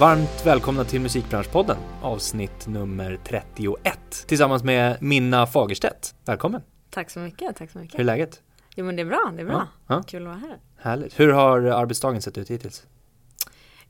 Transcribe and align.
Varmt 0.00 0.46
välkomna 0.46 0.84
till 0.84 1.00
Musikbranschpodden, 1.00 1.76
avsnitt 2.02 2.66
nummer 2.66 3.18
31, 3.24 3.98
tillsammans 4.26 4.64
med 4.64 5.02
Minna 5.02 5.46
Fagerstedt. 5.46 6.14
Välkommen! 6.24 6.62
Tack 6.90 7.10
så 7.10 7.18
mycket, 7.18 7.56
tack 7.56 7.70
så 7.70 7.78
mycket. 7.78 7.94
Hur 7.94 8.00
är 8.00 8.04
läget? 8.04 8.42
Jo 8.76 8.84
men 8.84 8.96
det 8.96 9.02
är 9.02 9.06
bra, 9.06 9.32
det 9.36 9.42
är 9.42 9.46
bra. 9.46 9.68
Ja, 9.86 9.94
ja. 9.94 10.02
Kul 10.02 10.22
att 10.22 10.28
vara 10.28 10.36
här. 10.38 10.58
Härligt. 10.76 11.20
Hur 11.20 11.28
har 11.32 11.60
arbetsdagen 11.62 12.22
sett 12.22 12.38
ut 12.38 12.50
hittills? 12.50 12.86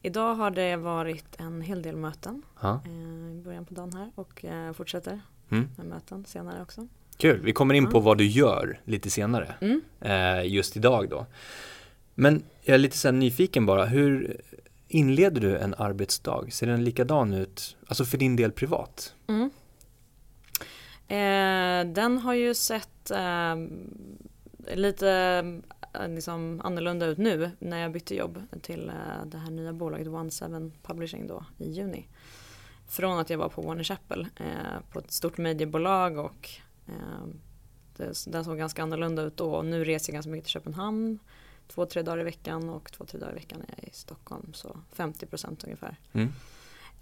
Idag 0.02 0.34
har 0.34 0.50
det 0.50 0.76
varit 0.76 1.40
en 1.40 1.62
hel 1.62 1.82
del 1.82 1.96
möten 1.96 2.42
Ja. 2.60 2.80
eh, 2.86 2.90
i 3.38 3.42
början 3.44 3.64
på 3.64 3.74
dagen 3.74 3.92
här 3.92 4.10
och 4.14 4.44
eh, 4.44 4.72
fortsätter 4.72 5.20
Mm. 5.52 5.68
med 5.76 5.86
möten 5.86 6.24
senare 6.24 6.62
också. 6.62 6.88
Kul, 7.16 7.40
vi 7.44 7.52
kommer 7.52 7.74
in 7.74 7.86
på 7.90 8.00
vad 8.00 8.18
du 8.18 8.26
gör 8.26 8.80
lite 8.84 9.10
senare, 9.10 9.54
Mm. 9.60 9.80
eh, 10.00 10.46
just 10.54 10.76
idag 10.76 11.08
då. 11.10 11.26
Men 12.14 12.42
jag 12.62 12.74
är 12.74 12.78
lite 12.78 12.96
så 12.98 13.10
nyfiken 13.10 13.66
bara, 13.66 13.84
hur 13.84 14.40
inleder 14.90 15.40
du 15.40 15.58
en 15.58 15.74
arbetsdag? 15.74 16.44
Ser 16.50 16.66
den 16.66 16.84
likadan 16.84 17.32
ut, 17.34 17.76
alltså 17.86 18.04
för 18.04 18.18
din 18.18 18.36
del 18.36 18.52
privat? 18.52 19.14
Mm. 19.26 19.50
Eh, 21.08 21.92
den 21.92 22.18
har 22.18 22.34
ju 22.34 22.54
sett 22.54 23.10
eh, 23.10 23.56
lite 24.74 25.10
eh, 25.92 26.08
liksom 26.08 26.60
annorlunda 26.64 27.06
ut 27.06 27.18
nu 27.18 27.50
när 27.58 27.78
jag 27.78 27.92
bytte 27.92 28.14
jobb 28.14 28.42
till 28.62 28.88
eh, 28.88 29.26
det 29.26 29.38
här 29.38 29.50
nya 29.50 29.72
bolaget 29.72 30.08
One 30.08 30.30
Seven 30.30 30.72
Publishing 30.82 31.26
då 31.26 31.44
i 31.58 31.70
juni. 31.70 32.06
Från 32.88 33.18
att 33.18 33.30
jag 33.30 33.38
var 33.38 33.48
på 33.48 33.62
Warner 33.62 33.84
Chapel, 33.84 34.28
eh, 34.36 34.80
på 34.92 34.98
ett 34.98 35.12
stort 35.12 35.38
mediebolag 35.38 36.18
och 36.18 36.50
eh, 36.86 37.26
det, 37.96 38.24
den 38.26 38.44
såg 38.44 38.58
ganska 38.58 38.82
annorlunda 38.82 39.22
ut 39.22 39.36
då 39.36 39.54
och 39.54 39.64
nu 39.64 39.84
reser 39.84 40.12
jag 40.12 40.14
ganska 40.14 40.30
mycket 40.30 40.44
till 40.44 40.52
Köpenhamn 40.52 41.18
två, 41.70 41.86
tre 41.86 42.02
dagar 42.02 42.20
i 42.20 42.24
veckan 42.24 42.68
och 42.68 42.92
två, 42.92 43.04
tre 43.04 43.20
dagar 43.20 43.32
i 43.32 43.34
veckan 43.34 43.60
är 43.68 43.74
jag 43.76 43.88
i 43.88 43.90
Stockholm 43.92 44.52
så 44.54 44.76
50% 44.96 45.64
ungefär. 45.64 45.96
Mm. 46.12 46.32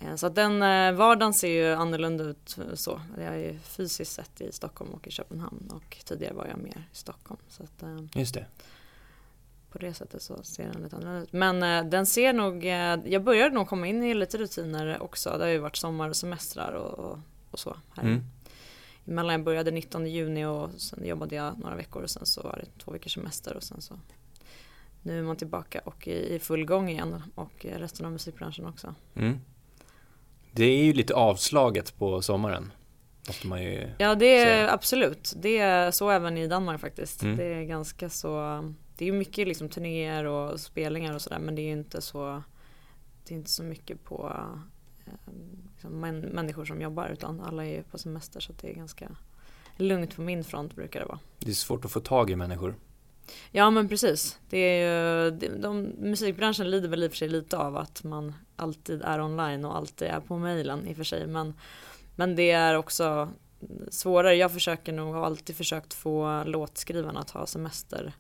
Eh, 0.01 0.15
Så 0.17 0.27
att 0.27 0.35
den 0.35 0.63
eh, 0.63 0.93
vardagen 0.93 1.35
ser 1.35 1.49
ju 1.49 1.73
annorlunda 1.75 2.25
ut 2.25 2.59
eh, 2.59 2.75
så. 2.75 3.01
Jag 3.17 3.27
är 3.27 3.39
ju 3.39 3.59
fysiskt 3.59 4.13
sett 4.13 4.41
i 4.41 4.53
Stockholm 4.53 4.91
och 4.91 5.07
i 5.07 5.11
Köpenhamn 5.11 5.71
och 5.71 5.97
tidigare 6.05 6.35
var 6.35 6.47
jag 6.47 6.59
mer 6.59 6.89
i 6.93 6.97
Stockholm. 6.97 7.41
Så 7.49 7.63
att 7.63 7.83
Just 8.15 8.35
det. 8.35 8.47
på 9.71 9.79
det 9.79 9.95
sättet 9.95 10.23
så 10.23 10.43
ser 10.43 10.73
den 10.73 10.83
lite 10.83 10.97
annorlunda 10.97 11.23
ut. 11.23 11.33
Men 11.33 11.91
den 11.91 12.07
ser 12.07 12.33
nog, 12.33 12.65
jag 13.13 13.23
började 13.25 13.55
nog 13.55 13.69
komma 13.69 13.87
in 13.87 14.03
i 14.03 14.15
lite 14.15 14.39
rutiner 14.39 15.03
också. 15.03 15.31
Det 15.39 15.45
har 15.45 15.51
ju 15.51 15.59
varit 15.59 15.77
sommar 15.77 16.09
och 16.09 16.17
semestrar 16.17 16.73
och, 16.73 16.99
och, 16.99 17.19
och 17.51 17.59
så. 17.59 17.77
Här. 17.97 18.03
Mm. 18.03 18.25
Emellan 19.07 19.33
jag 19.33 19.43
började 19.45 19.71
19 19.71 20.07
juni 20.07 20.45
och 20.45 20.71
sen 20.77 21.07
jobbade 21.07 21.35
jag 21.35 21.59
några 21.59 21.77
veckor 21.77 22.03
och 22.03 22.11
sen 22.11 22.27
så 22.27 22.43
var 22.43 22.57
det 22.65 22.85
två 22.85 22.93
veckors 22.93 23.15
semester 23.15 23.57
och 23.57 23.63
sen 23.63 23.81
så 23.81 23.95
nu 25.09 25.19
är 25.19 25.23
man 25.23 25.37
tillbaka 25.37 25.81
och 25.85 26.09
i, 26.09 26.39
full 26.39 26.65
gång 26.65 26.89
igen 26.89 27.23
och 27.35 27.67
resten 27.73 28.07
av 28.07 28.13
musikbranschen 28.13 28.67
också. 28.67 28.95
Mm. 29.15 29.41
Det 30.53 30.65
är 30.65 30.85
ju 30.85 30.93
lite 30.93 31.15
avslaget 31.15 31.99
på 31.99 32.23
sommaren, 32.23 32.73
ju 33.43 33.91
Ja 33.99 34.15
det 34.15 34.39
är 34.39 34.45
säga. 34.45 34.71
absolut. 34.71 35.33
Det 35.37 35.59
är 35.59 35.91
så 35.91 36.11
även 36.11 36.39
i 36.39 36.47
Danmark 36.47 36.81
faktiskt. 36.81 37.23
Mm. 37.23 37.37
Det 37.37 37.45
är 37.45 37.63
ganska 37.63 38.09
så. 38.09 38.65
Det 38.97 39.09
är 39.09 39.13
mycket 39.13 39.49
liksom 39.49 39.69
turnéer 39.69 40.25
och 40.25 40.61
spelningar 40.61 41.15
och 41.15 41.23
sådär 41.23 41.39
men 41.39 41.55
det 41.55 41.63
är 41.63 41.73
inte 41.73 42.01
så. 42.01 42.43
Det 43.25 43.35
är 43.35 43.39
inte 43.39 43.51
så 43.51 43.63
mycket 43.63 44.05
på 44.05 44.33
eh, 45.07 45.13
liksom, 45.73 46.01
män, 46.01 46.21
människor 46.21 46.65
som 46.65 46.81
jobbar 46.81 47.09
utan 47.09 47.41
alla 47.41 47.67
är 47.67 47.83
på 47.83 47.99
semester 47.99 48.41
så 48.41 48.53
det 48.61 48.71
är 48.71 48.75
ganska 48.75 49.09
lugnt 49.77 50.17
på 50.17 50.23
min 50.23 50.45
front 50.45 50.75
brukar 50.75 51.01
det 51.01 51.07
vara. 51.07 51.19
Det 51.39 51.51
är 51.51 51.55
svårt 51.55 51.85
att 51.85 51.93
få 51.93 52.01
tag 52.01 52.31
i 52.31 52.37
människor. 52.37 52.75
Ja 53.51 53.71
men 53.71 53.89
precis. 53.89 54.39
Det 54.51 54.59
är 54.59 55.25
ju, 55.25 55.31
de, 55.31 55.49
de, 55.49 55.93
musikbranschen 55.99 56.71
lider 56.71 56.89
väl 56.89 57.03
i 57.03 57.07
och 57.07 57.11
för 57.11 57.17
sig 57.17 57.29
lite 57.29 57.59
av 57.59 57.77
att 57.77 58.05
man 58.05 58.35
alltid 58.57 59.03
är 59.03 59.21
online 59.21 59.65
och 59.65 59.77
alltid 59.77 60.09
är 60.09 60.21
på 60.21 60.39
mejlen 60.39 60.87
i 60.87 60.93
och 60.93 60.97
för 60.97 61.05
sig. 61.05 61.27
Men, 61.27 61.55
men 62.17 62.37
det 62.37 62.51
är 62.51 62.75
också 62.75 63.29
svårare. 63.91 64.35
Jag 64.35 64.53
försöker 64.53 64.93
nog, 64.93 65.15
har 65.15 65.27
alltid 65.27 65.57
försökt 65.57 65.95
få 65.95 66.45
låtskrivarna 66.45 67.21
att 67.21 67.31
ha 67.31 67.47
semester 67.47 68.13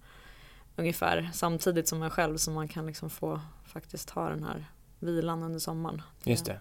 ungefär 0.77 1.31
samtidigt 1.35 1.89
som 1.89 2.03
jag 2.03 2.13
själv 2.13 2.37
så 2.37 2.51
man 2.51 2.69
kan 2.69 2.87
liksom 2.87 3.11
få 3.11 3.41
faktiskt 3.65 4.11
ha 4.11 4.29
den 4.29 4.45
här 4.45 4.65
vilan 4.99 5.43
under 5.43 5.59
sommaren. 5.59 6.03
Just 6.25 6.45
det. 6.45 6.61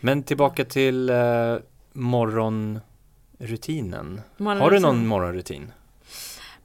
Men 0.00 0.22
tillbaka 0.22 0.64
till 0.64 1.10
eh, 1.10 1.56
morgonrutinen. 1.92 4.20
Har 4.38 4.70
du 4.70 4.80
någon 4.80 5.06
morgonrutin? 5.06 5.72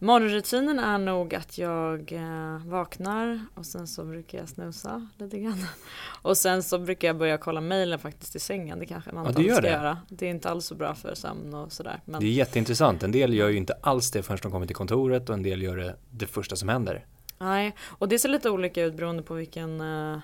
Morgonrutinen 0.02 0.80
är 0.80 0.98
nog 0.98 1.36
att 1.36 1.58
jag 1.58 2.12
eh, 2.12 2.58
vaknar 2.66 3.46
och 3.56 3.66
sen 3.66 3.88
så 3.88 4.04
brukar 4.04 4.38
jag 4.38 4.50
snusa 4.50 5.08
lite 5.18 5.40
grann. 5.40 5.66
Och 6.22 6.38
sen 6.38 6.64
så 6.64 6.80
brukar 6.80 7.08
jag 7.08 7.18
börja 7.18 7.38
kolla 7.38 7.62
mejlen 7.62 8.00
faktiskt 8.00 8.36
i 8.36 8.40
sängen. 8.40 8.80
Det 8.80 8.86
kanske 8.86 9.12
man 9.12 9.28
inte 9.28 9.44
ska 9.52 9.62
det. 9.62 9.70
göra. 9.70 9.98
Det 10.10 10.26
är 10.26 10.30
inte 10.30 10.50
alls 10.50 10.66
så 10.66 10.76
bra 10.76 10.96
för 10.96 11.16
sömn 11.16 11.54
och 11.54 11.72
sådär. 11.72 12.02
Men 12.06 12.20
Det 12.22 12.28
är 12.28 12.32
jätteintressant. 12.32 13.04
En 13.04 13.12
del 13.12 13.34
gör 13.34 13.50
ju 13.50 13.58
inte 13.58 13.74
alls 13.82 14.12
det 14.12 14.24
förrän 14.24 14.40
de 14.44 14.52
kommer 14.52 14.66
till 14.66 14.76
kontoret 14.76 15.30
och 15.30 15.36
en 15.36 15.44
del 15.44 15.62
gör 15.62 15.78
det 15.78 15.96
det 16.10 16.28
första 16.28 16.56
som 16.56 16.70
händer. 16.70 17.06
nej, 17.40 17.76
och 17.88 18.10
det 18.10 18.20
ser 18.20 18.30
lite 18.30 18.50
olika 18.50 18.84
ut 18.84 18.94
beroende 18.94 19.24
på 19.24 19.34
vilken 19.34 19.82
eh, 19.82 20.20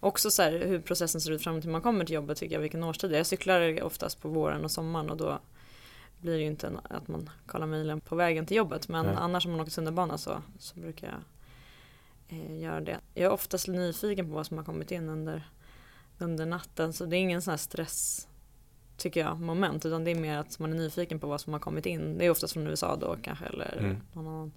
Också 0.00 0.30
så 0.30 0.42
här, 0.42 0.64
hur 0.66 0.80
processen 0.80 1.20
ser 1.20 1.32
ut 1.32 1.42
fram 1.42 1.60
till 1.60 1.70
man 1.70 1.80
kommer 1.80 2.04
till 2.04 2.14
jobbet 2.14 2.38
tycker 2.38 2.54
jag, 2.54 2.60
vilken 2.60 2.84
årstid 2.84 3.10
det 3.10 3.16
är. 3.16 3.18
Jag 3.18 3.26
cyklar 3.26 3.82
oftast 3.82 4.22
på 4.22 4.28
våren 4.28 4.64
och 4.64 4.70
sommaren 4.70 5.10
och 5.10 5.16
då 5.16 5.38
blir 6.24 6.32
det 6.34 6.40
ju 6.40 6.46
inte 6.46 6.72
att 6.90 7.08
man 7.08 7.30
kollar 7.46 7.66
mejlen 7.66 8.00
på 8.00 8.16
vägen 8.16 8.46
till 8.46 8.56
jobbet. 8.56 8.88
Men 8.88 9.06
Nej. 9.06 9.14
annars 9.18 9.46
om 9.46 9.52
man 9.52 9.60
åker 9.60 9.70
tunnelbana 9.72 10.18
så, 10.18 10.42
så 10.58 10.80
brukar 10.80 11.06
jag 11.08 11.20
eh, 12.38 12.60
göra 12.60 12.80
det. 12.80 13.00
Jag 13.14 13.24
är 13.24 13.30
oftast 13.30 13.68
nyfiken 13.68 14.26
på 14.28 14.34
vad 14.34 14.46
som 14.46 14.56
har 14.58 14.64
kommit 14.64 14.90
in 14.90 15.08
under, 15.08 15.48
under 16.18 16.46
natten. 16.46 16.92
Så 16.92 17.06
det 17.06 17.16
är 17.16 17.20
ingen 17.20 17.42
sån 17.42 17.50
här 17.52 17.56
stress 17.58 18.28
tycker 18.96 19.20
jag, 19.20 19.40
moment. 19.40 19.86
Utan 19.86 20.04
det 20.04 20.10
är 20.10 20.14
mer 20.14 20.38
att 20.38 20.58
man 20.58 20.72
är 20.72 20.76
nyfiken 20.76 21.20
på 21.20 21.26
vad 21.26 21.40
som 21.40 21.52
har 21.52 21.60
kommit 21.60 21.86
in. 21.86 22.18
Det 22.18 22.26
är 22.26 22.30
oftast 22.30 22.52
från 22.52 22.66
USA 22.66 22.96
då 22.96 23.16
kanske 23.22 23.44
eller 23.44 23.76
Mm. 23.78 23.96
någon 24.12 24.26
annan. 24.26 24.52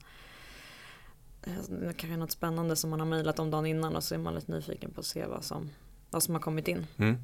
eh, 1.43 1.93
Kanske 1.97 2.17
något 2.17 2.31
spännande 2.31 2.75
som 2.75 2.89
man 2.89 2.99
har 2.99 3.07
mejlat 3.07 3.39
om 3.39 3.51
dagen 3.51 3.65
innan 3.65 3.95
och 3.95 4.03
så 4.03 4.15
är 4.15 4.19
man 4.19 4.35
lite 4.35 4.51
nyfiken 4.51 4.91
på 4.93 4.99
att 4.99 5.05
se 5.05 5.25
vad 5.25 5.43
som, 5.43 5.69
vad 6.11 6.23
som 6.23 6.33
har 6.35 6.41
kommit 6.41 6.67
in. 6.67 6.87
Mm. 6.97 7.17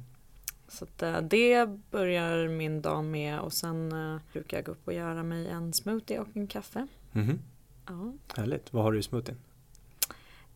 Så 0.68 0.84
att, 0.84 1.02
eh, 1.02 1.20
det 1.20 1.66
börjar 1.90 2.48
min 2.48 2.82
dag 2.82 3.04
med 3.04 3.40
och 3.40 3.52
sen 3.52 3.92
eh, 3.92 4.20
brukar 4.32 4.56
jag 4.56 4.64
gå 4.64 4.72
upp 4.72 4.86
och 4.86 4.92
göra 4.92 5.22
mig 5.22 5.48
en 5.48 5.72
smoothie 5.72 6.18
och 6.20 6.28
en 6.34 6.46
kaffe. 6.46 6.86
Mhm. 7.12 7.38
Ja. 7.86 8.12
Härligt. 8.36 8.72
Vad 8.72 8.82
har 8.84 8.92
du 8.92 8.98
i 8.98 9.02
smoothien? 9.02 9.38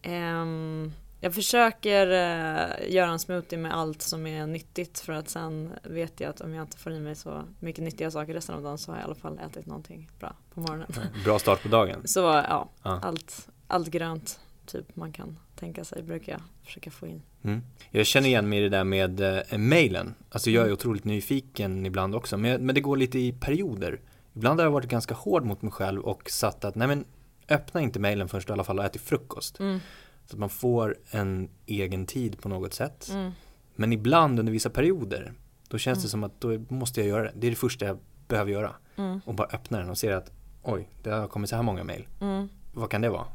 Ehm, 0.03 0.93
jag 1.21 1.35
försöker 1.35 2.07
eh, 2.07 2.91
göra 2.95 3.11
en 3.11 3.19
smoothie 3.19 3.59
med 3.59 3.75
allt 3.75 4.03
som 4.03 4.27
är 4.27 4.47
nyttigt 4.47 4.99
för 4.99 5.13
att 5.13 5.29
sen 5.29 5.73
vet 5.83 6.21
jag 6.21 6.31
att 6.31 6.41
om 6.41 6.55
jag 6.55 6.63
inte 6.65 6.79
får 6.79 6.93
i 6.93 7.01
mig 7.01 7.15
så 7.17 7.43
mycket 7.61 7.85
nyttiga 7.85 8.11
saker 8.11 8.35
resten 8.35 8.55
av 8.55 8.63
dagen 8.63 8.79
så 8.79 8.91
har 8.93 8.97
jag 8.99 9.03
i 9.03 9.05
alla 9.05 9.15
fall 9.15 9.39
ätit 9.39 9.67
någonting 9.67 10.11
bra 10.21 10.33
på 10.55 10.61
morgonen. 10.61 10.89
Bra 11.25 11.39
start 11.39 11.63
på 11.63 11.69
dagen. 11.69 12.03
Så 12.09 12.21
ja, 12.21 12.69
Ja. 12.83 13.01
allt, 13.03 13.49
allt 13.67 13.89
grönt 13.89 14.41
typ 14.67 14.97
man 14.97 15.13
kan 15.13 15.39
tänka 15.59 15.85
sig 15.85 16.03
brukar 16.03 16.33
jag 16.33 16.41
försöka 16.65 16.91
få 16.91 17.07
in. 17.07 17.23
Mm. 17.43 17.63
Jag 17.91 18.07
känner 18.07 18.29
igen 18.29 18.49
mig 18.49 18.59
i 18.59 18.63
det 18.63 18.69
där 18.69 18.85
med 18.85 19.21
eh, 19.53 19.59
mailen. 19.59 20.15
Alltså 20.31 20.51
jag 20.51 20.67
är 20.67 20.73
otroligt 20.73 21.05
nyfiken 21.05 21.87
ibland 21.87 22.15
också, 22.15 22.37
men, 22.37 22.67
men 22.67 22.75
det 22.75 22.81
går 22.81 22.97
lite 22.97 23.19
i 23.19 23.33
perioder. 23.33 24.01
Ibland 24.35 24.61
har 24.61 24.67
jag 24.67 24.71
varit 24.73 24.89
ganska 24.91 25.15
hård 25.15 25.45
mot 25.45 25.63
mig 25.63 25.73
själv 25.73 26.01
och 26.01 26.31
satt 26.31 26.65
att, 26.65 26.75
nej 26.75 26.89
men 26.89 27.05
öppna 27.49 27.81
inte 27.81 28.01
mailen 28.01 28.29
förrän 28.29 28.43
du 28.47 28.51
i 28.51 28.53
alla 28.53 28.65
fall 28.65 28.79
har 28.79 28.87
ätit 28.87 29.03
frukost. 29.03 29.61
Mm, 29.61 29.79
Så 30.27 30.37
att 30.37 30.41
man 30.41 30.49
får 30.51 30.97
en 31.11 31.49
egen 31.67 32.07
tid 32.07 32.41
på 32.41 32.49
något 32.49 32.75
sätt. 32.75 33.09
mm, 33.13 33.33
Men 33.77 33.93
ibland 33.93 34.39
under 34.41 34.53
vissa 34.53 34.71
perioder, 34.71 35.33
då 35.69 35.79
känns 35.79 35.99
det 35.99 36.03
Mm. 36.03 36.11
som 36.11 36.25
att 36.25 36.41
då 36.41 36.75
måste 36.75 37.01
jag 37.01 37.09
göra 37.09 37.23
det. 37.23 37.33
Det 37.35 37.47
är 37.47 37.51
det 37.51 37.57
första 37.57 37.87
jag 37.87 37.99
behöver 38.29 38.53
göra. 38.53 38.75
mm, 38.97 39.21
Och 39.25 39.35
bara 39.35 39.49
öppna 39.53 39.79
den 39.79 39.91
och 39.91 39.99
se 39.99 40.12
att, 40.12 40.32
oj, 40.62 40.88
det 41.03 41.11
har 41.11 41.29
kommit 41.29 41.50
så 41.50 41.56
här 41.56 41.62
många 41.62 41.81
mm. 42.21 42.49
Vad 42.73 42.91
kan 42.91 43.00
det 43.00 43.11
vara? 43.11 43.27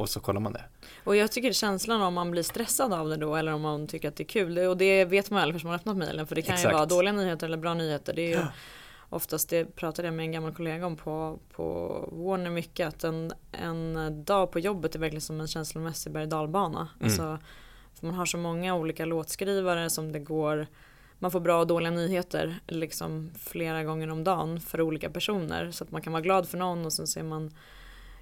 Och 0.00 0.08
så 0.08 0.20
kollar 0.20 0.40
man 0.40 0.52
det. 0.52 0.64
Och 1.04 1.16
jag 1.16 1.32
tycker 1.32 1.52
känslan 1.52 2.02
om 2.02 2.14
man 2.14 2.30
blir 2.30 2.42
stressad 2.42 2.92
av 2.92 3.08
det 3.08 3.16
då 3.16 3.36
eller 3.36 3.52
om 3.52 3.60
man 3.62 3.86
tycker 3.86 4.08
att 4.08 4.16
det 4.16 4.22
är 4.22 4.28
kul. 4.28 4.54
det- 4.54 4.68
Och 4.68 4.76
det 4.76 5.04
vet 5.04 5.30
man 5.30 5.40
väl 5.40 5.52
först 5.52 5.64
man 5.64 5.70
har 5.70 5.78
öppnat 5.78 5.96
mejlen. 5.96 6.26
För 6.26 6.34
det 6.34 6.42
kan 6.42 6.54
Exakt. 6.54 6.72
ju 6.72 6.76
vara 6.76 6.86
dåliga 6.86 7.12
nyheter 7.12 7.46
eller 7.46 7.56
bra 7.56 7.74
nyheter. 7.74 8.12
Det 8.12 8.22
är 8.32 8.38
ju 8.38 8.44
oftast, 9.08 9.48
det 9.48 9.64
pratade 9.76 10.08
jag 10.08 10.14
med 10.14 10.24
en 10.24 10.32
gammal 10.32 10.54
kollega 10.54 10.86
om 10.86 10.96
på, 10.96 11.38
på 11.56 11.64
Warner 12.12 12.50
mycket. 12.50 12.88
Att 12.88 13.04
en, 13.04 13.32
en 13.52 14.24
dag 14.24 14.50
på 14.52 14.58
jobbet 14.58 14.94
är 14.94 14.98
verkligen 14.98 15.20
som 15.20 15.40
en 15.40 15.48
känslomässig 15.48 16.12
berg 16.12 16.26
dalbana. 16.26 16.88
Alltså, 17.02 17.38
för 17.94 18.06
man 18.06 18.14
har 18.14 18.26
så 18.26 18.38
många 18.38 18.74
olika 18.74 19.04
låtskrivare 19.04 19.90
som 19.90 20.12
det 20.12 20.18
går 20.18 20.66
man 21.22 21.30
får 21.30 21.40
bra 21.40 21.60
och 21.60 21.66
dåliga 21.66 21.90
nyheter 21.90 22.60
liksom 22.66 23.30
flera 23.38 23.84
gånger 23.84 24.10
om 24.10 24.24
dagen 24.24 24.60
för 24.60 24.80
olika 24.80 25.10
personer. 25.10 25.70
Så 25.70 25.84
att 25.84 25.90
man 25.90 26.02
kan 26.02 26.12
vara 26.12 26.22
glad 26.22 26.48
för 26.48 26.58
någon 26.58 26.84
och 26.86 26.92
sen 26.92 27.06
ser 27.06 27.22
man 27.22 27.50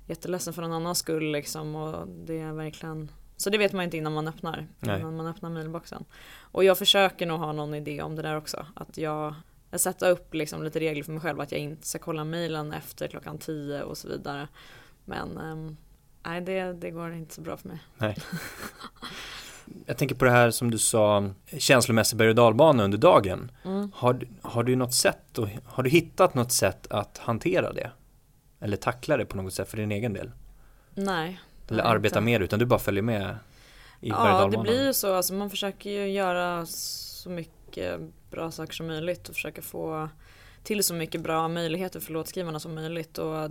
jätteledsen 0.09 0.55
för 0.55 0.63
någon 0.63 0.73
annans 0.73 0.99
skull 0.99 1.33
liksom. 1.33 1.77
Och 1.77 2.09
det 2.09 2.41
är 2.41 2.53
verkligen 2.53 3.11
så 3.39 3.51
det 3.51 3.59
vet 3.59 3.73
man 3.73 3.85
inte 3.85 3.97
innan 3.97 4.13
man 4.13 4.29
öppnar, 4.29 4.67
Nej. 4.81 5.01
innan 5.01 5.17
man 5.17 5.27
öppnar 5.27 5.51
mailboxen. 5.51 6.05
Och 6.41 6.65
jag 6.65 6.79
försöker 6.79 7.27
nog 7.27 7.41
ha 7.41 7.53
någon 7.53 7.75
idé 7.75 8.03
om 8.03 8.17
det 8.17 8.23
där 8.23 8.37
också. 8.37 8.67
Att 8.75 8.99
jag, 8.99 9.35
jag 9.71 9.81
sätter 9.81 10.11
upp 10.11 10.35
liksom 10.35 10.63
lite 10.63 10.81
regler 10.81 11.05
för 11.05 11.13
mig 11.13 11.21
själv 11.21 11.41
att 11.41 11.53
jag 11.53 11.61
inte 11.61 11.87
ska 11.87 11.99
kolla 11.99 12.25
mailen 12.25 12.73
efter 12.73 13.09
klockan 13.09 13.39
10 13.39 13.83
och 13.83 13.99
så 13.99 14.09
vidare. 14.09 14.49
Men 15.05 15.39
ehm, 15.39 15.77
nej, 16.27 16.41
det, 16.41 16.73
det 16.73 16.91
går 16.91 17.13
inte 17.13 17.35
så 17.35 17.41
bra 17.41 17.57
för 17.57 17.69
mig. 17.69 17.79
Nej. 17.97 18.17
jag 19.87 19.97
tänker 19.97 20.15
på 20.15 20.25
det 20.25 20.31
här 20.31 20.51
som 20.51 20.71
du 20.71 20.79
sa, 20.79 21.31
känslomässig 21.59 22.19
berg 22.19 22.29
och 22.29 22.35
dalbana 22.35 22.85
under 22.85 22.99
dagen. 22.99 23.51
Mm. 23.65 23.93
Har, 23.95 24.21
har 24.43 24.63
du 24.63 24.77
något 24.77 24.95
sätt, 24.95 25.39
och, 25.39 25.49
har 25.65 25.83
du 25.83 25.91
hittat 25.91 26.35
något 26.35 26.53
sätt 26.53 26.87
att 26.91 27.19
hantera 27.19 27.73
det? 27.73 27.91
Eller 28.61 28.77
tackla 28.77 29.17
det 29.17 29.27
på 29.27 29.37
något 29.37 29.55
sätt 29.55 29.69
för 29.69 29.77
din 29.77 29.93
egen 29.93 30.13
del? 30.13 30.31
Nej. 30.95 31.41
Eller 31.69 31.85
arbeta 31.85 32.19
inte. 32.19 32.25
mer 32.25 32.41
utan 32.41 32.59
du 32.59 32.67
bara 32.67 32.79
följer 32.79 33.03
med 33.03 33.37
i 34.01 34.09
Ja, 34.09 34.49
det 34.53 34.59
blir 34.59 34.87
ju 34.87 34.95
så. 34.95 35.15
Alltså, 35.15 35.35
man 35.35 35.51
försöker 35.51 35.91
ju 35.91 36.09
göra 36.09 36.67
så 36.67 37.31
mycket 37.31 38.01
bra 38.31 38.51
saker 38.51 38.73
som 38.73 38.87
möjligt 38.87 39.29
och 39.29 39.35
försöka 39.35 39.63
få 39.63 40.09
till 40.63 40.85
så 40.85 40.95
mycket 40.95 41.21
bra 41.21 41.49
möjligheter 41.49 42.01
för 42.01 42.13
låtskrivarna 42.13 42.61
som 42.61 42.75
möjligt. 42.75 43.19
Och 43.19 43.51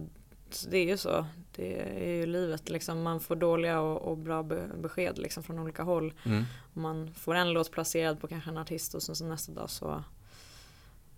det 0.70 0.78
är 0.78 0.86
ju 0.86 0.98
så. 0.98 1.26
Det 1.56 1.80
är 1.80 2.16
ju 2.16 2.26
livet. 2.26 2.70
Liksom. 2.70 3.02
Man 3.02 3.20
får 3.20 3.36
dåliga 3.36 3.80
och, 3.80 4.02
och 4.02 4.18
bra 4.18 4.44
be- 4.44 4.70
besked 4.82 5.18
liksom, 5.18 5.44
från 5.44 5.60
olika 5.60 5.84
håll. 5.84 6.14
Mm. 6.26 6.44
Man 6.74 7.14
får 7.14 7.36
en 7.36 7.54
låt 7.54 7.72
placerad 7.72 8.22
på 8.22 8.28
kanske 8.28 8.50
en 8.50 8.58
artist 8.58 8.96
och 8.96 9.04
sen 9.04 9.16
så 9.16 9.26
nästa 9.26 9.52
dag 9.52 9.70
så, 9.70 10.04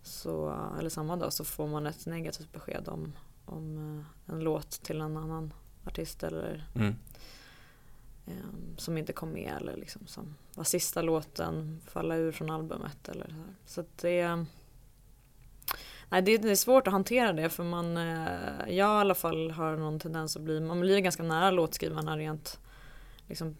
så 0.03 0.55
eller 0.79 0.89
samma 0.89 1.15
dag 1.15 1.33
så 1.33 1.43
får 1.45 1.67
man 1.67 1.85
ett 1.85 2.05
negativt 2.05 2.53
besked 2.53 2.87
om, 2.87 3.13
om 3.49 3.77
eh, 4.27 4.33
en 4.33 4.39
låt 4.39 4.71
till 4.71 5.01
en 5.01 5.17
annan 5.17 5.53
artist 5.85 6.23
eller 6.23 6.67
Mm. 6.75 6.95
eh, 8.27 8.33
som 8.77 8.97
inte 8.97 9.13
kom 9.13 9.29
med 9.33 9.53
eller 9.61 9.75
liksom 9.77 10.07
som 10.07 10.35
var 10.55 10.63
sista 10.63 11.01
låten 11.01 11.81
falla 11.87 12.15
ur 12.15 12.31
från 12.31 12.49
albumet 12.49 13.09
eller 13.09 13.27
så. 13.27 13.43
Så 13.65 13.83
det 14.01 14.45
Nej 16.11 16.21
det, 16.21 16.37
det 16.37 16.51
är 16.51 16.55
svårt 16.55 16.87
att 16.87 16.93
hantera 16.93 17.33
det 17.33 17.49
för 17.49 17.63
man 17.63 17.97
eh, 17.97 18.27
Jag 18.67 18.73
i 18.75 18.81
alla 18.81 19.15
fall 19.15 19.51
har 19.51 19.77
någon 19.77 19.99
tendens 19.99 20.35
att 20.35 20.41
bli 20.41 20.59
Man 20.59 20.79
blir 20.79 20.99
ganska 20.99 21.23
nära 21.23 21.51
låtskrivarna 21.51 22.17
rent 22.17 22.59
liksom, 23.27 23.55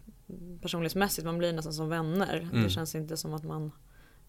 Personlighetsmässigt, 0.62 1.24
man 1.24 1.38
blir 1.38 1.52
nästan 1.52 1.72
som 1.72 1.88
vänner 1.88 2.48
Mm. 2.52 2.62
Det 2.64 2.70
känns 2.70 2.94
inte 2.94 3.16
som 3.16 3.34
att 3.34 3.44
man 3.44 3.72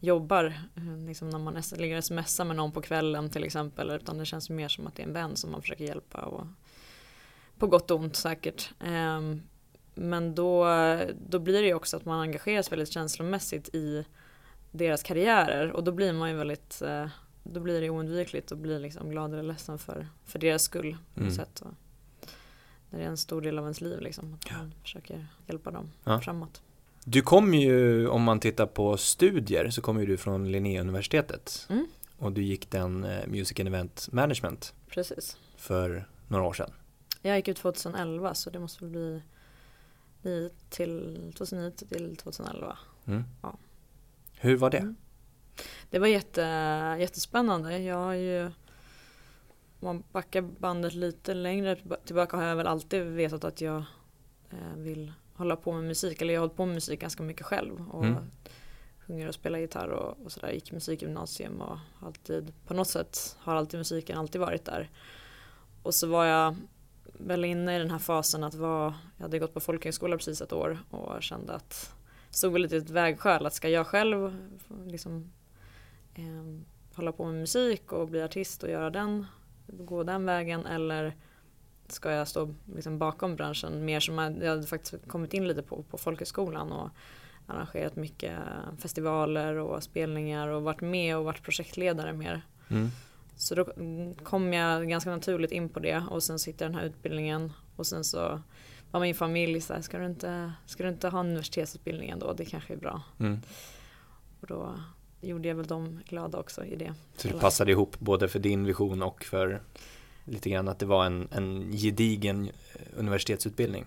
jobbar 0.04 0.46
eh, 0.76 0.98
liksom 1.08 1.30
när 1.30 1.40
man 1.40 1.62
ligger 1.78 1.98
och 1.98 2.04
smsar 2.04 2.46
med 2.46 2.56
någon 2.56 2.72
på 2.72 2.82
kvällen 2.82 3.30
till 3.30 3.44
exempel 3.44 3.90
utan 3.92 4.18
det 4.18 4.26
känns 4.26 4.50
mer 4.50 4.68
som 4.68 4.88
att 4.88 4.96
det 4.96 5.04
är 5.04 5.08
en 5.08 5.14
vän 5.14 5.36
som 5.36 5.52
man 5.52 5.62
försöker 5.62 5.84
hjälpa 5.86 6.22
och 6.22 6.48
på 7.58 7.68
gott 7.68 7.92
och 7.92 8.00
ont 8.00 8.16
säkert. 8.16 8.74
Ehm, 8.80 9.42
men 9.96 10.36
då, 10.36 10.66
då 11.30 11.40
blir 11.40 11.62
det 11.62 11.68
ju 11.68 11.74
också 11.74 11.98
att 11.98 12.06
man 12.06 12.20
engageras 12.20 12.72
väldigt 12.72 12.92
känslomässigt 12.92 13.76
i 13.76 14.06
deras 14.72 15.04
karriärer 15.04 15.72
och 15.72 15.84
då 15.84 15.92
blir 15.92 16.14
man 16.14 16.30
ju 16.30 16.36
väldigt 16.36 16.82
eh, 16.82 17.08
då 17.44 17.60
blir 17.60 17.82
det 17.82 17.90
oundvikligt 17.90 18.52
att 18.52 18.58
bli 18.58 18.80
liksom 18.80 19.10
glad 19.10 19.34
eller 19.34 19.44
ledsen 19.44 19.78
för, 19.78 20.08
för 20.26 20.40
deras 20.40 20.64
skull 20.64 20.98
Mm. 21.18 21.32
sätt. 21.32 21.62
Och 21.62 21.72
det 22.90 22.98
är 22.98 23.08
en 23.08 23.18
stor 23.18 23.42
del 23.42 23.58
av 23.60 23.64
ens 23.66 23.82
liv 23.82 24.00
liksom, 24.02 24.34
att 24.34 24.52
man 24.52 24.74
försöker 24.82 25.28
hjälpa 25.48 25.72
dem 25.72 25.92
Ja. 26.04 26.22
framåt. 26.22 26.62
Du 27.04 27.22
kom 27.22 27.54
ju, 27.54 28.08
om 28.08 28.24
man 28.24 28.40
tittar 28.40 28.66
på 28.66 28.98
studier, 28.98 29.70
så 29.70 29.82
kommer 29.82 30.06
du 30.06 30.18
från 30.18 30.52
Linnéuniversitetet. 30.52 31.68
Mm. 31.70 31.88
Och 32.18 32.32
du 32.32 32.44
gick 32.44 32.72
den 32.72 33.04
eh, 33.04 33.28
Music 33.28 33.60
and 33.60 33.68
Event 33.68 34.10
Management 34.12 34.74
Precis. 34.88 35.38
för 35.58 36.08
några 36.28 36.44
år 36.44 36.54
sedan. 36.54 36.72
Jag 37.22 37.36
gick 37.36 37.48
ut 37.48 37.58
2011 37.58 38.34
så 38.34 38.50
det 38.50 38.60
måste 38.60 38.84
väl 38.84 38.92
bli, 38.92 39.22
bli 40.22 40.50
till 40.70 41.34
2009 41.38 41.72
till 41.72 42.16
2011. 42.16 42.78
Mm. 43.06 43.24
Ja. 43.42 43.58
Hur 44.40 44.58
var 44.58 44.70
det? 44.70 44.78
Mm. 44.78 44.96
Det 45.90 46.00
var 46.00 46.08
jätte, 46.08 46.42
jättespännande. 47.00 47.78
Jag 47.78 47.96
har 47.96 48.14
ju 48.14 48.52
om 49.82 49.88
man 49.88 50.04
backar 50.12 50.42
bandet 50.42 50.94
lite 50.94 51.34
längre 51.34 51.78
tillbaka 52.06 52.38
har 52.38 52.44
jag 52.44 52.56
väl 52.56 52.68
alltid 52.68 53.04
vetat 53.04 53.44
att 53.44 53.62
jag 53.62 53.84
eh, 54.50 54.78
vill 54.78 55.14
hålla 55.42 55.56
på 55.56 55.72
med 55.74 55.84
musik. 55.84 56.22
Eller 56.22 56.34
jag 56.34 56.42
har 56.42 56.48
hållit 56.48 56.58
på 56.58 56.66
med 56.66 56.76
musik 56.76 57.00
ganska 57.02 57.24
mycket 57.24 57.46
själv. 57.46 57.90
Och 57.92 58.06
Mm. 58.06 58.24
sjunger 59.08 59.28
och 59.28 59.34
spelar 59.34 59.60
gitarr 59.60 59.88
och, 59.90 60.26
och 60.26 60.32
sådär. 60.32 60.52
Gick 60.52 60.72
musikgymnasium 60.72 61.62
och 61.62 61.78
alltid 62.02 62.54
på 62.68 62.74
något 62.74 62.88
sätt 62.88 63.36
har 63.40 63.56
alltid 63.56 63.78
musiken 63.80 64.18
alltid 64.18 64.42
varit 64.42 64.66
där. 64.66 64.90
Och 65.84 65.94
så 65.94 66.08
var 66.08 66.26
jag 66.26 66.56
väl 67.14 67.46
inne 67.46 67.76
i 67.76 67.80
den 67.80 67.92
här 67.92 68.00
fasen 68.00 68.44
att 68.44 68.54
vara, 68.56 68.94
jag 69.18 69.24
hade 69.24 69.40
gått 69.40 69.54
på 69.54 69.60
folkhögskola 69.60 70.18
precis 70.18 70.42
ett 70.42 70.54
år 70.54 70.80
och 70.90 71.24
kände 71.24 71.54
att 71.54 71.94
stod 72.30 72.60
lite 72.60 72.76
i 72.76 72.78
ett 72.78 72.90
vägskäl 72.90 73.46
att 73.46 73.54
ska 73.54 73.70
jag 73.70 73.88
själv 73.88 74.36
liksom 74.88 75.32
eh, 76.16 76.62
hålla 76.96 77.12
på 77.12 77.26
med 77.26 77.36
musik 77.40 77.92
och 77.92 78.08
bli 78.08 78.22
artist 78.24 78.64
och 78.64 78.70
göra 78.70 78.90
den, 78.90 79.26
gå 79.68 80.04
den 80.04 80.26
vägen 80.26 80.66
eller 80.66 81.16
ska 81.92 82.12
jag 82.12 82.28
stå 82.28 82.54
liksom 82.76 82.98
bakom 82.98 83.36
branschen 83.36 83.86
mer 83.86 84.00
som 84.00 84.18
jag, 84.18 84.50
hade 84.50 84.68
faktiskt 84.68 85.08
kommit 85.08 85.34
in 85.34 85.48
lite 85.48 85.62
på, 85.62 85.84
på 85.84 85.98
folkhögskolan 85.98 86.72
och 86.72 86.90
arrangerat 87.48 87.96
mycket 87.96 88.40
festivaler 88.78 89.56
och 89.56 89.84
spelningar 89.84 90.48
och 90.48 90.64
varit 90.64 90.82
med 90.82 91.18
och 91.18 91.26
varit 91.26 91.44
projektledare 91.44 92.14
mer. 92.14 92.42
Mm. 92.70 92.90
Så 93.36 93.56
då 93.56 93.66
kom 94.24 94.54
jag 94.54 94.90
ganska 94.90 95.10
naturligt 95.10 95.52
in 95.52 95.70
på 95.70 95.80
det 95.80 96.04
och 96.10 96.24
sen 96.24 96.40
sitter 96.40 96.66
den 96.66 96.76
här 96.76 96.84
utbildningen 96.84 97.54
och 97.76 97.88
sen 97.88 98.04
så 98.04 98.42
var 98.92 99.00
min 99.00 99.16
familj 99.16 99.62
så 99.62 99.74
här, 99.74 99.82
ska 99.82 99.98
du 99.98 100.06
inte, 100.06 100.54
ska 100.66 100.84
du 100.84 100.90
inte 100.90 101.10
ha 101.10 101.20
universitetsutbildningen 101.20 102.20
då? 102.20 102.34
Det 102.34 102.46
kanske 102.46 102.74
är 102.74 102.78
bra. 102.78 103.02
Mm. 103.20 103.42
Och 104.42 104.48
då 104.48 104.76
gjorde 105.22 105.48
jag 105.48 105.56
väl 105.56 105.68
dem 105.68 106.00
glada 106.08 106.38
också 106.38 106.66
i 106.66 106.76
det. 106.76 106.94
Så 107.18 107.28
det 107.28 107.40
passade 107.40 107.72
ihop 107.72 108.00
både 108.00 108.28
för 108.28 108.40
din 108.40 108.66
vision 108.66 109.04
och 109.04 109.24
för 109.24 109.62
lite 110.26 110.50
grann 110.50 110.68
att 110.68 110.80
det 110.80 110.86
var 110.86 111.06
en, 111.06 111.28
en 111.32 111.72
gedigen 111.72 112.44
eh, 112.74 112.82
universitetsutbildning. 112.98 113.86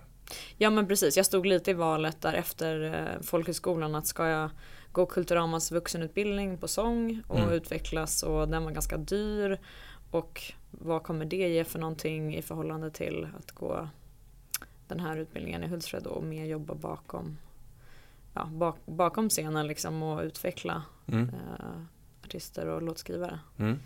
Ja 0.57 0.71
men 0.71 0.89
precis, 0.89 1.17
jag 1.17 1.27
stod 1.27 1.47
lite 1.47 1.71
i 1.71 1.75
valet 1.75 2.21
där 2.21 2.33
efter 2.33 2.95
eh, 2.95 3.23
folkhögskolan 3.23 3.95
att 3.95 4.07
ska 4.07 4.27
jag 4.27 4.51
gå 4.93 5.07
Kulturamas 5.07 5.73
vuxenutbildning 5.73 6.59
på 6.59 6.69
sång 6.69 7.23
och 7.29 7.39
Mm. 7.39 7.51
utvecklas 7.53 8.23
och 8.23 8.49
den 8.49 8.65
var 8.65 8.71
ganska 8.71 8.97
dyr 8.97 9.59
och 10.11 10.43
vad 10.71 11.03
kommer 11.03 11.25
det 11.25 11.37
ge 11.49 11.65
för 11.65 11.79
någonting 11.79 12.35
i 12.37 12.43
förhållande 12.43 12.91
till 12.91 13.29
att 13.39 13.53
gå 13.53 13.89
den 14.89 15.01
här 15.01 15.17
utbildningen 15.17 15.65
i 15.65 15.67
Hultsfred 15.67 16.07
och 16.07 16.25
mer 16.25 16.45
jobba 16.45 16.75
bakom 16.75 17.39
ja, 18.35 18.45
bak, 18.45 18.77
bakom 18.87 19.29
scenen 19.31 19.67
liksom 19.67 20.03
och 20.03 20.23
utveckla 20.23 20.83
Mm. 21.07 21.29
eh, 21.29 21.81
artister 22.25 22.67
och 22.67 22.83
låtskrivare. 22.83 23.39
Mm. 23.59 23.79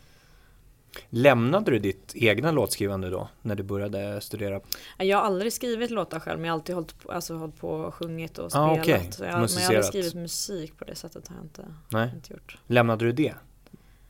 Lämnade 1.10 1.70
du 1.70 1.78
ditt 1.78 2.12
egna 2.16 2.52
låtskrivande 2.52 3.10
då 3.10 3.28
när 3.42 3.54
du 3.54 3.62
började 3.62 4.20
studera? 4.20 4.60
Jag 4.98 5.16
har 5.18 5.24
aldrig 5.24 5.52
skrivit 5.52 5.90
låtar 5.90 6.20
själv 6.20 6.38
men 6.40 6.46
jag 6.48 6.52
har 6.52 6.58
alltid 6.58 6.74
hållit 6.74 6.98
på, 7.02 7.12
alltså, 7.12 7.34
hållit 7.34 7.56
på 7.60 7.68
och 7.70 7.94
sjungit 7.94 8.38
och 8.38 8.44
Ah, 8.46 8.48
spelat. 8.50 8.78
okej. 8.78 9.08
Så 9.12 9.24
jag, 9.24 9.32
men 9.32 9.48
jag 9.48 9.60
har 9.60 9.66
aldrig 9.66 9.84
skrivit 9.84 10.14
musik 10.14 10.78
på 10.78 10.84
det 10.84 10.94
sättet 10.94 11.28
har 11.28 11.36
jag 11.36 11.44
inte, 11.44 11.64
Nej. 11.88 12.10
inte 12.14 12.32
gjort. 12.32 12.58
Lämnade 12.66 13.04
du 13.04 13.12
det 13.12 13.34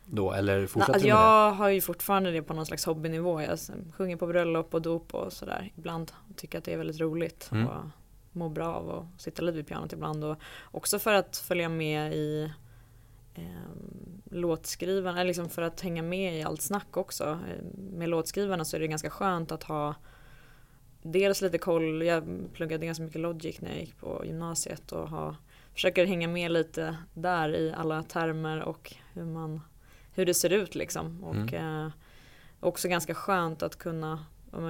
då 0.05 0.33
eller 0.33 0.59
Nej, 0.59 0.67
fortsatte 0.67 0.93
alltså 0.93 1.07
du 1.09 1.13
med 1.15 1.21
jag 1.23 1.53
har 1.53 1.69
ju 1.69 1.81
fortfarande 1.81 2.31
det 2.31 2.43
på 2.43 2.55
någon 2.55 2.67
slags 2.67 2.85
hobbynivå. 2.85 3.41
Jag 3.43 3.59
sjunger 3.97 4.17
på 4.17 4.27
bröllop 4.27 4.75
och 4.75 4.83
dop 4.83 5.15
och 5.15 5.33
sådär 5.33 5.73
ibland. 5.77 6.13
Och 6.31 6.37
tycker 6.37 6.59
att 6.59 6.65
det 6.65 6.73
är 6.73 6.77
väldigt 6.79 7.01
roligt 7.01 7.49
Mm. 7.53 7.67
och 7.67 7.85
mår 8.33 8.49
bra 8.49 8.75
av 8.75 8.91
att 8.91 9.21
sitta 9.23 9.43
lite 9.43 9.57
vid 9.57 9.67
pianot 9.67 9.93
ibland. 9.93 10.25
Och 10.25 10.37
också 10.71 10.99
för 10.99 11.13
att 11.13 11.37
följa 11.37 11.69
med 11.69 12.15
i 12.15 12.53
låtskrivarna, 14.31 15.21
eller 15.21 15.29
liksom 15.29 15.49
för 15.49 15.63
att 15.63 15.81
hänga 15.81 16.03
med 16.03 16.39
i 16.39 16.43
allt 16.43 16.63
snack 16.63 16.97
också. 16.97 17.25
Eh, 17.25 17.65
Med 17.75 18.09
låtskrivarna 18.09 18.65
så 18.65 18.77
är 18.77 18.81
det 18.81 18.87
ganska 18.87 19.11
skönt 19.11 19.53
att 19.53 19.63
ha 19.63 19.95
dels 21.03 21.43
lite 21.43 21.59
koll, 21.59 22.03
jag 22.03 22.25
pluggade 22.53 22.87
ganska 22.87 23.05
mycket 23.05 23.21
Logic 23.21 23.61
när 23.61 23.71
jag 23.71 23.81
gick 23.81 23.99
på 24.01 24.23
gymnasiet 24.27 24.93
och 24.93 25.09
ha, 25.09 25.37
försöker 25.73 26.07
hänga 26.07 26.29
med 26.29 26.51
lite 26.51 26.97
där 27.15 27.55
i 27.55 27.73
alla 27.73 28.03
termer 28.03 28.63
och 28.63 28.95
hur 29.13 29.25
man 29.25 29.61
hur 30.15 30.27
det 30.27 30.35
ser 30.35 30.53
ut 30.53 30.75
liksom. 30.75 31.25
Och 31.25 31.55
eh, 31.55 31.89
också 32.61 32.89
ganska 32.89 33.15
skönt 33.15 33.63
att 33.63 33.77
kunna, 33.77 34.25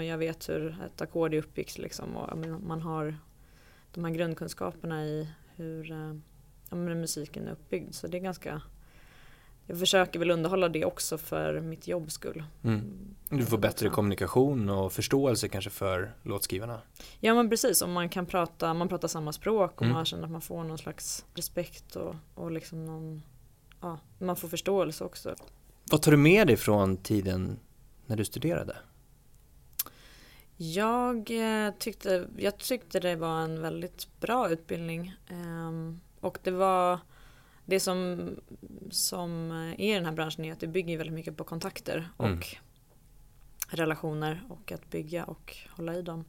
jag 0.06 0.18
vet 0.18 0.48
hur 0.48 0.76
ett 0.86 1.00
ackord 1.00 1.34
är 1.34 1.38
uppbyggt 1.38 1.78
liksom 1.78 2.16
och 2.16 2.38
man 2.66 2.82
har 2.82 3.16
de 3.94 4.04
här 4.04 4.12
grundkunskaperna 4.12 5.04
i 5.04 5.28
hur 5.56 5.90
eh, 5.90 6.14
ja, 6.70 6.76
men 6.76 7.00
musiken 7.00 7.48
är 7.48 7.52
uppbyggd. 7.52 7.94
Så 7.94 8.06
det 8.06 8.16
är 8.16 8.20
ganska 8.20 8.62
jag 9.70 9.78
försöker 9.78 10.18
väl 10.18 10.30
underhålla 10.30 10.68
det 10.68 10.84
också 10.84 11.18
för 11.18 11.60
mitt 11.60 11.88
jobbs 11.88 12.14
skull. 12.14 12.44
Mm. 12.64 13.14
Du 13.28 13.44
får 13.46 13.58
bättre 13.58 13.88
kommunikation 13.88 14.70
och 14.70 14.92
förståelse 14.92 15.48
kanske 15.48 15.70
för 15.70 16.12
låtskrivarna. 16.22 16.80
Ja 17.20 17.34
men 17.34 17.50
precis, 17.50 17.82
om 17.82 17.92
man 17.92 18.08
kan 18.08 18.26
prata, 18.26 18.74
man 18.74 18.88
pratar 18.88 19.08
samma 19.08 19.32
språk 19.32 19.72
och 19.74 19.82
Mm. 19.82 19.94
man 19.94 20.04
känner 20.04 20.24
att 20.24 20.30
man 20.30 20.40
får 20.40 20.64
någon 20.64 20.78
slags 20.78 21.24
respekt 21.34 21.96
och, 21.96 22.14
och 22.34 22.50
liksom 22.50 22.84
någon, 22.86 23.22
ja, 23.80 23.98
man 24.18 24.36
får 24.36 24.48
förståelse 24.48 25.04
också. 25.04 25.34
Vad 25.90 26.02
tar 26.02 26.10
du 26.10 26.16
med 26.16 26.46
dig 26.46 26.56
från 26.56 26.96
tiden 26.96 27.58
när 28.06 28.16
du 28.16 28.24
studerade? 28.24 28.76
Jag 30.56 31.30
eh, 31.30 31.74
tyckte, 31.78 32.28
jag 32.36 32.58
tyckte 32.58 33.00
det 33.00 33.16
var 33.16 33.40
en 33.40 33.62
väldigt 33.62 34.20
bra 34.20 34.50
utbildning. 34.50 35.14
Ehm, 35.28 36.00
och 36.20 36.38
det 36.42 36.50
var 36.50 36.98
det 37.64 37.80
som, 37.80 38.30
som 38.90 39.50
är 39.50 39.80
i 39.80 39.94
den 39.94 40.04
här 40.04 40.12
branschen 40.12 40.44
är 40.44 40.52
att 40.52 40.60
det 40.60 40.66
bygger 40.66 40.98
väldigt 40.98 41.14
mycket 41.14 41.36
på 41.36 41.44
kontakter 41.44 42.08
och 42.16 42.26
Mm. 42.26 42.40
relationer 43.68 44.42
och 44.48 44.72
att 44.72 44.90
bygga 44.90 45.24
och 45.24 45.56
hålla 45.70 45.94
i 45.94 46.02
dem. 46.02 46.24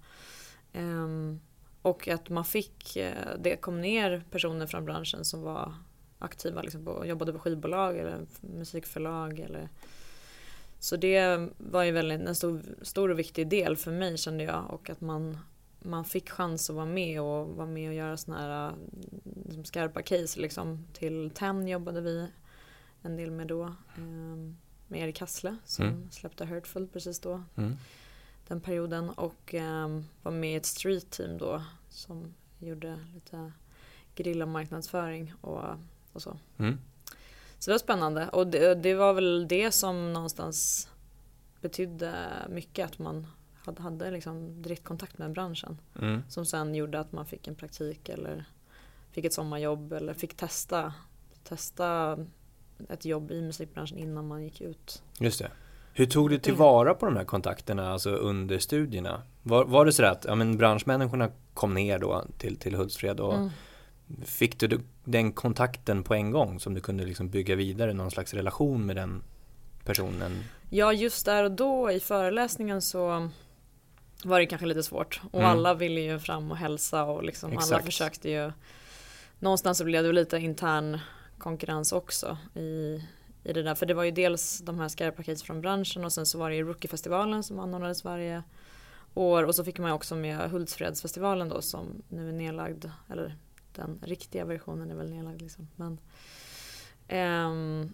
Ehm, 0.74 1.40
och 1.82 2.08
att 2.08 2.30
man 2.30 2.46
fick, 2.46 2.96
eh, 2.96 3.14
det 3.40 3.56
kom 3.56 3.82
ner 3.82 4.24
personer 4.32 4.68
från 4.68 4.86
branschen 4.86 5.26
som 5.26 5.42
var 5.42 5.74
aktiva, 6.20 6.62
liksom 6.62 6.86
på, 6.86 7.06
jobbade 7.06 7.34
på 7.34 7.40
skivbolag 7.40 7.98
eller 7.98 8.26
musikförlag. 8.42 9.40
Eller, 9.40 9.70
så 10.80 10.96
det 10.96 11.50
var 11.58 11.84
ju 11.84 11.92
väldigt, 11.92 12.22
en 12.22 12.36
stor, 12.36 12.62
stor 12.82 13.10
och 13.10 13.20
viktig 13.20 13.48
del 13.50 13.78
för 13.78 13.92
mig 13.92 14.18
kände 14.18 14.44
jag 14.44 14.66
och 14.70 14.90
att 14.90 15.02
man, 15.02 15.38
man 15.80 16.06
fick 16.06 16.30
chans 16.30 16.70
att 16.70 16.76
vara 16.76 16.86
med 16.86 17.22
och 17.22 17.48
vara 17.48 17.68
med 17.68 17.90
och 17.90 17.96
göra 17.96 18.18
sådana 18.18 18.42
här 18.42 18.74
liksom 19.50 19.66
skarpa 19.66 20.02
case. 20.02 20.40
Liksom. 20.40 20.86
Till 20.94 21.30
TEN 21.30 21.68
jobbade 21.68 22.02
vi 22.02 22.28
en 23.02 23.18
del 23.18 23.32
med 23.32 23.48
då. 23.48 23.76
Um, 23.98 24.58
med 24.90 25.02
Erik 25.02 25.20
Hassle 25.20 25.56
som 25.66 25.86
mm. 25.86 26.12
släppte 26.12 26.46
Hurtful 26.46 26.88
precis 26.88 27.20
då. 27.20 27.44
Mm. 27.56 27.78
Den 28.48 28.62
perioden 28.62 29.10
och 29.10 29.54
um, 29.54 30.06
var 30.24 30.32
med 30.32 30.54
i 30.54 30.56
ett 30.56 30.66
street 30.66 31.10
team 31.10 31.38
då 31.38 31.64
som 31.90 32.34
gjorde 32.60 33.00
lite 33.14 33.52
marknadsföring 34.46 35.34
och, 35.42 35.64
och 36.14 36.22
så. 36.22 36.38
Mm. 36.58 36.78
Så 37.60 37.72
det 37.72 37.74
var 37.74 37.80
spännande 37.80 38.30
och 38.30 38.48
det, 38.48 38.76
det, 38.76 38.94
var 38.94 39.14
väl 39.14 39.48
det 39.48 39.72
som 39.72 40.14
någonstans 40.14 40.90
betydde 41.62 42.14
mycket 42.50 42.86
att 42.86 43.00
man 43.00 43.28
hade, 43.66 43.82
hade 43.82 44.12
liksom 44.12 44.62
direktkontakt 44.62 45.18
med 45.18 45.32
branschen. 45.32 45.78
Mm. 46.00 46.22
Som 46.30 46.46
sen 46.46 46.76
gjorde 46.76 47.00
att 47.00 47.12
man 47.12 47.26
fick 47.26 47.48
en 47.48 47.56
praktik 47.56 48.10
eller 48.10 48.46
fick 49.12 49.26
ett 49.26 49.34
sommarjobb 49.34 49.94
eller 49.94 50.14
fick 50.14 50.38
testa, 50.38 50.94
testa 51.44 52.18
ett 52.90 53.06
jobb 53.06 53.32
i 53.32 53.42
musikbranschen 53.42 53.98
innan 53.98 54.28
man 54.28 54.44
gick 54.44 54.62
ut. 54.62 55.04
Just 55.20 55.40
det. 55.40 55.52
Hur 55.94 56.06
tog 56.06 56.30
du 56.30 56.38
tillvara 56.38 56.94
på 56.94 57.06
de 57.06 57.16
här 57.16 57.24
kontakterna 57.24 57.92
alltså 57.92 58.10
under 58.10 58.60
studierna? 58.60 59.22
Var, 59.44 59.66
var 59.66 59.86
det 59.86 59.92
så 59.92 60.06
att 60.06 60.26
ja, 60.28 60.36
men 60.36 60.58
branschmänniskorna 60.58 61.32
kom 61.54 61.74
ner 61.74 62.00
då 62.00 62.26
till, 62.38 62.58
till 62.58 62.76
Hultsfred 62.76 63.20
och 63.20 63.36
mm. 63.36 63.50
fick 64.26 64.60
du 64.60 64.80
den 65.04 65.32
kontakten 65.32 66.04
på 66.04 66.14
en 66.14 66.32
gång 66.32 66.60
som 66.60 66.74
du 66.74 66.82
kunde 66.82 67.06
liksom 67.06 67.30
bygga 67.30 67.56
vidare 67.56 67.94
någon 67.94 68.12
slags 68.12 68.34
relation 68.34 68.86
med 68.86 68.96
den 68.96 69.24
personen? 69.86 70.44
Ja, 70.70 70.94
just 70.94 71.26
där 71.26 71.44
och 71.44 71.52
då 71.52 71.92
i 71.92 72.00
föreläsningen 72.00 72.82
så 72.82 73.30
var 74.24 74.40
det 74.40 74.46
kanske 74.46 74.68
lite 74.68 74.84
svårt 74.84 75.22
och 75.32 75.40
mm. 75.40 75.52
alla 75.52 75.74
ville 75.74 76.02
ju 76.02 76.20
fram 76.20 76.52
och 76.52 76.58
hälsa 76.58 77.04
och 77.04 77.24
liksom 77.24 77.58
alla 77.58 77.82
försökte 77.82 78.30
ju 78.30 78.52
någonstans 79.40 79.78
så 79.78 79.84
blev 79.84 80.04
det 80.04 80.12
lite 80.12 80.38
intern 80.38 81.00
konkurrens 81.38 81.92
också 81.92 82.38
i, 82.56 83.04
i 83.44 83.54
det 83.54 83.64
där. 83.64 83.76
För 83.76 83.86
det 83.86 83.94
var 83.94 84.04
ju 84.04 84.12
dels 84.12 84.60
de 84.60 84.80
här 84.80 84.88
skarpa 84.88 85.24
från 85.46 85.62
branschen 85.62 86.06
och 86.06 86.14
sen 86.14 86.26
så 86.26 86.40
var 86.40 86.50
det 86.50 86.56
ju 86.56 86.64
Rookiefestivalen 86.64 87.44
som 87.44 87.60
anordnades 87.60 88.04
varje 88.04 88.44
år 89.14 89.44
och 89.44 89.56
så 89.56 89.64
fick 89.64 89.80
man 89.80 89.90
ju 89.90 89.94
också 89.94 90.16
med 90.16 90.52
Hultsfredsfestivalen 90.52 91.50
då 91.50 91.62
som 91.62 92.02
nu 92.10 92.30
är 92.30 92.34
nedlagd. 92.34 92.86
Eller 93.10 93.38
den 93.76 94.00
riktiga 94.04 94.46
versionen 94.46 94.92
är 94.92 94.96
väl 94.96 95.10
nedlagd 95.10 95.42
liksom. 95.42 95.68
Men, 95.76 96.00
ehm, 97.08 97.92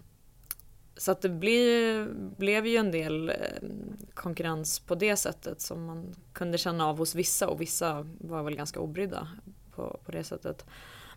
så 0.96 1.12
att 1.12 1.22
det 1.22 1.28
blev, 1.28 2.14
blev 2.36 2.66
ju 2.66 2.76
en 2.76 2.90
del 2.90 3.28
ehm, 3.30 3.96
konkurrens 4.14 4.80
på 4.80 4.94
det 4.94 5.16
sättet 5.16 5.60
som 5.60 5.84
man 5.84 6.14
kunde 6.32 6.58
känna 6.58 6.86
av 6.86 6.98
hos 6.98 7.14
vissa 7.14 7.48
och 7.48 7.60
vissa 7.60 8.06
var 8.18 8.42
väl 8.42 8.56
ganska 8.56 8.80
obrydda 8.80 9.28
på, 9.74 10.00
på 10.04 10.12
det 10.12 10.24
sättet. 10.24 10.66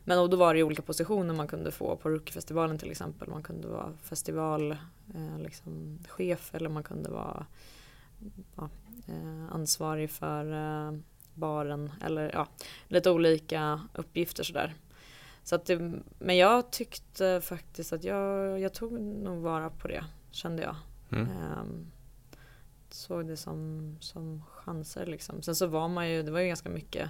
Men 0.04 0.30
då 0.30 0.38
var 0.38 0.54
det 0.54 0.64
olika 0.64 0.82
positioner 0.82 1.34
man 1.34 1.48
kunde 1.48 1.72
få 1.72 1.96
på 1.96 2.10
Rookiefestivalen 2.10 2.78
till 2.78 2.92
exempel. 2.92 3.30
Man 3.30 3.44
kunde 3.44 3.68
vara 3.68 3.94
festivalchef 4.04 4.80
eh, 5.16 5.40
liksom, 5.40 6.00
eller 6.54 6.70
man 6.70 6.84
kunde 6.84 7.10
vara 7.10 7.46
ja, 8.56 8.70
eh, 9.08 9.56
ansvarig 9.56 10.12
för 10.12 10.54
eh, 10.54 11.00
baren 11.34 11.92
eller 12.06 12.32
ja, 12.34 12.48
lite 12.88 13.12
olika 13.12 13.82
uppgifter 13.94 14.44
sådär. 14.44 14.76
Så 15.44 15.56
att 15.56 15.66
det, 15.66 15.94
men 16.20 16.38
jag 16.38 16.72
tyckte 16.72 17.42
faktiskt 17.42 17.94
att 17.94 18.04
jag, 18.04 18.60
jag 18.60 18.74
tog 18.74 19.00
nog 19.02 19.42
vara 19.42 19.70
på 19.70 19.88
det, 19.88 20.06
kände 20.32 20.64
jag. 20.64 20.76
Mm. 21.12 21.28
Um, 21.28 21.92
såg 22.90 23.28
det 23.28 23.38
som, 23.38 23.96
som 24.00 24.44
chanser 24.52 25.06
liksom. 25.06 25.42
Sen 25.42 25.56
så 25.56 25.68
var 25.68 25.88
man 25.88 26.10
ju, 26.10 26.24
det 26.24 26.32
var 26.32 26.40
ju 26.40 26.48
ganska 26.48 26.70
mycket 26.70 27.10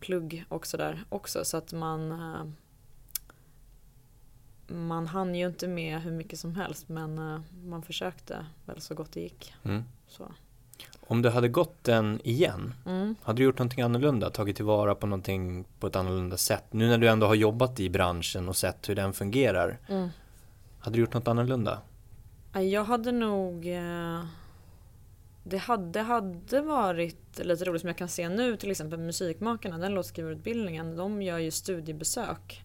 plugg 0.00 0.44
också 0.48 0.76
där 0.76 1.04
också 1.08 1.44
så 1.44 1.56
att 1.56 1.72
man 1.72 2.12
eh, 2.12 2.44
man 4.66 5.06
hann 5.06 5.34
ju 5.34 5.46
inte 5.46 5.68
med 5.68 6.00
hur 6.00 6.12
mycket 6.12 6.38
som 6.38 6.54
helst 6.54 6.88
men 6.88 7.18
eh, 7.18 7.40
man 7.64 7.82
försökte 7.82 8.46
väl 8.66 8.80
så 8.80 8.94
gott 8.94 9.12
det 9.12 9.20
gick. 9.20 9.54
Mm. 9.62 9.84
Så. 10.08 10.32
Om 11.00 11.22
du 11.22 11.28
hade 11.28 11.48
gått 11.48 11.84
den 11.84 12.20
igen, 12.24 12.74
mm. 12.86 13.14
hade 13.22 13.36
du 13.36 13.44
gjort 13.44 13.58
någonting 13.58 13.82
annorlunda? 13.82 14.30
Tagit 14.30 14.56
tillvara 14.56 14.94
på 14.94 15.06
någonting 15.06 15.64
på 15.78 15.86
ett 15.86 15.96
annorlunda 15.96 16.36
sätt? 16.36 16.64
Nu 16.70 16.88
när 16.88 16.98
du 16.98 17.08
ändå 17.08 17.26
har 17.26 17.34
jobbat 17.34 17.80
i 17.80 17.90
branschen 17.90 18.48
och 18.48 18.56
sett 18.56 18.88
hur 18.88 18.94
den 18.94 19.12
fungerar. 19.12 19.78
Mm. 19.88 20.08
Hade 20.78 20.96
du 20.96 21.00
gjort 21.00 21.14
något 21.14 21.28
annorlunda? 21.28 21.78
Jag 22.52 22.84
hade 22.84 23.12
nog 23.12 23.66
eh, 23.66 24.24
det 25.42 25.58
hade, 25.58 26.00
hade 26.00 26.60
varit 26.60 27.38
lite 27.38 27.64
roligt 27.64 27.80
som 27.80 27.88
jag 27.88 27.96
kan 27.96 28.08
se 28.08 28.28
nu 28.28 28.56
till 28.56 28.70
exempel 28.70 28.98
Musikmakarna, 28.98 29.78
den 29.78 29.94
låtskrivarutbildningen, 29.94 30.96
de 30.96 31.22
gör 31.22 31.38
ju 31.38 31.50
studiebesök 31.50 32.64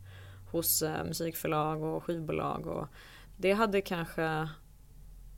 hos 0.51 0.81
eh, 0.81 1.05
musikförlag 1.05 1.83
och 1.83 2.03
skivbolag 2.03 2.67
och 2.67 2.87
det 3.37 3.51
hade 3.53 3.81
kanske 3.81 4.49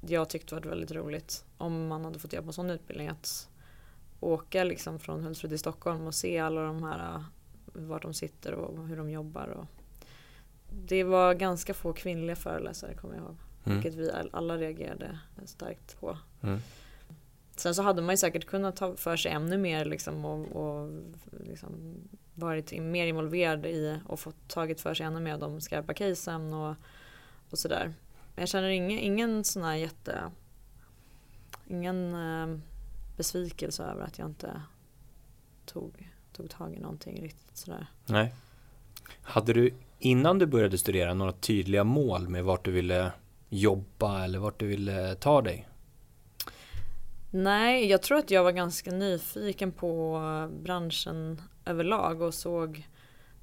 jag 0.02 0.30
tyckt 0.30 0.52
varit 0.52 0.66
väldigt 0.66 0.92
roligt 0.92 1.46
om 1.58 1.88
man 1.88 2.06
hade 2.06 2.20
fått 2.20 2.34
göra 2.34 2.44
på 2.44 2.50
en 2.50 2.54
sån 2.54 2.70
utbildning 2.70 3.08
att 3.08 3.50
åka 4.20 4.64
liksom 4.64 5.00
från 5.00 5.24
Hultsfred 5.24 5.52
till 5.52 5.60
Stockholm 5.60 6.08
och 6.08 6.16
se 6.16 6.40
alla 6.40 6.62
de 6.62 6.84
här 6.84 7.16
eh, 7.16 7.22
vart 7.74 8.02
de 8.02 8.14
sitter 8.14 8.54
och 8.54 8.88
hur 8.88 8.98
de 8.98 9.10
jobbar. 9.10 9.48
Och 9.48 9.66
det 10.70 11.04
var 11.04 11.34
ganska 11.34 11.74
få 11.74 11.94
kvinnliga 11.94 12.36
föreläsare 12.36 12.94
kommer 12.94 13.16
jag 13.16 13.24
ihåg. 13.24 13.38
Mm. 13.66 13.78
Vilket 13.78 14.00
vi 14.00 14.12
alla 14.32 14.58
reagerade 14.58 15.20
starkt 15.46 16.00
på. 16.00 16.18
Mm. 16.42 16.60
Sen 17.60 17.76
så 17.76 17.82
hade 17.82 18.02
man 18.02 18.14
ju 18.14 18.18
säkert 18.18 18.46
kunnat 18.46 18.76
ta 18.76 18.96
för 18.96 19.18
sig 19.18 19.32
ännu 19.32 19.58
mer 19.58 19.86
liksom 19.86 20.26
och, 20.26 20.48
och 20.48 20.90
liksom 21.40 21.70
varit 22.34 22.72
mer 22.82 23.08
involverad 23.08 23.66
i 23.66 24.00
och 24.06 24.20
fått 24.20 24.48
tagit 24.48 24.82
för 24.82 24.94
sig 24.94 25.06
ännu 25.06 25.20
mer 25.20 25.34
av 25.34 25.40
de 25.40 25.62
skarpa 25.62 25.94
casen 25.94 26.54
och, 26.54 26.76
och 27.50 27.60
sådär. 27.60 27.94
Men 28.36 28.42
jag 28.42 28.50
känner 28.50 28.70
ingen, 28.70 29.00
ingen 29.00 29.44
sån 29.44 29.64
här 29.64 29.76
jätte 29.76 30.22
ingen 31.70 32.14
eh, 32.14 32.60
besvikelse 33.18 33.84
över 33.84 34.04
att 34.04 34.18
jag 34.18 34.28
inte 34.28 34.62
tog, 35.66 36.12
tog 36.34 36.50
tag 36.50 36.74
i 36.74 36.80
någonting 36.80 37.22
riktigt 37.22 37.58
sådär. 37.58 37.88
Nej. 38.06 38.34
Hade 39.22 39.54
du 39.54 39.74
innan 40.00 40.40
du 40.40 40.46
började 40.46 40.78
studera 40.78 41.14
några 41.14 41.32
tydliga 41.32 41.84
mål 41.84 42.30
med 42.30 42.44
vart 42.44 42.66
du 42.66 42.72
ville 42.72 43.12
jobba 43.50 44.24
eller 44.24 44.40
vart 44.40 44.60
du 44.60 44.68
ville 44.68 45.16
ta 45.16 45.42
dig? 45.42 45.67
Nej, 47.38 47.86
jag 47.86 48.02
tror 48.02 48.18
att 48.18 48.32
jag 48.32 48.44
var 48.44 48.52
ganska 48.52 48.92
nyfiken 48.92 49.72
på 49.72 50.20
branschen 50.64 51.42
överlag 51.66 52.22
och 52.22 52.34
såg 52.34 52.88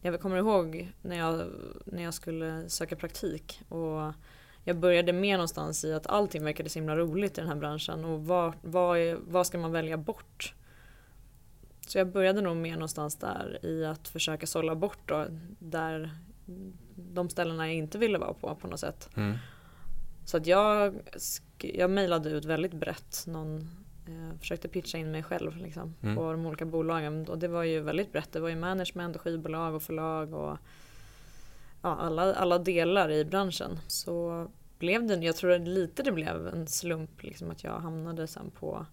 jag 0.00 0.20
kommer 0.20 0.36
ihåg 0.36 0.92
när 1.02 1.16
jag, 1.16 1.46
när 1.84 2.02
jag 2.02 2.14
skulle 2.14 2.68
söka 2.68 2.96
praktik 2.96 3.60
och 3.68 4.12
jag 4.64 4.76
började 4.76 5.12
med 5.12 5.36
någonstans 5.36 5.84
i 5.84 5.92
att 5.92 6.06
allting 6.06 6.44
verkade 6.44 6.68
så 6.68 6.78
himla 6.78 6.96
roligt 6.96 7.38
i 7.38 7.40
den 7.40 7.48
här 7.48 7.56
branschen 7.56 8.04
och 8.04 8.26
vad, 8.26 8.52
vad, 8.62 8.98
är, 8.98 9.18
vad 9.26 9.46
ska 9.46 9.58
man 9.58 9.72
välja 9.72 9.96
bort? 9.96 10.54
Så 11.86 11.98
jag 11.98 12.12
började 12.12 12.40
nog 12.40 12.56
mer 12.56 12.74
någonstans 12.74 13.16
där 13.16 13.58
i 13.62 13.84
att 13.84 14.08
försöka 14.08 14.46
sålla 14.46 14.74
bort 14.74 15.08
då, 15.08 15.26
där 15.58 16.10
de 16.96 17.30
ställena 17.30 17.66
jag 17.66 17.74
inte 17.74 17.98
ville 17.98 18.18
vara 18.18 18.34
på 18.34 18.54
på 18.54 18.68
något 18.68 18.80
sätt. 18.80 19.10
Mm. 19.16 19.36
Så 20.24 20.36
att 20.36 20.46
jag, 20.46 20.94
jag 21.58 21.90
mejlade 21.90 22.30
ut 22.30 22.44
väldigt 22.44 22.74
brett. 22.74 23.24
Någon, 23.26 23.83
eh, 24.06 24.38
försökte 24.38 24.68
pitcha 24.68 24.99
in 24.99 25.11
mig 25.11 25.23
själv 25.23 25.56
liksom, 25.56 25.94
mm. 26.02 26.16
på 26.16 26.32
de 26.32 26.46
olika 26.46 26.64
bolagen. 26.64 27.28
Och 27.28 27.38
det 27.38 27.49
var 27.49 27.62
ju 27.62 27.80
väldigt 27.80 28.12
brett. 28.12 28.32
Det 28.32 28.40
var 28.40 28.49
ju 28.49 28.56
management 28.56 29.16
och 29.16 29.23
skivbolag 29.23 29.75
och 29.75 29.82
förlag 29.82 30.34
och 30.34 30.58
ja, 31.82 31.96
alla, 31.96 32.34
alla 32.34 32.58
delar 32.58 33.11
i 33.11 33.25
branschen. 33.25 33.78
Så 33.87 34.46
blev 34.78 35.06
det, 35.06 35.14
jag 35.14 35.37
tror 35.37 35.58
lite 35.58 36.02
det 36.02 36.12
blev 36.12 36.46
en 36.46 36.66
slump 36.66 37.23
liksom, 37.23 37.50
att 37.50 37.64
jag 37.64 37.78
hamnade 37.78 38.26
sen 38.26 38.50
på 38.50 38.87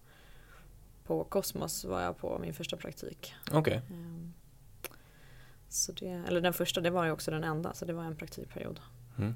på 1.04 1.24
Cosmos 1.24 1.84
var 1.84 2.00
jag 2.00 2.18
på 2.18 2.38
min 2.38 2.54
första 2.54 2.76
praktik. 2.76 3.34
Okej. 3.52 3.58
Okay. 3.58 3.96
Um, 3.96 4.34
eller 6.26 6.40
den 6.40 6.52
första, 6.52 6.80
det 6.80 6.90
var 6.90 7.04
ju 7.04 7.10
också 7.10 7.30
den 7.30 7.44
enda, 7.44 7.74
så 7.74 7.84
det 7.84 7.92
var 7.92 8.04
en 8.04 8.16
praktikperiod. 8.16 8.80
Mm. 9.18 9.34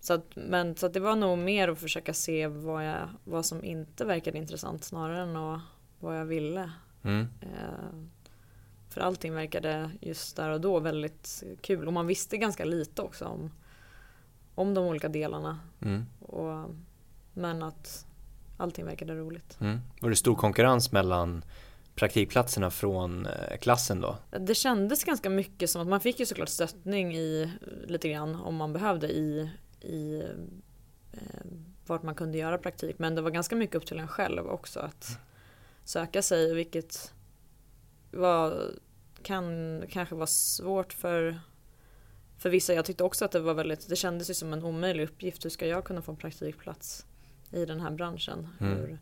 Så, 0.00 0.14
att, 0.14 0.26
men, 0.34 0.76
så 0.76 0.88
det 0.88 1.00
var 1.00 1.16
nog 1.16 1.38
mer 1.38 1.68
att 1.68 1.78
försöka 1.78 2.14
se 2.14 2.46
vad, 2.46 2.86
jag, 2.86 3.08
vad 3.24 3.46
som 3.46 3.64
inte 3.64 4.04
verkade 4.04 4.38
intressant 4.38 4.84
snarare 4.84 5.22
än 5.22 5.60
vad 5.98 6.20
jag 6.20 6.24
ville. 6.24 6.70
Mm. 7.02 7.28
Eh, 7.40 8.08
för 8.88 9.00
allting 9.00 9.34
verkade 9.34 9.90
just 10.00 10.36
där 10.36 10.50
och 10.50 10.60
då 10.60 10.80
väldigt 10.80 11.44
kul 11.60 11.86
och 11.86 11.92
man 11.92 12.06
visste 12.06 12.36
ganska 12.36 12.64
lite 12.64 13.02
också 13.02 13.24
om, 13.24 13.50
om 14.54 14.74
de 14.74 14.84
olika 14.84 15.08
delarna. 15.08 15.58
Mm. 15.80 16.06
Och, 16.20 16.70
men 17.32 17.62
att 17.62 18.06
allting 18.56 18.84
verkade 18.84 19.14
roligt. 19.14 19.58
Mm. 19.60 19.80
Var 20.00 20.10
det 20.10 20.16
stor 20.16 20.34
konkurrens 20.34 20.92
mellan 20.92 21.44
praktikplatserna 21.94 22.70
från 22.70 23.26
eh, 23.26 23.56
klassen 23.60 24.00
då? 24.00 24.18
Det 24.40 24.54
kändes 24.54 25.04
ganska 25.04 25.30
mycket 25.30 25.70
som 25.70 25.82
att 25.82 25.88
man 25.88 26.00
fick 26.00 26.20
ju 26.20 26.26
såklart 26.26 26.48
stöttning 26.48 27.16
i 27.16 27.50
lite 27.86 28.08
grann 28.08 28.34
om 28.34 28.56
man 28.56 28.72
behövde 28.72 29.08
i, 29.08 29.50
i 29.80 30.22
eh, 31.12 31.46
vart 31.86 32.02
man 32.02 32.14
kunde 32.14 32.38
göra 32.38 32.58
praktik. 32.58 32.98
Men 32.98 33.14
det 33.14 33.22
var 33.22 33.30
ganska 33.30 33.56
mycket 33.56 33.76
upp 33.76 33.86
till 33.86 33.98
en 33.98 34.08
själv 34.08 34.46
också 34.46 34.80
att 34.80 35.18
söka 35.84 36.22
sig 36.22 36.54
vilket 36.54 37.12
var, 38.10 38.70
kan 39.22 39.82
kanske 39.88 40.14
vara 40.14 40.26
svårt 40.26 40.92
för, 40.92 41.40
för 42.38 42.50
vissa. 42.50 42.74
Jag 42.74 42.84
tyckte 42.84 43.04
också 43.04 43.24
att 43.24 43.32
det 43.32 43.40
var 43.40 43.54
väldigt, 43.54 43.88
det 43.88 43.96
kändes 43.96 44.30
ju 44.30 44.34
som 44.34 44.52
en 44.52 44.64
omöjlig 44.64 45.04
uppgift. 45.04 45.44
Hur 45.44 45.50
ska 45.50 45.66
jag 45.66 45.84
kunna 45.84 46.02
få 46.02 46.12
en 46.12 46.18
praktikplats 46.18 47.06
i 47.50 47.64
den 47.66 47.80
här 47.80 47.90
branschen? 47.90 48.48
Mm. 48.60 48.78
Hur, 48.78 48.98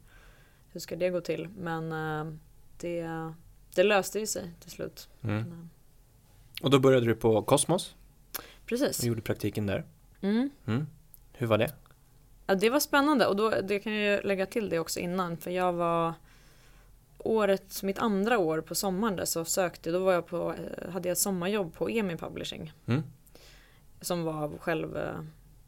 hur 0.73 0.81
ska 0.81 0.97
det 0.97 1.11
gå 1.11 1.21
till? 1.21 1.49
Men 1.49 1.93
eh, 1.93 2.35
det, 2.81 3.33
det 3.75 3.83
löste 3.83 4.19
ju 4.19 4.27
sig 4.27 4.51
till 4.61 4.71
slut. 4.71 5.09
Mm. 5.23 5.37
Men, 5.37 5.53
eh, 5.53 6.65
Och 6.65 6.71
då 6.71 6.79
började 6.79 7.07
du 7.07 7.15
på 7.15 7.43
Cosmos 7.43 7.95
Precis. 8.67 8.99
och 8.99 9.05
gjorde 9.05 9.23
praktiken 9.23 9.67
där. 9.67 9.85
Mm. 10.25 10.51
Mm. 10.67 10.87
Hur 11.33 11.47
var 11.47 11.59
det? 11.59 11.75
Ja, 12.47 12.55
det 12.55 12.71
var 12.71 12.81
spännande 12.81 13.27
och 13.27 13.37
då, 13.37 13.51
det 13.51 13.79
kan 13.79 13.95
jag 13.95 14.25
lägga 14.25 14.47
till 14.47 14.69
det 14.69 14.79
också 14.79 15.01
innan 15.01 15.37
för 15.37 15.51
jag 15.51 15.73
var 15.73 16.15
året, 17.19 17.83
mitt 17.83 17.99
andra 17.99 18.39
år 18.39 18.61
på 18.61 18.75
sommaren 18.75 19.17
där 19.17 19.25
så 19.25 19.45
sökte, 19.45 19.91
då 19.91 19.99
var 19.99 20.13
jag 20.13 20.27
på, 20.27 20.55
eh, 20.55 20.91
hade 20.91 21.09
jag 21.09 21.19
sommarjobb 21.19 21.75
på 21.75 21.91
EMI 21.91 22.17
Publishing. 22.17 22.73
Mm. 22.87 23.03
Som 24.01 24.25
var 24.25 24.59
själv, 24.59 24.97
eh, 24.97 25.21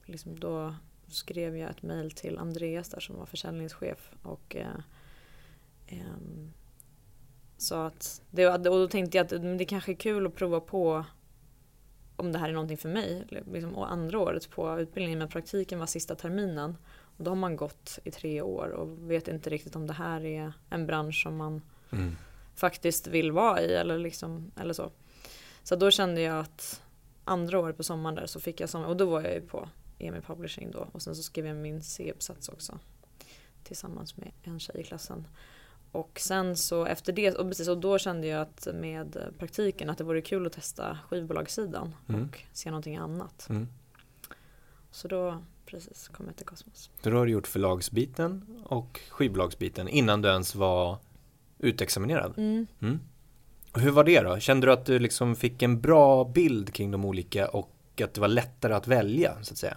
liksom 0.05 0.41
då 0.41 0.75
skrev 1.09 1.57
jag 1.57 1.71
ett 1.71 1.83
mail 1.83 2.11
till 2.11 2.39
Andreas 2.39 2.89
där 2.89 3.01
som 3.01 3.17
var 3.17 3.27
försäljningschef 3.27 4.11
och 4.23 4.57
eh, 4.57 4.67
ehm, 5.87 6.53
sa 7.57 7.87
att, 7.87 8.23
det, 8.31 8.47
och 8.47 8.61
då 8.61 8.89
tänkte 8.89 9.19
jag 9.19 9.25
att 9.25 9.59
det 9.59 9.65
kanske 9.65 9.93
är 9.93 9.97
kul 9.97 10.27
att 10.27 10.35
prova 10.35 10.61
på 10.61 11.05
om 12.17 12.33
det 12.33 12.39
här 12.39 12.49
är 12.49 12.53
någonting 12.53 12.77
för 12.79 12.89
mig. 12.89 13.25
Liksom, 13.29 13.75
och 13.75 13.93
andra 13.93 14.19
året 14.19 14.51
på 14.51 14.81
utbildningen 14.81 15.19
men 15.19 15.29
praktiken 15.29 15.79
var 15.79 15.87
sista 15.87 16.15
terminen. 16.15 16.77
Och 17.19 17.25
då 17.25 17.31
har 17.31 17.37
man 17.37 17.57
gått 17.57 17.99
i 18.05 18.11
tre 18.11 18.43
år 18.43 18.69
och 18.69 19.11
vet 19.11 19.29
inte 19.29 19.51
riktigt 19.51 19.77
om 19.77 19.87
det 19.87 19.93
här 19.93 20.25
är 20.25 20.53
en 20.71 20.87
bransch 20.87 21.23
som 21.23 21.37
man 21.37 21.63
Mm. 21.93 22.17
faktiskt 22.55 23.07
vill 23.07 23.33
vara 23.33 23.63
i 23.63 23.75
eller, 23.75 23.99
liksom, 23.99 24.51
eller 24.61 24.73
så. 24.75 24.91
Så 25.63 25.77
då 25.77 25.91
kände 25.91 26.21
jag 26.21 26.39
att 26.39 26.83
andra 27.25 27.59
året 27.61 27.77
på 27.77 27.83
sommaren 27.83 28.15
där 28.15 28.27
så 28.27 28.41
fick 28.41 28.61
jag 28.61 28.69
sommar, 28.69 28.87
och 28.89 28.97
då 28.97 29.07
var 29.07 29.23
jag 29.23 29.35
ju 29.35 29.41
på 29.41 29.69
EMI 29.99 30.21
Publishing 30.21 30.71
då 30.71 30.89
och 30.93 31.03
sen 31.03 31.17
så 31.17 31.23
skrev 31.23 31.47
jag 31.47 31.57
min 31.57 31.83
C-uppsats 31.83 32.49
också 32.49 32.79
tillsammans 33.65 34.17
med 34.17 34.31
en 34.43 34.61
tjej 34.61 34.81
i 34.81 34.85
klassen. 34.85 35.27
Och 35.93 36.21
sen 36.21 36.57
så 36.57 36.85
efter 36.87 37.13
det, 37.13 37.35
och 37.35 37.49
precis 37.49 37.69
och 37.69 37.79
då 37.79 37.99
kände 37.99 38.27
jag 38.27 38.41
att 38.43 38.69
med 38.75 39.17
praktiken 39.39 39.91
att 39.91 39.99
det 39.99 40.05
vore 40.05 40.21
kul 40.21 40.47
att 40.47 40.53
testa 40.53 40.99
skivbolagssidan 41.09 41.95
Mm. 42.09 42.25
och 42.25 42.39
se 42.53 42.71
någonting 42.71 42.97
annat. 42.97 43.47
Mm. 43.51 43.69
Så 44.91 45.09
då 45.09 45.43
precis 45.67 46.09
kom 46.09 46.27
jag 46.27 46.37
till 46.37 46.47
Cosmos. 46.47 46.91
Så 47.03 47.11
då 47.11 47.17
har 47.17 47.27
du 47.27 47.33
gjort 47.33 47.47
förlagsbiten 47.47 48.63
och 48.65 49.01
skivbolagsbiten 49.11 49.89
innan 49.89 50.23
du 50.23 50.29
ens 50.29 50.55
var 50.55 50.99
utexaminerad. 51.59 52.35
Mm. 52.39 52.67
Mm. 52.81 53.01
Och 53.73 53.81
hur 53.81 53.91
var 53.91 54.05
det 54.05 54.21
då? 54.21 54.39
Kände 54.39 54.67
du 54.67 54.73
att 54.73 54.87
du 54.87 54.99
liksom 54.99 55.37
fick 55.37 55.63
en 55.63 55.81
bra 55.81 56.25
bild 56.25 56.75
kring 56.75 56.91
de 56.91 57.05
olika 57.05 57.49
och 57.49 57.73
att 58.05 58.15
det 58.15 58.21
var 58.21 58.29
lättare 58.29 58.75
att 58.75 58.87
välja 58.87 59.37
så 59.43 59.53
att 59.55 59.59
säga? 59.59 59.77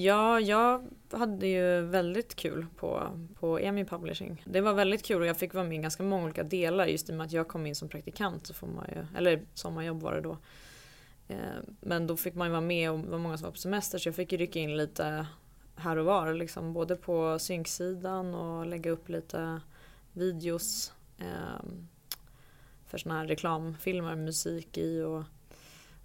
Ja, 0.00 0.40
jag 0.40 0.88
hade 1.10 1.46
ju 1.46 1.80
väldigt 1.80 2.34
kul 2.34 2.66
på, 2.76 3.18
på 3.34 3.58
EMI 3.58 3.84
Publishing. 3.84 4.42
Det 4.46 4.60
var 4.60 4.74
väldigt 4.74 5.04
kul 5.04 5.20
och 5.20 5.26
jag 5.26 5.36
fick 5.36 5.54
vara 5.54 5.64
med 5.64 5.78
i 5.78 5.82
ganska 5.82 6.02
många 6.02 6.24
olika 6.24 6.42
delar 6.42 6.86
just 6.86 7.08
i 7.08 7.12
och 7.12 7.16
med 7.16 7.24
att 7.24 7.32
jag 7.32 7.48
kom 7.48 7.66
in 7.66 7.74
som 7.74 7.88
praktikant. 7.88 8.46
Så 8.46 8.54
får 8.54 8.66
man 8.66 8.86
ju, 8.88 9.06
eller 9.16 9.42
sommarjobb 9.54 10.02
var 10.02 10.14
det 10.14 10.20
då. 10.20 10.38
Eh, 11.28 11.38
men 11.80 12.06
då 12.06 12.16
fick 12.16 12.34
man 12.34 12.46
ju 12.46 12.50
vara 12.50 12.60
med 12.60 12.90
och 12.90 12.98
det 12.98 13.10
var 13.10 13.18
många 13.18 13.38
som 13.38 13.44
var 13.44 13.52
på 13.52 13.58
semester 13.58 13.98
så 13.98 14.08
jag 14.08 14.16
fick 14.16 14.32
ju 14.32 14.38
rycka 14.38 14.58
in 14.58 14.76
lite 14.76 15.26
här 15.76 15.96
och 15.96 16.04
var. 16.04 16.34
Liksom, 16.34 16.72
både 16.72 16.96
på 16.96 17.38
synksidan 17.38 18.34
och 18.34 18.66
lägga 18.66 18.90
upp 18.90 19.08
lite 19.08 19.60
videos 20.12 20.92
eh, 21.18 21.64
för 22.86 22.98
såna 22.98 23.14
här 23.14 23.26
reklamfilmer, 23.26 24.16
musik 24.16 24.78
i 24.78 25.02
och 25.02 25.22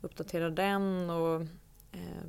uppdatera 0.02 0.50
den 0.50 1.10
och 1.10 1.42
eh, 1.92 2.24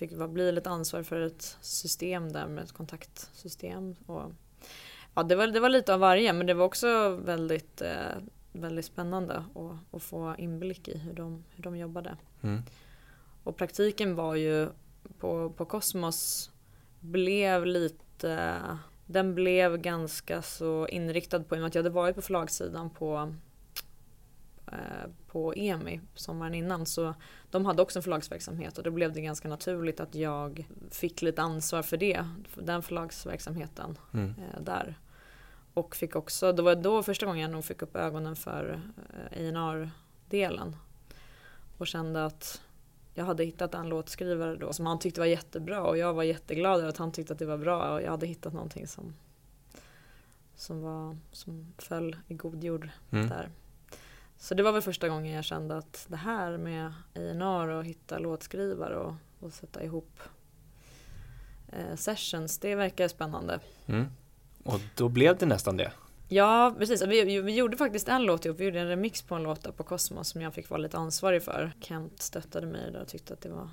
fick 0.00 0.28
bli 0.28 0.52
lite 0.52 0.70
ansvarig 0.70 1.06
för 1.06 1.20
ett 1.20 1.56
system 1.60 2.32
där 2.32 2.46
med 2.46 2.64
ett 2.64 2.72
kontaktsystem. 2.72 3.96
Och, 4.06 4.32
ja, 5.14 5.22
det, 5.22 5.36
var, 5.36 5.46
det 5.46 5.60
var 5.60 5.68
lite 5.68 5.94
av 5.94 6.00
varje 6.00 6.32
men 6.32 6.46
det 6.46 6.54
var 6.54 6.64
också 6.64 7.08
väldigt, 7.24 7.82
eh, 7.82 8.16
väldigt 8.52 8.84
spännande 8.84 9.34
att, 9.54 9.94
att 9.94 10.02
få 10.02 10.34
inblick 10.38 10.88
i 10.88 10.98
hur 10.98 11.12
de, 11.12 11.44
hur 11.50 11.62
de 11.62 11.76
jobbade. 11.76 12.16
Mm. 12.42 12.62
Och 13.44 13.56
praktiken 13.56 14.14
var 14.14 14.34
ju 14.34 14.68
på, 15.18 15.50
på 15.50 15.64
Cosmos 15.64 16.50
blev 17.00 17.66
lite 17.66 18.60
den 19.06 19.34
blev 19.34 19.76
ganska 19.76 20.42
så 20.42 20.88
inriktad 20.88 21.40
på, 21.40 21.54
i 21.54 21.58
och 21.58 21.60
med 21.60 21.68
att 21.68 21.74
jag 21.74 21.82
hade 21.82 21.94
varit 21.94 22.14
på 22.14 22.22
förlagssidan 22.22 22.90
på 22.90 23.34
på 25.26 25.54
EMI 25.56 26.00
sommaren 26.14 26.54
innan 26.54 26.86
så 26.86 27.14
de 27.50 27.66
hade 27.66 27.82
också 27.82 27.98
en 27.98 28.02
förlagsverksamhet 28.02 28.78
och 28.78 28.84
då 28.84 28.90
blev 28.90 29.12
det 29.12 29.20
ganska 29.20 29.48
naturligt 29.48 30.00
att 30.00 30.14
jag 30.14 30.66
fick 30.90 31.22
lite 31.22 31.42
ansvar 31.42 31.82
för 31.82 31.96
det, 31.96 32.26
för 32.48 32.62
den 32.62 32.82
förlagsverksamheten 32.82 33.98
Mm. 34.14 34.30
eh, 34.38 34.60
där. 34.60 34.98
Och 35.74 35.96
fick 35.96 36.16
också, 36.16 36.52
det 36.52 36.62
var 36.62 36.74
då 36.74 37.02
första 37.02 37.26
gången 37.26 37.42
jag 37.42 37.50
nog 37.50 37.64
fick 37.64 37.82
upp 37.82 37.96
ögonen 37.96 38.36
för 38.36 38.80
eh, 39.32 39.60
A&R-delen 39.60 40.76
och 41.78 41.86
kände 41.86 42.24
att 42.24 42.60
jag 43.14 43.24
hade 43.24 43.44
hittat 43.44 43.74
en 43.74 43.88
låtskrivare 43.88 44.56
då 44.56 44.72
som 44.72 44.86
han 44.86 44.98
tyckte 44.98 45.20
var 45.20 45.26
jättebra 45.26 45.82
och 45.82 45.98
jag 45.98 46.14
var 46.14 46.22
jätteglad 46.22 46.78
över 46.78 46.88
att 46.88 46.96
han 46.96 47.12
tyckte 47.12 47.32
att 47.32 47.38
det 47.38 47.46
var 47.46 47.58
bra 47.58 47.94
och 47.94 48.02
jag 48.02 48.10
hade 48.10 48.26
hittat 48.26 48.52
någonting 48.52 48.86
som 48.86 49.14
som, 50.54 50.82
var, 50.82 51.16
som 51.32 51.72
föll 51.78 52.16
i 52.28 52.34
god 52.34 52.64
jord 52.64 52.88
Mm. 53.10 53.28
där. 53.28 53.48
Så 54.42 54.54
det 54.54 54.62
var 54.62 54.72
väl 54.72 54.82
första 54.82 55.08
gången 55.08 55.34
jag 55.34 55.44
kände 55.44 55.76
att 55.76 56.06
det 56.08 56.16
här 56.16 56.56
med 56.56 56.86
A&R 56.86 57.68
och 57.68 57.84
hitta 57.84 58.18
låtskrivare 58.18 58.96
och, 58.96 59.14
och 59.40 59.52
sätta 59.52 59.84
ihop 59.84 60.20
eh, 61.72 61.96
sessions, 61.96 62.58
det 62.58 62.74
verkar 62.74 63.08
spännande. 63.08 63.60
Mm. 63.86 64.06
Och 64.64 64.80
då 64.96 65.08
blev 65.08 65.38
det 65.38 65.46
nästan 65.46 65.76
det. 65.76 65.92
Ja, 66.28 66.74
precis. 66.78 67.02
Vi, 67.02 67.40
vi 67.40 67.54
gjorde 67.54 67.76
faktiskt 67.76 68.08
en 68.08 68.22
låt 68.22 68.44
ihop. 68.44 68.60
Vi 68.60 68.64
gjorde 68.64 68.80
en 68.80 68.88
remix 68.88 69.22
på 69.22 69.34
en 69.34 69.42
låt 69.42 69.76
på 69.76 69.82
Cosmos 69.82 70.28
som 70.28 70.40
jag 70.40 70.54
fick 70.54 70.70
vara 70.70 70.80
lite 70.80 70.98
ansvarig 70.98 71.42
för. 71.42 71.72
Kent 71.80 72.22
stöttade 72.22 72.66
mig 72.66 72.92
där 72.92 73.02
och 73.02 73.08
tyckte 73.08 73.32
att 73.32 73.40
det 73.40 73.48
var, 73.48 73.68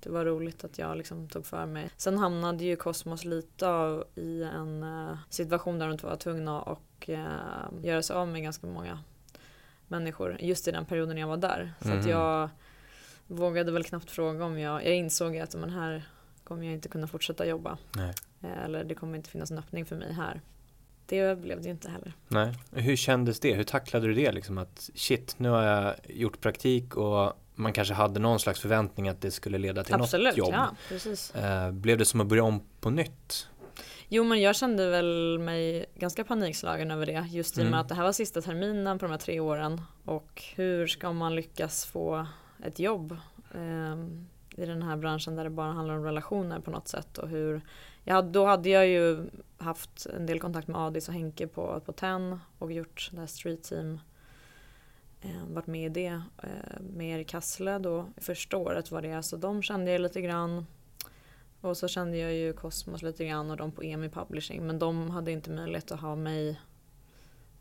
det 0.00 0.10
var 0.10 0.24
roligt 0.24 0.64
att 0.64 0.78
jag 0.78 0.96
liksom 0.96 1.28
tog 1.28 1.46
för 1.46 1.66
mig. 1.66 1.90
Sen 1.96 2.18
hamnade 2.18 2.64
ju 2.64 2.76
Cosmos 2.76 3.24
lite 3.24 3.68
av, 3.68 4.04
i 4.14 4.42
en 4.42 4.82
eh, 4.82 5.16
situation 5.30 5.78
där 5.78 5.88
de 5.88 6.06
var 6.06 6.16
tvungna 6.16 6.62
att 6.62 7.08
uh, 7.08 7.84
göra 7.84 8.02
sig 8.02 8.16
av 8.16 8.28
med 8.28 8.42
ganska 8.42 8.66
många 8.66 8.98
människor 9.88 10.36
just 10.40 10.68
i 10.68 10.70
den 10.70 10.84
perioden 10.84 11.18
jag 11.18 11.28
var 11.28 11.36
där. 11.36 11.72
Så 11.80 11.88
att 11.92 12.00
Mhm. 12.00 12.08
jag 12.10 12.48
vågade 13.26 13.72
väl 13.72 13.84
knappt 13.84 14.10
fråga 14.10 14.44
om 14.44 14.58
jag, 14.58 14.84
jag 14.86 14.94
insåg 14.96 15.36
att 15.38 15.54
men 15.54 15.70
här 15.70 16.08
kommer 16.44 16.64
jag 16.64 16.72
inte 16.74 16.88
kunna 16.88 17.06
fortsätta 17.06 17.46
jobba. 17.46 17.78
Nej. 17.96 18.14
Eh, 18.42 18.64
Eller 18.64 18.84
det 18.84 18.94
kommer 18.94 19.16
inte 19.16 19.30
finnas 19.30 19.50
en 19.50 19.58
öppning 19.58 19.84
för 19.86 19.96
mig 19.96 20.12
här. 20.12 20.40
Det 21.06 21.38
blev 21.38 21.58
det 21.60 21.64
ju 21.64 21.70
inte 21.70 21.88
heller. 21.90 22.12
Nej. 22.28 22.54
Hur 22.72 22.96
kändes 22.96 23.40
det? 23.40 23.54
Hur 23.54 23.64
tacklade 23.64 24.06
du 24.06 24.14
det? 24.14 24.32
Liksom 24.32 24.58
att 24.58 24.90
shit, 24.94 25.34
nu 25.38 25.48
har 25.48 25.62
jag 25.62 25.94
gjort 26.08 26.40
praktik 26.40 26.96
och 26.96 27.32
man 27.54 27.72
kanske 27.72 27.94
hade 27.94 28.20
någon 28.20 28.40
slags 28.40 28.60
förväntning 28.60 29.08
att 29.08 29.20
det 29.20 29.30
skulle 29.30 29.58
leda 29.58 29.84
till 29.84 29.94
Absolut, 29.94 30.26
något 30.28 30.36
jobb. 30.36 30.52
ja 30.52 30.70
precis. 30.88 31.34
Eh, 31.34 31.70
blev 31.72 31.98
det 31.98 32.04
som 32.04 32.20
att 32.20 32.26
börja 32.26 32.42
om 32.44 32.62
på 32.80 32.90
nytt? 32.90 33.48
Jo 34.08 34.24
men 34.24 34.40
jag 34.40 34.56
kände 34.56 34.90
väl 34.90 35.38
mig 35.38 35.86
ganska 35.94 36.24
panikslagen 36.24 36.90
över 36.90 37.06
det. 37.06 37.26
Just 37.30 37.58
i 37.58 37.60
och 37.60 37.62
Mm. 37.62 37.70
med 37.70 37.80
att 37.80 37.88
det 37.88 37.94
här 37.94 38.02
var 38.04 38.12
sista 38.12 38.40
terminen 38.42 38.98
på 38.98 39.04
de 39.04 39.10
här 39.10 39.18
tre 39.18 39.40
åren. 39.40 39.80
Och 40.04 40.42
hur 40.54 40.86
ska 40.86 41.12
man 41.12 41.34
lyckas 41.34 41.86
få 41.86 42.26
ett 42.64 42.78
jobb 42.78 43.16
ehm, 43.54 44.26
i 44.56 44.66
den 44.66 44.82
här 44.82 44.96
branschen 44.96 45.36
där 45.36 45.44
det 45.44 45.50
bara 45.50 45.72
handlar 45.72 45.94
om 45.94 46.04
relationer 46.04 46.60
på 46.60 46.70
något 46.70 46.88
sätt. 46.88 47.18
Och 47.18 47.28
hur, 47.28 47.60
hade, 48.06 48.30
då 48.30 48.46
hade 48.46 48.68
jag 48.68 48.86
ju 48.86 49.30
haft 49.58 50.06
en 50.06 50.26
del 50.26 50.40
kontakt 50.40 50.68
med 50.68 50.80
Adis 50.80 51.08
och 51.08 51.14
Henke 51.14 51.46
på, 51.46 51.80
på 51.86 51.92
TEN 51.92 52.40
och 52.58 52.72
gjort 52.72 53.08
det 53.12 53.20
här 53.20 53.26
Street 53.26 53.62
Team. 53.62 54.00
Eh, 55.20 55.30
varit 55.48 55.66
med 55.66 55.86
i 55.86 55.88
det 55.88 56.22
eh, 56.42 56.80
med 56.80 57.16
Erik 57.18 57.32
Hassle 57.32 57.78
då 57.78 58.06
första 58.16 58.56
året 58.56 58.90
var 58.90 59.02
det. 59.02 59.22
Så 59.22 59.36
de 59.36 59.62
kände 59.62 59.90
jag 59.92 60.00
lite 60.00 60.20
grann. 60.20 60.66
Och 61.64 61.76
så 61.76 61.88
kände 61.88 62.16
jag 62.18 62.34
ju 62.34 62.52
Cosmos 62.52 63.02
lite 63.02 63.24
grann 63.24 63.50
och 63.50 63.56
de 63.56 63.72
på 63.72 63.82
EMI 63.82 64.08
Publishing. 64.08 64.66
Men 64.66 64.78
de 64.78 65.10
hade 65.10 65.32
inte 65.32 65.50
möjlighet 65.50 65.92
att 65.92 66.00
ha 66.00 66.16
mig 66.16 66.60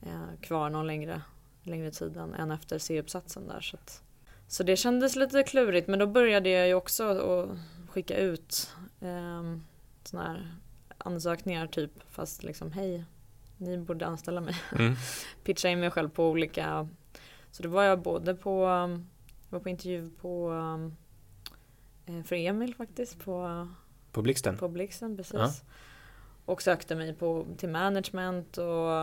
eh, 0.02 0.40
kvar 0.42 0.70
någon 0.70 0.88
längre, 0.88 1.22
längre 1.64 1.92
tid 1.92 2.18
än, 2.18 2.34
än 2.34 2.52
efter 2.52 2.78
C-uppsatsen 2.78 3.48
där. 3.48 3.62
Så, 3.62 3.76
att, 3.76 4.04
så 4.48 4.64
det 4.64 4.76
kändes 4.76 5.16
lite 5.16 5.44
klurigt. 5.44 5.88
Men 5.88 6.00
då 6.00 6.08
började 6.08 6.50
jag 6.50 6.68
ju 6.68 6.74
också 6.74 7.04
att 7.04 7.58
skicka 7.90 8.18
ut 8.18 8.72
eh, 9.02 9.58
såna 10.04 10.24
här 10.24 10.56
ansökningar 10.98 11.68
typ. 11.68 11.92
Fast 12.10 12.44
liksom 12.44 12.72
hej, 12.72 13.06
ni 13.58 13.78
borde 13.78 14.06
anställa 14.06 14.42
mig. 14.42 14.56
Mm. 14.80 14.96
Pitcha 15.44 15.70
in 15.70 15.80
mig 15.80 15.92
själv 15.92 16.10
på 16.10 16.30
olika, 16.30 16.88
så 17.52 17.64
då 17.64 17.70
var 17.70 17.84
jag 17.84 18.02
både 18.02 18.36
på, 18.36 18.64
jag 19.50 19.50
var 19.50 19.60
på 19.60 19.70
intervju 19.70 20.10
på 20.22 20.50
um, 20.50 20.96
eh, 22.06 22.24
för 22.24 22.36
Emil 22.36 22.76
faktiskt 22.76 23.20
på, 23.20 23.68
På 24.14 24.22
Blixten? 24.22 24.58
på 24.58 24.68
Blixten 24.68 25.18
precis. 25.18 25.34
Ja. 25.34 25.52
Och 26.46 26.62
sökte 26.62 26.96
mig 26.96 27.14
på, 27.14 27.46
till 27.58 27.70
management 27.70 28.58
och 28.58 29.02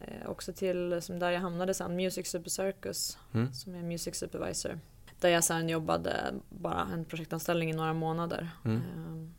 eh, 0.00 0.26
också 0.26 0.52
till, 0.52 1.02
som 1.02 1.18
där 1.18 1.30
jag 1.30 1.40
hamnade 1.40 1.74
sen, 1.74 1.96
Music 1.96 2.26
Super 2.26 2.50
Circus 2.50 3.18
Mm. 3.34 3.52
som 3.52 3.74
är 3.74 3.82
Music 3.82 4.14
Supervisor. 4.14 4.78
Där 5.20 5.28
jag 5.28 5.44
sen 5.44 5.68
jobbade 5.68 6.34
bara 6.48 6.88
en 6.92 7.04
projektanställning 7.04 7.70
i 7.70 7.72
några 7.72 7.92
månader. 7.92 8.50
Mm. 8.64 8.82
Um, 8.96 9.34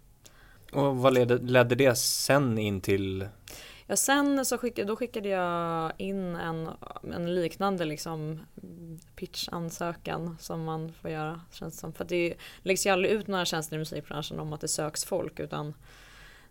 Och 0.71 0.97
vad 0.97 1.13
ledde, 1.13 1.37
ledde 1.37 1.75
det 1.75 1.95
sen 1.97 2.57
in 2.57 2.81
till? 2.81 3.27
Ja 3.91 3.95
sen 3.95 4.45
så 4.45 4.57
skickade, 4.57 4.87
då 4.87 4.95
skickade 4.95 5.29
jag 5.29 5.91
in 5.97 6.35
en, 6.35 6.69
en 7.13 7.35
liknande 7.35 7.85
liksom 7.85 8.39
pitchansökan 9.15 10.37
som 10.39 10.63
man 10.63 10.93
får 10.93 11.09
göra 11.09 11.41
känns 11.51 11.79
som. 11.79 11.93
För 11.93 12.05
det 12.05 12.33
läggs 12.61 12.85
ju 12.85 12.89
aldrig 12.89 13.11
ut 13.11 13.27
några 13.27 13.45
tjänster 13.45 13.75
i 13.75 13.79
musikbranschen 13.79 14.39
om 14.39 14.53
att 14.53 14.61
det 14.61 14.67
söks 14.67 15.05
folk 15.05 15.39
utan 15.39 15.73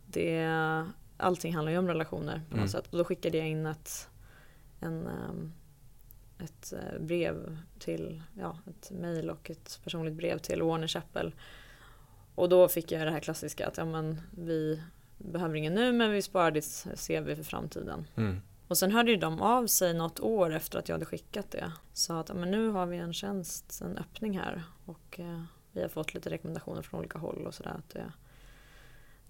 det, 0.06 0.46
allting 1.16 1.54
handlar 1.54 1.72
ju 1.72 1.78
om 1.78 1.88
relationer 1.88 2.34
på 2.48 2.56
något 2.56 2.56
Mm. 2.56 2.68
sätt. 2.68 2.88
Och 2.90 2.98
då 2.98 3.04
skickade 3.04 3.38
jag 3.38 3.48
in 3.48 3.66
ett, 3.66 4.08
en, 4.80 5.06
ehm, 5.06 5.52
ett 6.38 6.72
eh, 6.72 7.00
brev 7.00 7.58
till, 7.78 8.22
ja 8.38 8.58
ett 8.66 8.90
mail 8.90 9.30
och 9.30 9.50
ett 9.50 9.80
personligt 9.84 10.14
brev 10.14 10.38
till 10.38 10.62
Warner 10.62 10.88
Chappell. 10.88 11.34
Och 12.34 12.48
då 12.48 12.68
fick 12.68 12.92
jag 12.92 13.06
det 13.06 13.10
här 13.10 13.20
klassiska 13.20 13.66
att 13.66 13.76
ja 13.76 13.84
men 13.84 14.20
vi 14.30 14.82
behöver 15.18 15.54
ingen 15.54 15.74
nu 15.74 15.92
men 15.92 16.10
vi 16.10 16.22
sparar 16.22 16.50
ditt 16.50 16.84
CV 17.06 17.34
för 17.34 17.42
framtiden. 17.42 18.06
Mm. 18.16 18.40
Och 18.68 18.78
sen 18.78 18.92
hörde 18.92 19.10
ju 19.10 19.16
de 19.16 19.42
av 19.42 19.66
sig 19.66 19.94
något 19.94 20.20
år 20.20 20.54
efter 20.54 20.78
att 20.78 20.88
jag 20.88 20.94
hade 20.94 21.04
skickat 21.04 21.50
det. 21.50 21.72
Sa 21.92 22.20
att 22.20 22.36
men 22.36 22.50
nu 22.50 22.68
har 22.68 22.86
vi 22.86 22.96
en 22.96 23.12
tjänst, 23.12 23.80
en 23.84 23.98
öppning 23.98 24.38
här 24.38 24.62
och 24.84 25.20
eh, 25.20 25.42
vi 25.72 25.82
har 25.82 25.88
fått 25.88 26.14
lite 26.14 26.30
rekommendationer 26.30 26.82
från 26.82 27.00
olika 27.00 27.18
håll 27.18 27.46
och 27.46 27.54
sådär. 27.54 27.74
Att 27.78 27.90
det, 27.94 28.12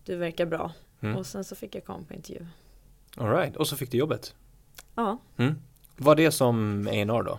du 0.04 0.16
verkar 0.16 0.46
bra. 0.46 0.72
Mm. 1.00 1.16
Och 1.16 1.26
sen 1.26 1.44
så 1.44 1.56
fick 1.56 1.74
jag 1.74 1.84
komma 1.84 2.04
på 2.08 2.14
intervju. 2.14 2.46
All 3.16 3.30
right. 3.36 3.56
och 3.56 3.68
så 3.68 3.76
fick 3.76 3.90
du 3.90 3.98
jobbet? 3.98 4.34
Ja, 4.94 5.18
Mm. 5.36 5.54
Var 5.96 6.16
det 6.16 6.30
som 6.32 6.86
A&R 6.86 7.22
då? 7.22 7.38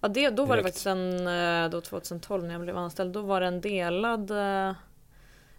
ja 0.00 0.08
det, 0.08 0.30
då 0.30 0.44
var 0.44 0.56
det 0.56 0.62
Direkt. 0.62 0.66
faktiskt 0.68 0.86
en, 0.86 1.26
eh, 1.64 1.70
då 1.70 1.80
2012 1.80 2.44
när 2.44 2.52
jag 2.52 2.60
blev 2.62 2.76
anställd, 2.76 3.12
då 3.12 3.22
var 3.22 3.40
det 3.40 3.46
en 3.46 3.60
delad 3.60 4.30
eh, 4.30 4.74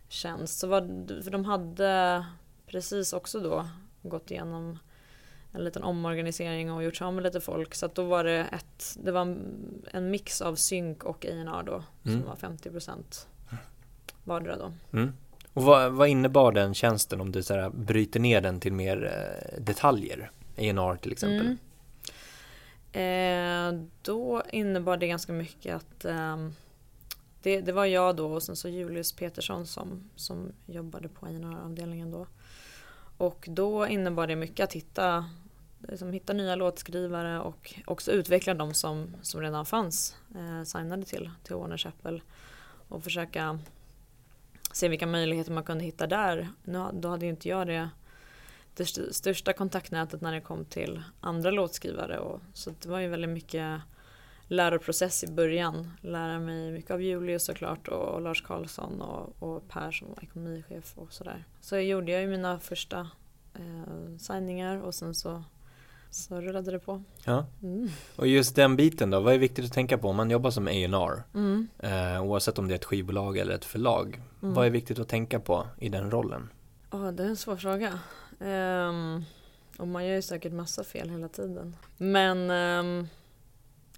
tjänst. 0.10 0.60
Så 0.60 0.68
var, 0.68 0.82
för 1.24 1.32
de 1.32 1.46
hade 1.46 2.26
precis 2.68 3.14
också 3.14 3.40
då 3.40 3.68
gått 4.02 4.32
igenom 4.32 4.80
en 5.52 5.64
liten 5.64 5.84
omorganisering 5.84 6.72
och 6.72 6.84
gjort 6.84 6.96
sig 6.96 7.06
av 7.08 7.14
med 7.14 7.24
lite 7.24 7.42
folk. 7.42 7.76
Så 7.76 7.88
då 7.94 8.04
var 8.04 8.24
det 8.24 8.40
ett, 8.52 8.98
det 9.04 9.12
var 9.12 9.22
en- 9.92 10.12
mix 10.12 10.42
av 10.42 10.56
synk 10.56 11.04
och 11.04 11.26
A&R 11.26 11.64
då 11.66 11.84
Mm. 12.06 12.20
som 12.22 12.30
var 12.30 12.36
50% 12.36 13.28
vardera 14.24 14.56
då. 14.58 14.72
Mm. 14.94 15.14
Och 15.54 15.64
vad, 15.64 15.92
vad 15.92 16.08
innebar 16.08 16.52
den 16.52 16.74
tjänsten 16.74 17.22
om 17.22 17.32
du 17.32 17.44
så 17.44 17.54
här, 17.54 17.70
bryter 17.70 18.20
ner 18.20 18.42
den 18.42 18.60
till 18.60 18.74
mer 18.74 19.06
eh, 19.06 19.62
detaljer? 19.62 20.32
A&R 20.58 20.98
till 21.02 21.12
exempel. 21.12 21.46
Mm. 21.46 21.58
Eh, 22.92 23.84
då 24.02 24.44
innebar 24.52 24.98
det 24.98 25.08
ganska 25.08 25.32
mycket 25.34 25.76
att 25.76 26.06
ehm, 26.06 26.54
det, 27.42 27.62
det 27.62 27.72
var 27.72 27.86
jag 27.86 28.16
då 28.16 28.34
och 28.34 28.44
sen 28.44 28.56
så 28.56 28.70
Julius 28.70 29.12
Petersson 29.12 29.66
som, 29.66 30.10
som 30.16 30.52
jobbade 30.66 31.10
på 31.10 31.30
INR-avdelningen 31.30 32.12
då. 32.12 32.28
Och 33.18 33.48
då 33.50 33.88
innebar 33.88 34.28
det 34.28 34.36
mycket 34.36 34.64
att 34.64 34.74
hitta, 34.74 35.30
liksom, 35.88 36.14
hitta 36.14 36.34
nya 36.34 36.56
låtskrivare 36.56 37.40
och 37.40 37.74
också 37.86 38.12
utveckla 38.12 38.54
de 38.54 38.74
som, 38.74 39.16
som 39.22 39.42
redan 39.42 39.66
fanns 39.66 40.16
eh, 40.36 40.64
signade 40.64 41.04
till, 41.04 41.32
till 41.44 41.56
Warner 41.56 41.78
Chappell. 41.78 42.22
Och 42.90 43.04
försöka 43.04 43.60
se 44.72 44.88
vilka 44.88 45.08
möjligheter 45.08 45.52
man 45.52 45.64
kunde 45.64 45.84
hitta 45.84 46.08
där. 46.08 46.50
Nu, 46.64 46.86
då 46.94 47.10
hade 47.10 47.26
ju 47.26 47.30
inte 47.30 47.50
jag 47.50 47.68
det 47.68 47.90
det 48.78 49.14
största 49.16 49.54
kontaktnätet 49.54 50.22
när 50.22 50.34
det 50.34 50.42
kom 50.42 50.66
till 50.66 51.04
andra 51.20 51.52
låtskrivare. 51.52 52.20
Och, 52.20 52.42
så 52.54 52.74
det 52.82 52.90
var 52.90 53.00
ju 53.00 53.08
väldigt 53.08 53.30
mycket 53.30 53.82
läroprocess 54.48 55.24
i 55.24 55.28
början. 55.28 55.92
Lära 56.02 56.40
mig 56.40 56.72
mycket 56.72 56.92
av 56.92 57.02
Julius 57.02 57.46
såklart 57.46 57.88
och, 57.88 58.22
Lars 58.22 58.42
Karlsson 58.42 59.02
och, 59.02 59.44
och 59.44 59.68
Per 59.70 59.92
som 59.92 60.08
var 60.08 60.24
ekonomichef 60.24 60.94
och 60.98 61.14
sådär. 61.14 61.44
Så 61.62 61.76
jag 61.76 61.84
gjorde 61.86 62.12
jag 62.12 62.22
ju 62.22 62.28
mina 62.28 62.60
första 62.60 63.00
eh, 63.56 64.18
signingar 64.20 64.82
och 64.82 64.96
sen 64.96 65.16
så, 65.16 65.44
så 66.10 66.42
rullade 66.42 66.72
det 66.72 66.80
på. 66.80 67.04
Ja. 67.26 67.46
Mm. 67.64 67.90
Och 68.16 68.28
just 68.28 68.56
den 68.56 68.76
biten 68.76 69.10
då, 69.10 69.20
vad 69.20 69.34
är 69.34 69.38
viktigt 69.38 69.66
att 69.66 69.74
tänka 69.74 69.98
på 69.98 70.10
om 70.10 70.16
man 70.16 70.30
jobbar 70.30 70.50
som 70.52 70.68
A&R 70.68 71.24
Mm. 71.34 71.68
eh, 71.80 72.24
oavsett 72.24 72.60
om 72.60 72.68
det 72.68 72.74
är 72.74 72.76
ett 72.76 72.86
skivbolag 72.86 73.38
eller 73.38 73.56
ett 73.56 73.66
förlag. 73.66 74.22
Mm. 74.42 74.54
Vad 74.54 74.66
är 74.66 74.70
viktigt 74.70 75.00
att 75.00 75.08
tänka 75.10 75.40
på 75.40 75.68
i 75.80 75.90
den 75.90 76.12
rollen? 76.12 76.50
Ja, 76.92 76.98
det 76.98 77.24
är 77.24 77.28
en 77.28 77.36
svår 77.38 77.56
fråga. 77.56 78.00
Ehm, 78.40 79.24
och 79.78 79.88
man 79.88 80.06
gör 80.06 80.16
ju 80.16 80.22
säkert 80.22 80.54
massa 80.54 80.84
fel 80.84 81.10
hela 81.10 81.28
tiden. 81.28 81.76
Men, 81.98 82.50
ehm, 82.52 83.08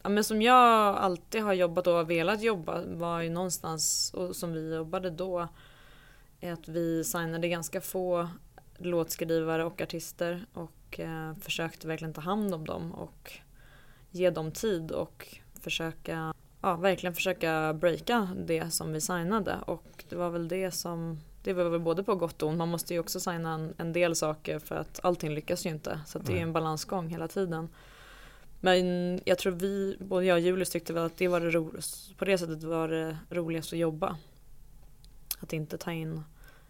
ja, 0.04 0.10
men 0.10 0.24
som 0.24 0.42
jag 0.42 0.96
alltid 0.98 1.42
har 1.42 1.54
jobbat 1.54 1.88
och 1.88 2.10
velat 2.10 2.42
jobba 2.42 2.86
var 2.86 3.22
ju 3.22 3.30
någonstans, 3.30 4.14
och 4.14 4.36
som 4.36 4.54
vi 4.54 4.76
jobbade 4.76 5.10
då, 5.10 5.48
är 6.40 6.54
att 6.54 6.68
vi 6.68 7.04
signade 7.04 7.48
ganska 7.48 7.82
få 7.82 8.30
låtskrivare 8.78 9.66
och 9.66 9.82
artister 9.82 10.46
och 10.54 11.00
eh, 11.00 11.34
försökte 11.42 11.88
verkligen 11.88 12.14
ta 12.14 12.22
hand 12.22 12.54
om 12.54 12.66
dem 12.66 12.92
och 12.92 13.32
ge 14.12 14.30
dem 14.30 14.52
tid 14.52 14.92
och 14.92 15.38
försöka 15.62 16.34
ja, 16.62 16.76
verkligen 16.76 17.14
försöka 17.14 17.74
breaka 17.74 18.30
det 18.46 18.74
som 18.74 18.94
vi 18.94 19.02
signade 19.02 19.56
och 19.66 20.04
det 20.10 20.16
var 20.16 20.30
väl 20.30 20.48
det 20.48 20.72
som 20.72 21.20
det 21.44 21.54
var 21.54 21.64
väl 21.64 21.80
både 21.80 22.04
på 22.04 22.16
gott 22.16 22.42
och 22.42 22.50
ont. 22.50 22.58
Man 22.58 22.70
måste 22.70 22.94
ju 22.94 23.00
också 23.00 23.20
signa 23.20 23.54
en, 23.54 23.74
en 23.78 23.94
del 23.94 24.16
saker 24.16 24.60
för 24.60 24.76
att 24.76 25.00
allting 25.04 25.30
lyckas 25.30 25.66
ju 25.66 25.70
inte. 25.70 26.00
Så 26.06 26.20
det 26.20 26.32
är 26.32 26.34
Nej. 26.34 26.44
en 26.44 26.54
balansgång 26.54 27.08
hela 27.08 27.28
tiden. 27.28 27.70
Men 28.60 29.20
jag 29.26 29.38
tror 29.38 29.54
vi, 29.54 29.98
både 30.00 30.26
jag 30.26 30.36
och 30.36 30.42
Julius 30.42 30.70
tyckte 30.70 30.94
väl 30.94 31.04
att 31.04 31.18
det 31.18 31.28
var 31.28 31.40
det 31.40 31.50
ro, 31.50 31.72
på 32.18 32.26
det 32.26 32.38
sättet 32.38 32.64
var 32.64 32.88
det 32.88 33.18
roligast 33.30 33.74
att 33.74 33.80
jobba. 33.80 34.18
Att 35.40 35.54
inte 35.54 35.78
ta 35.78 35.92
in 35.92 36.24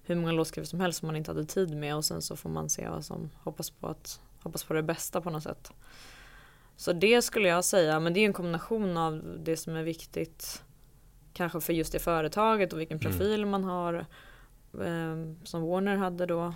hur 0.03 0.15
många 0.15 0.31
låtskrivare 0.31 0.67
som 0.67 0.79
helst 0.79 0.99
som 0.99 1.07
man 1.07 1.15
inte 1.15 1.31
hade 1.31 1.45
tid 1.45 1.77
med 1.77 1.95
och 1.95 2.05
sen 2.05 2.21
så 2.21 2.35
får 2.35 2.49
man 2.49 2.69
se 2.69 2.89
vad 2.89 3.05
som 3.05 3.29
hoppas 3.43 3.69
på 3.69 3.87
att 3.87 4.19
hoppas 4.43 4.63
på 4.63 4.73
det 4.73 4.83
bästa 4.83 5.21
på 5.21 5.29
något 5.29 5.43
sätt. 5.43 5.71
Så 6.75 6.93
det 6.93 7.21
skulle 7.21 7.47
jag 7.47 7.65
säga, 7.65 7.99
men 7.99 8.13
det 8.13 8.19
är 8.19 8.25
en 8.25 8.33
kombination 8.33 8.97
av 8.97 9.37
det 9.43 9.57
som 9.57 9.75
är 9.75 9.83
viktigt 9.83 10.63
kanske 11.33 11.61
för 11.61 11.73
just 11.73 11.91
det 11.93 11.99
företaget 11.99 12.73
och 12.73 12.79
vilken 12.79 12.99
Mm. 12.99 13.11
profil 13.11 13.45
man 13.45 13.63
har 13.63 13.93
eh, 14.73 15.15
som 15.43 15.61
Warner 15.61 15.95
hade 15.95 16.25
då 16.25 16.53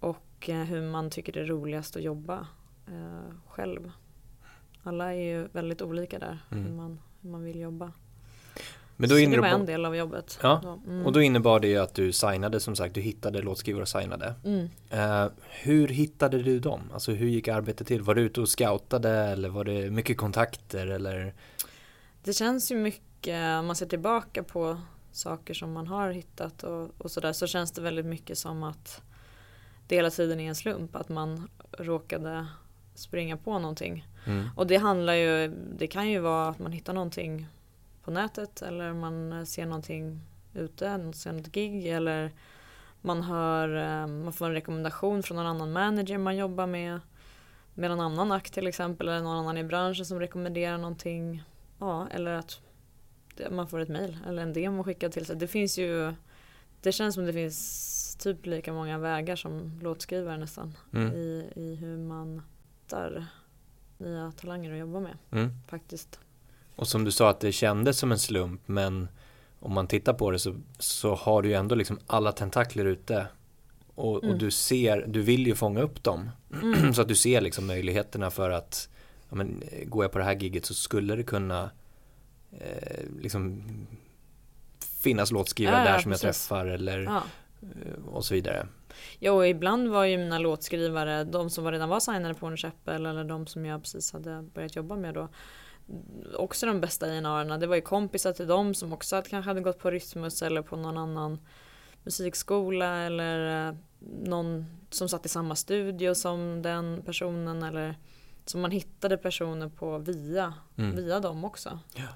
och 0.00 0.48
eh, 0.48 0.62
hur 0.62 0.82
man 0.90 1.10
tycker 1.10 1.32
det 1.32 1.40
är 1.40 1.44
roligast 1.44 1.96
att 1.96 2.02
jobba 2.02 2.46
eh, 2.88 3.34
själv. 3.46 3.90
Alla 4.82 5.14
är 5.14 5.20
ju 5.20 5.48
väldigt 5.52 5.82
olika 5.82 6.18
där 6.18 6.38
Mm. 6.50 6.64
hur, 6.64 6.72
man, 6.72 6.98
hur 7.20 7.30
man 7.30 7.44
vill 7.44 7.60
jobba. 7.60 7.92
Men 8.96 9.08
då 9.08 9.14
Så 9.14 9.20
det 9.30 9.40
var 9.40 9.46
en 9.48 9.66
del 9.66 9.84
av 9.84 9.96
jobbet. 9.96 10.38
Ja, 10.42 10.60
Då. 10.62 10.80
Mm. 10.86 11.06
och 11.06 11.12
då 11.12 11.22
innebar 11.22 11.60
det 11.60 11.68
ju 11.68 11.76
att 11.78 11.94
du 11.94 12.12
signade 12.12 12.60
som 12.60 12.76
sagt, 12.76 12.94
du 12.94 13.00
hittade 13.00 13.42
låtskrivare 13.42 13.82
och 13.82 13.88
signade. 13.88 14.34
Mm. 14.44 14.68
Eh, 14.90 15.26
hur 15.62 15.88
hittade 15.88 16.42
du 16.42 16.58
dem? 16.60 16.80
Alltså 16.92 17.12
hur 17.12 17.28
gick 17.28 17.48
arbetet 17.48 17.86
till? 17.86 18.02
Var 18.02 18.14
du 18.14 18.22
ute 18.22 18.40
och 18.40 18.48
scoutade 18.48 19.10
eller 19.10 19.48
var 19.48 19.64
det 19.64 19.90
mycket 19.90 20.16
kontakter 20.16 20.86
eller? 20.86 21.34
Det 22.24 22.32
känns 22.32 22.70
ju 22.72 22.76
mycket, 22.76 23.58
om 23.60 23.66
man 23.66 23.76
ser 23.76 23.86
tillbaka 23.86 24.42
på 24.42 24.80
saker 25.12 25.54
som 25.54 25.72
man 25.72 25.86
har 25.86 26.10
hittat 26.10 26.62
och, 26.62 26.88
och 26.98 27.10
sådär 27.10 27.32
så 27.32 27.46
känns 27.46 27.72
det 27.72 27.80
väldigt 27.82 28.06
mycket 28.06 28.38
som 28.38 28.62
att 28.62 29.02
det 29.88 29.96
hela 29.96 30.10
tiden 30.10 30.40
är 30.40 30.48
en 30.48 30.54
slump 30.54 30.96
att 30.96 31.08
man 31.08 31.48
råkade 31.78 32.46
springa 32.94 33.36
på 33.36 33.58
någonting. 33.58 34.06
Mm. 34.26 34.48
Och 34.56 34.66
det 34.66 34.76
handlar 34.76 35.14
ju, 35.14 35.48
det 35.78 35.86
kan 35.86 36.10
ju 36.10 36.18
vara 36.18 36.48
att 36.48 36.58
man 36.58 36.72
hittar 36.72 36.92
någonting 36.92 37.46
på 38.04 38.10
nätet 38.10 38.62
eller 38.62 38.92
man 38.92 39.46
ser 39.46 39.66
någonting 39.66 40.20
ute, 40.54 41.12
ser 41.14 41.32
något 41.32 41.46
gig 41.52 41.86
eller 41.86 42.30
man 43.00 43.22
hör, 43.22 43.76
eh, 43.76 44.06
man 44.06 44.32
får 44.32 44.46
en 44.46 44.52
rekommendation 44.52 45.22
från 45.22 45.36
någon 45.36 45.46
annan 45.46 45.72
manager 45.72 46.18
man 46.18 46.36
jobbar 46.36 46.66
med 46.66 47.00
med 47.74 47.90
någon 47.90 48.00
annan 48.00 48.32
akt 48.32 48.52
till 48.54 48.66
exempel 48.66 49.08
eller 49.08 49.22
någon 49.22 49.36
annan 49.36 49.56
i 49.58 49.64
branschen 49.64 50.06
som 50.06 50.20
rekommenderar 50.20 50.78
någonting. 50.78 51.42
Ja, 51.78 52.08
eller 52.10 52.32
att 52.32 52.60
man 53.50 53.68
får 53.68 53.80
ett 53.80 53.88
mail 53.88 54.18
eller 54.28 54.42
en 54.42 54.52
demo 54.52 54.84
skickad 54.84 55.12
till 55.12 55.26
sig. 55.26 55.36
Det 55.36 55.46
finns 55.46 55.78
ju, 55.78 56.14
det 56.82 56.92
känns 56.92 57.14
som 57.14 57.26
det 57.26 57.32
finns 57.32 58.16
typ 58.16 58.46
lika 58.46 58.72
många 58.72 58.98
vägar 58.98 59.36
som 59.36 59.78
låtskrivare 59.82 60.36
nästan 60.36 60.76
Mm. 60.92 61.12
i, 61.12 61.52
i 61.56 61.74
hur 61.74 61.96
man 61.96 62.42
hittar 62.90 63.26
nya 63.98 64.32
talanger 64.32 64.72
att 64.72 64.78
jobba 64.78 65.00
med 65.00 65.16
Mm. 65.30 65.50
faktiskt. 65.68 66.20
Och 66.76 66.88
som 66.88 67.04
du 67.04 67.12
sa 67.12 67.30
att 67.30 67.40
det 67.40 67.52
kändes 67.52 67.98
som 67.98 68.12
en 68.12 68.18
slump 68.18 68.60
men 68.66 69.08
om 69.60 69.72
man 69.72 69.86
tittar 69.86 70.12
på 70.14 70.30
det 70.30 70.38
så, 70.38 70.54
så 70.78 71.14
har 71.14 71.42
du 71.42 71.48
ju 71.48 71.54
ändå 71.54 71.74
liksom 71.74 71.98
alla 72.06 72.32
tentakler 72.32 72.84
ute 72.84 73.26
och, 73.94 74.22
Mm. 74.24 74.34
och 74.34 74.38
du 74.40 74.50
ser, 74.50 75.04
du 75.08 75.22
vill 75.22 75.46
ju 75.46 75.54
fånga 75.54 75.80
upp 75.80 76.02
dem. 76.02 76.30
Mm. 76.62 76.94
så 76.94 77.02
att 77.02 77.08
du 77.08 77.14
ser 77.14 77.40
liksom 77.40 77.66
möjligheterna 77.66 78.30
för 78.30 78.50
att, 78.50 78.88
ja, 79.28 79.36
men, 79.36 79.62
går 79.86 80.04
jag 80.04 80.12
på 80.12 80.18
det 80.18 80.24
här 80.24 80.34
giget 80.36 80.66
så 80.66 80.74
skulle 80.74 81.16
det 81.16 81.22
kunna 81.22 81.70
eh, 82.52 83.04
liksom 83.20 83.62
finnas 85.02 85.30
låtskrivare 85.32 85.76
Ja, 85.76 85.84
ja, 85.84 85.92
där 85.92 85.98
som 85.98 86.10
jag 86.12 86.20
precis. 86.20 86.46
träffar 86.48 86.66
eller 86.66 86.98
Ja. 87.02 87.22
Eh, 87.62 88.04
och 88.04 88.24
så 88.24 88.34
vidare. 88.34 88.66
Och 89.30 89.48
ibland 89.48 89.88
var 89.88 90.04
ju 90.04 90.18
mina 90.18 90.38
låtskrivare 90.38 91.24
de 91.24 91.50
som 91.50 91.70
redan 91.72 91.88
var 91.88 92.00
signade 92.00 92.34
på 92.34 92.46
en 92.46 92.56
Chapel 92.56 93.06
eller 93.06 93.24
de 93.24 93.46
som 93.46 93.66
jag 93.66 93.82
precis 93.82 94.12
hade 94.12 94.42
börjat 94.42 94.76
jobba 94.76 94.96
med 94.96 95.14
då. 95.14 95.28
Också 96.36 96.66
de 96.66 96.80
bästa 96.80 97.06
A&Amppr-arna. 97.06 97.58
Det 97.58 97.66
var 97.66 97.76
ju 97.76 97.82
kompisar 97.82 98.32
till 98.32 98.46
dem 98.46 98.74
som 98.74 98.92
också 98.92 99.16
hade- 99.16 99.28
kanske 99.28 99.50
hade 99.50 99.60
gått 99.60 99.78
på 99.78 99.90
Rytmus 99.90 100.42
eller 100.42 100.62
på 100.62 100.76
någon 100.76 100.96
annan 100.98 101.38
musikskola 102.04 102.96
eller 102.96 103.68
eh, 103.68 103.74
någon 104.22 104.66
som 104.90 105.08
satt 105.08 105.26
i 105.26 105.28
samma 105.28 105.56
studio 105.56 106.14
som 106.14 106.62
den 106.62 107.02
personen 107.06 107.62
eller 107.62 107.94
som 108.44 108.60
man 108.60 108.70
hittade 108.70 109.16
personer 109.16 109.68
på 109.68 109.98
via, 109.98 110.54
Mm. 110.76 110.96
via 110.96 111.20
dem 111.20 111.44
också. 111.44 111.78
Ja. 111.94 112.06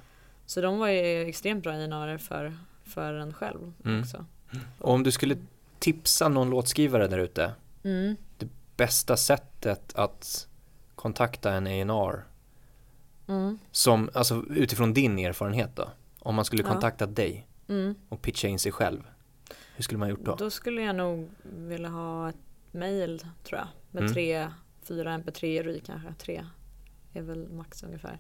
Så 0.47 0.61
de 0.61 0.79
var 0.79 0.89
ju 0.89 1.29
extremt 1.29 1.63
bra 1.63 1.73
A&Amppr 1.73 2.19
för, 2.19 2.55
för 2.85 3.15
en 3.15 3.33
själv 3.35 3.73
Mm. 3.85 4.01
också. 4.01 4.27
Och 4.79 4.93
om 4.95 5.03
du 5.03 5.11
skulle 5.11 5.37
tipsa 5.79 6.29
någon 6.29 6.51
låtskrivare 6.51 7.09
där 7.09 7.19
ute, 7.19 7.53
Mm. 7.85 8.17
bästa 8.77 9.17
sättet 9.17 9.95
att 9.95 10.49
kontakta 10.95 11.53
en 11.53 11.67
A&R 11.91 12.25
Mm. 13.27 13.59
som, 13.71 14.11
alltså 14.15 14.45
utifrån 14.51 14.93
din 14.95 15.19
erfarenhet 15.19 15.77
då, 15.77 15.89
om 16.19 16.35
man 16.35 16.45
skulle 16.45 16.63
Ja. 16.63 16.69
kontakta 16.69 17.07
dig 17.07 17.47
Mm. 17.69 17.95
och 18.09 18.23
pitcha 18.23 18.49
in 18.49 18.59
sig 18.59 18.73
själv, 18.73 19.01
hur 19.77 19.83
skulle 19.85 19.99
man 19.99 20.09
gjort 20.09 20.25
då? 20.25 20.35
Då 20.35 20.51
skulle 20.51 20.83
jag 20.83 20.97
nog 20.97 21.31
vilja 21.43 21.89
ha 21.89 22.29
ett 22.29 22.37
mail 22.73 23.27
tror 23.45 23.59
jag. 23.59 23.69
Med 23.91 24.01
Mm. 24.03 24.13
tre, 24.13 24.49
fyra 24.83 25.15
mp3 25.19 25.69
i 25.71 25.81
kanske. 25.87 26.15
Tre 26.19 26.47
är 27.13 27.23
väl 27.23 27.49
max 27.49 27.83
ungefär. 27.83 28.19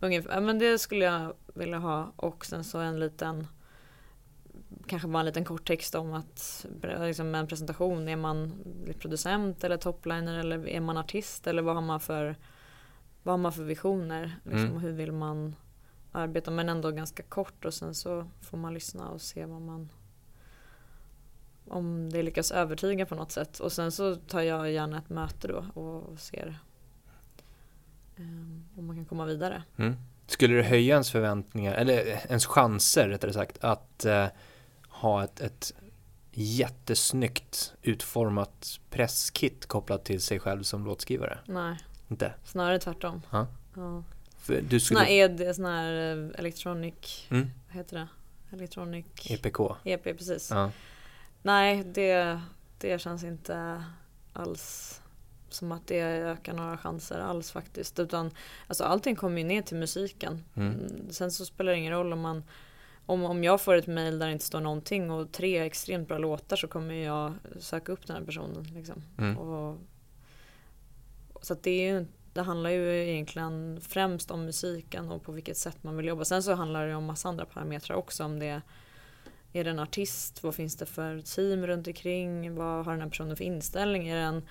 ungefär. 0.00 0.30
Ja, 0.34 0.40
Men 0.40 0.58
det 0.58 0.78
skulle 0.78 1.04
jag 1.04 1.34
vilja 1.54 1.78
ha. 1.78 2.12
Och 2.16 2.46
sen 2.46 2.64
så 2.64 2.78
en 2.78 3.00
liten 3.00 3.46
Kanske 4.86 5.08
bara 5.08 5.20
en 5.20 5.26
liten 5.26 5.44
kort 5.44 5.66
text 5.66 5.94
om 5.94 6.12
att 6.12 6.66
liksom 7.00 7.34
en 7.34 7.46
presentation. 7.46 8.08
Är 8.08 8.16
man 8.16 8.52
producent 8.98 9.64
eller 9.64 9.76
topliner 9.76 10.38
eller 10.38 10.68
är 10.68 10.80
man 10.80 10.96
artist 10.96 11.46
eller 11.46 11.62
vad 11.62 11.74
har 11.74 11.82
man 11.82 12.00
för 12.00 12.36
Vad 13.22 13.32
har 13.32 13.38
man 13.38 13.52
för 13.52 13.64
visioner? 13.64 14.38
Liksom, 14.44 14.66
Mm. 14.66 14.78
Hur 14.78 14.92
vill 14.92 15.12
man 15.12 15.56
arbeta? 16.12 16.50
Men 16.50 16.68
ändå 16.68 16.90
ganska 16.90 17.22
kort 17.22 17.64
och 17.64 17.74
sen 17.74 17.94
så 17.94 18.26
får 18.40 18.58
man 18.58 18.74
lyssna 18.74 19.08
och 19.08 19.20
se 19.20 19.44
vad 19.44 19.62
man 19.62 19.88
om 21.70 22.10
det 22.10 22.22
lyckas 22.22 22.50
övertyga 22.50 23.06
på 23.06 23.14
något 23.14 23.32
sätt. 23.32 23.58
Och 23.58 23.72
sen 23.72 23.92
så 23.92 24.16
tar 24.16 24.40
jag 24.40 24.72
gärna 24.72 24.98
ett 24.98 25.10
möte 25.10 25.48
då 25.48 25.80
och 25.80 26.20
ser 26.20 26.58
eh, 28.16 28.78
om 28.78 28.86
man 28.86 28.96
kan 28.96 29.04
komma 29.04 29.24
vidare. 29.24 29.62
Mm. 29.76 29.96
Skulle 30.26 30.56
det 30.56 30.62
höja 30.62 30.92
ens 30.92 31.10
förväntningar, 31.10 31.74
eller 31.74 32.06
ens 32.28 32.46
chanser 32.46 33.08
rättare 33.08 33.32
sagt, 33.32 33.58
att 33.64 34.04
eh, 34.04 34.26
ha 35.00 35.24
ett, 35.24 35.40
ett 35.40 35.72
jättesnyggt 36.32 37.72
utformat 37.82 38.78
presskit 38.90 39.66
kopplat 39.66 40.04
till 40.04 40.20
sig 40.22 40.38
själv 40.40 40.62
som 40.62 40.84
låtskrivare? 40.84 41.38
Nej, 41.46 41.78
Inte? 42.08 42.34
snarare 42.44 42.78
tvärtom. 42.78 43.22
Ja. 43.30 43.46
Ja. 43.76 44.02
Du 44.68 44.80
skulle... 44.80 45.00
här 45.00 45.10
ED, 45.10 45.56
sån 45.56 45.64
här 45.64 45.92
eh, 46.16 46.30
electronic, 46.38 47.26
Mm, 47.30 47.50
vad 47.66 47.76
heter 47.76 47.96
det? 47.98 48.08
Electronic 48.56 49.06
EPK. 49.30 49.60
EP, 49.84 50.02
precis. 50.02 50.50
Ja. 50.50 50.70
Nej, 51.42 51.84
det, 51.84 52.40
det 52.78 53.00
känns 53.00 53.24
inte 53.24 53.84
alls 54.32 55.00
som 55.48 55.72
att 55.72 55.86
det 55.86 56.00
ökar 56.00 56.52
några 56.52 56.78
chanser 56.78 57.18
alls 57.20 57.50
faktiskt. 57.50 57.98
Utan 57.98 58.30
alltså, 58.66 58.84
allting 58.84 59.16
kommer 59.16 59.38
ju 59.38 59.44
ner 59.44 59.62
till 59.62 59.76
musiken. 59.76 60.44
Mm. 60.54 60.72
Mm, 60.72 61.10
Sen 61.10 61.30
så 61.30 61.44
spelar 61.44 61.72
det 61.72 61.78
ingen 61.78 61.92
roll 61.92 62.12
om 62.12 62.20
man 62.20 62.42
om, 63.08 63.24
om 63.24 63.44
jag 63.44 63.60
får 63.60 63.74
ett 63.74 63.86
mail 63.86 64.18
där 64.18 64.26
det 64.26 64.32
inte 64.32 64.44
står 64.44 64.60
någonting 64.60 65.10
och 65.10 65.32
tre 65.32 65.58
extremt 65.58 66.08
bra 66.08 66.18
låtar 66.18 66.56
så 66.56 66.68
kommer 66.68 66.94
jag 66.94 67.34
söka 67.58 67.92
upp 67.92 68.06
den 68.06 68.16
här 68.16 68.24
personen. 68.24 68.62
Liksom. 68.62 69.02
Mm. 69.18 69.38
Och, 69.38 69.78
så 71.40 71.54
det, 71.54 71.70
är 71.70 71.92
ju, 71.92 72.06
det 72.32 72.42
handlar 72.42 72.70
ju 72.70 73.10
egentligen 73.10 73.80
främst 73.80 74.30
om 74.30 74.44
musiken 74.44 75.10
och 75.10 75.22
på 75.22 75.32
vilket 75.32 75.56
sätt 75.56 75.82
man 75.82 75.96
vill 75.96 76.06
jobba. 76.06 76.24
Sen 76.24 76.42
så 76.42 76.54
handlar 76.54 76.86
det 76.86 76.94
om 76.94 77.04
massa 77.04 77.28
andra 77.28 77.44
parametrar 77.44 77.96
också. 77.96 78.24
Om 78.24 78.38
det 78.38 78.62
är 79.52 79.64
det 79.64 79.70
en 79.70 79.78
artist? 79.78 80.42
Vad 80.42 80.54
finns 80.54 80.76
det 80.76 80.86
för 80.86 81.20
team 81.20 81.66
runt 81.66 81.86
omkring? 81.86 82.54
Vad 82.54 82.84
har 82.84 82.92
den 82.92 83.02
här 83.02 83.08
personen 83.08 83.36
för 83.36 83.44
inställning? 83.44 84.08
Är 84.08 84.16
det 84.16 84.22
en, 84.22 84.42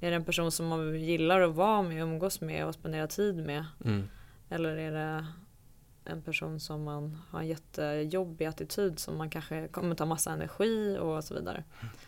är 0.00 0.10
det 0.10 0.16
en 0.16 0.24
person 0.24 0.52
som 0.52 0.66
man 0.66 1.00
gillar 1.00 1.40
att 1.40 1.54
vara 1.54 1.82
med, 1.82 2.02
umgås 2.02 2.40
med 2.40 2.66
och 2.66 2.74
spendera 2.74 3.06
tid 3.06 3.36
med? 3.36 3.64
Mm. 3.84 4.08
Eller 4.48 4.76
är 4.76 4.92
det 4.92 5.26
en 6.08 6.22
person 6.22 6.60
som 6.60 6.82
man 6.82 7.18
har 7.30 7.40
en 7.40 7.46
jättejobbig 7.46 8.44
attityd 8.44 8.98
som 8.98 9.16
man 9.16 9.30
kanske 9.30 9.68
kommer 9.68 9.94
ta 9.94 10.06
massa 10.06 10.32
energi 10.32 10.98
och 11.00 11.24
så 11.24 11.34
vidare. 11.34 11.64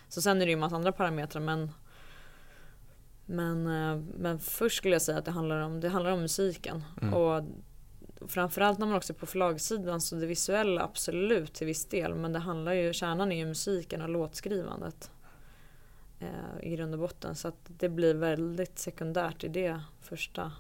Så 0.09 0.23
sen 0.23 0.43
är 0.43 0.47
det 0.47 0.51
ju 0.51 0.55
en 0.55 0.61
massa 0.61 0.77
andra 0.77 0.93
parametrar 0.93 1.43
men 1.43 1.73
men, 3.31 3.67
eh, 3.67 4.03
men 4.19 4.39
först 4.39 4.77
skulle 4.77 4.95
jag 4.95 5.03
säga 5.03 5.19
att 5.19 5.25
det 5.25 5.31
handlar 5.31 5.61
om, 5.61 5.81
det 5.81 5.89
handlar 5.89 6.11
om 6.11 6.21
musiken. 6.21 6.85
Mm. 7.03 7.15
Och 7.15 7.45
framförallt 8.29 8.79
när 8.79 8.87
man 8.87 8.97
också 8.97 9.13
är 9.13 9.15
på 9.15 9.27
förlagssidan 9.27 10.01
så 10.01 10.17
det 10.17 10.27
visuella 10.27 10.83
absolut 10.83 11.55
till 11.55 11.67
viss 11.67 11.85
del 11.85 12.15
men 12.15 12.33
det 12.33 12.39
handlar 12.39 12.73
ju, 12.73 12.93
kärnan 12.93 13.33
är 13.33 13.37
ju 13.37 13.47
musiken 13.47 14.03
och 14.03 14.09
låtskrivandet. 14.09 15.11
Eh, 16.21 16.63
I 16.63 16.77
grund 16.77 16.95
och 16.95 17.01
botten 17.01 17.37
så 17.37 17.49
att 17.49 17.61
det 17.67 17.89
blir 17.89 18.15
väldigt 18.15 18.79
sekundärt 18.79 19.45
i 19.45 19.49
det 19.49 19.81
första 20.01 20.53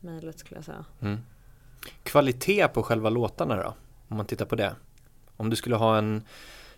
mejlet 0.00 0.38
skulle 0.38 0.58
jag 0.58 0.64
säga. 0.64 0.84
Mm. 1.00 1.18
Kvalitet 2.02 2.68
på 2.68 2.82
själva 2.82 3.10
låtarna 3.10 3.56
då? 3.56 3.74
Om 4.08 4.16
man 4.16 4.26
tittar 4.26 4.46
på 4.46 4.56
det. 4.56 4.74
Om 5.36 5.50
du 5.50 5.56
skulle 5.56 5.76
ha 5.76 5.98
en 5.98 6.22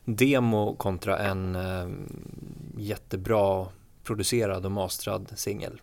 demo 0.05 0.77
kontra 0.77 1.19
en 1.19 1.57
eh, 1.57 1.89
jättebra 2.79 3.67
producerad 4.05 4.65
och 4.67 4.73
mastrad 4.73 5.33
singel. 5.37 5.81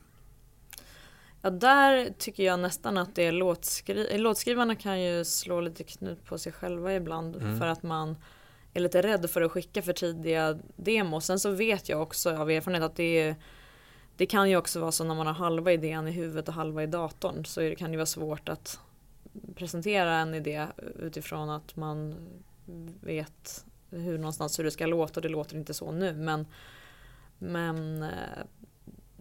Ja, 1.42 1.50
där 1.50 2.14
tycker 2.18 2.44
jag 2.44 2.60
nästan 2.60 2.98
att 2.98 3.16
det 3.16 3.24
är 3.26 3.32
låtskri- 3.32 4.18
låtskrivarna 4.18 4.76
kan 4.76 5.02
ju 5.02 5.26
slå 5.26 5.62
lite 5.62 5.84
knut 5.84 6.26
på 6.26 6.38
sig 6.38 6.52
själva 6.52 6.94
ibland 6.96 7.36
Mm. 7.36 7.60
för 7.60 7.68
att 7.68 7.84
man 7.84 8.16
är 8.74 8.80
lite 8.80 9.02
rädd 9.02 9.30
för 9.30 9.42
att 9.42 9.52
skicka 9.52 9.82
för 9.82 9.94
tidiga 9.94 10.60
demos. 10.76 11.26
Sen 11.26 11.40
så 11.40 11.52
vet 11.52 11.90
jag 11.90 12.02
också 12.02 12.36
av 12.38 12.52
erfarenhet 12.52 12.84
att 12.84 12.96
det 12.96 13.04
är 13.20 13.36
det 14.18 14.26
kan 14.26 14.50
ju 14.50 14.58
också 14.58 14.80
vara 14.80 14.92
så 14.92 15.04
när 15.04 15.16
man 15.16 15.28
har 15.28 15.34
halva 15.34 15.72
idén 15.74 16.08
i 16.08 16.12
huvudet 16.12 16.48
och 16.48 16.54
halva 16.54 16.84
i 16.84 16.88
datorn 16.88 17.46
så 17.46 17.76
kan 17.78 17.92
det 17.92 17.98
vara 17.98 18.06
svårt 18.06 18.50
att 18.50 18.80
presentera 19.56 20.16
en 20.16 20.34
idé 20.34 20.68
utifrån 21.00 21.50
att 21.50 21.76
man 21.76 22.16
vet 23.02 23.66
hur 23.90 24.18
någonstans 24.18 24.60
hur 24.60 24.64
det 24.64 24.72
ska 24.72 24.86
låta 24.86 25.20
och 25.20 25.22
det 25.22 25.30
låter 25.30 25.56
inte 25.56 25.74
så 25.74 25.92
nu 25.92 26.14
men 26.14 26.46
men 27.40 28.04
eh, 28.04 28.44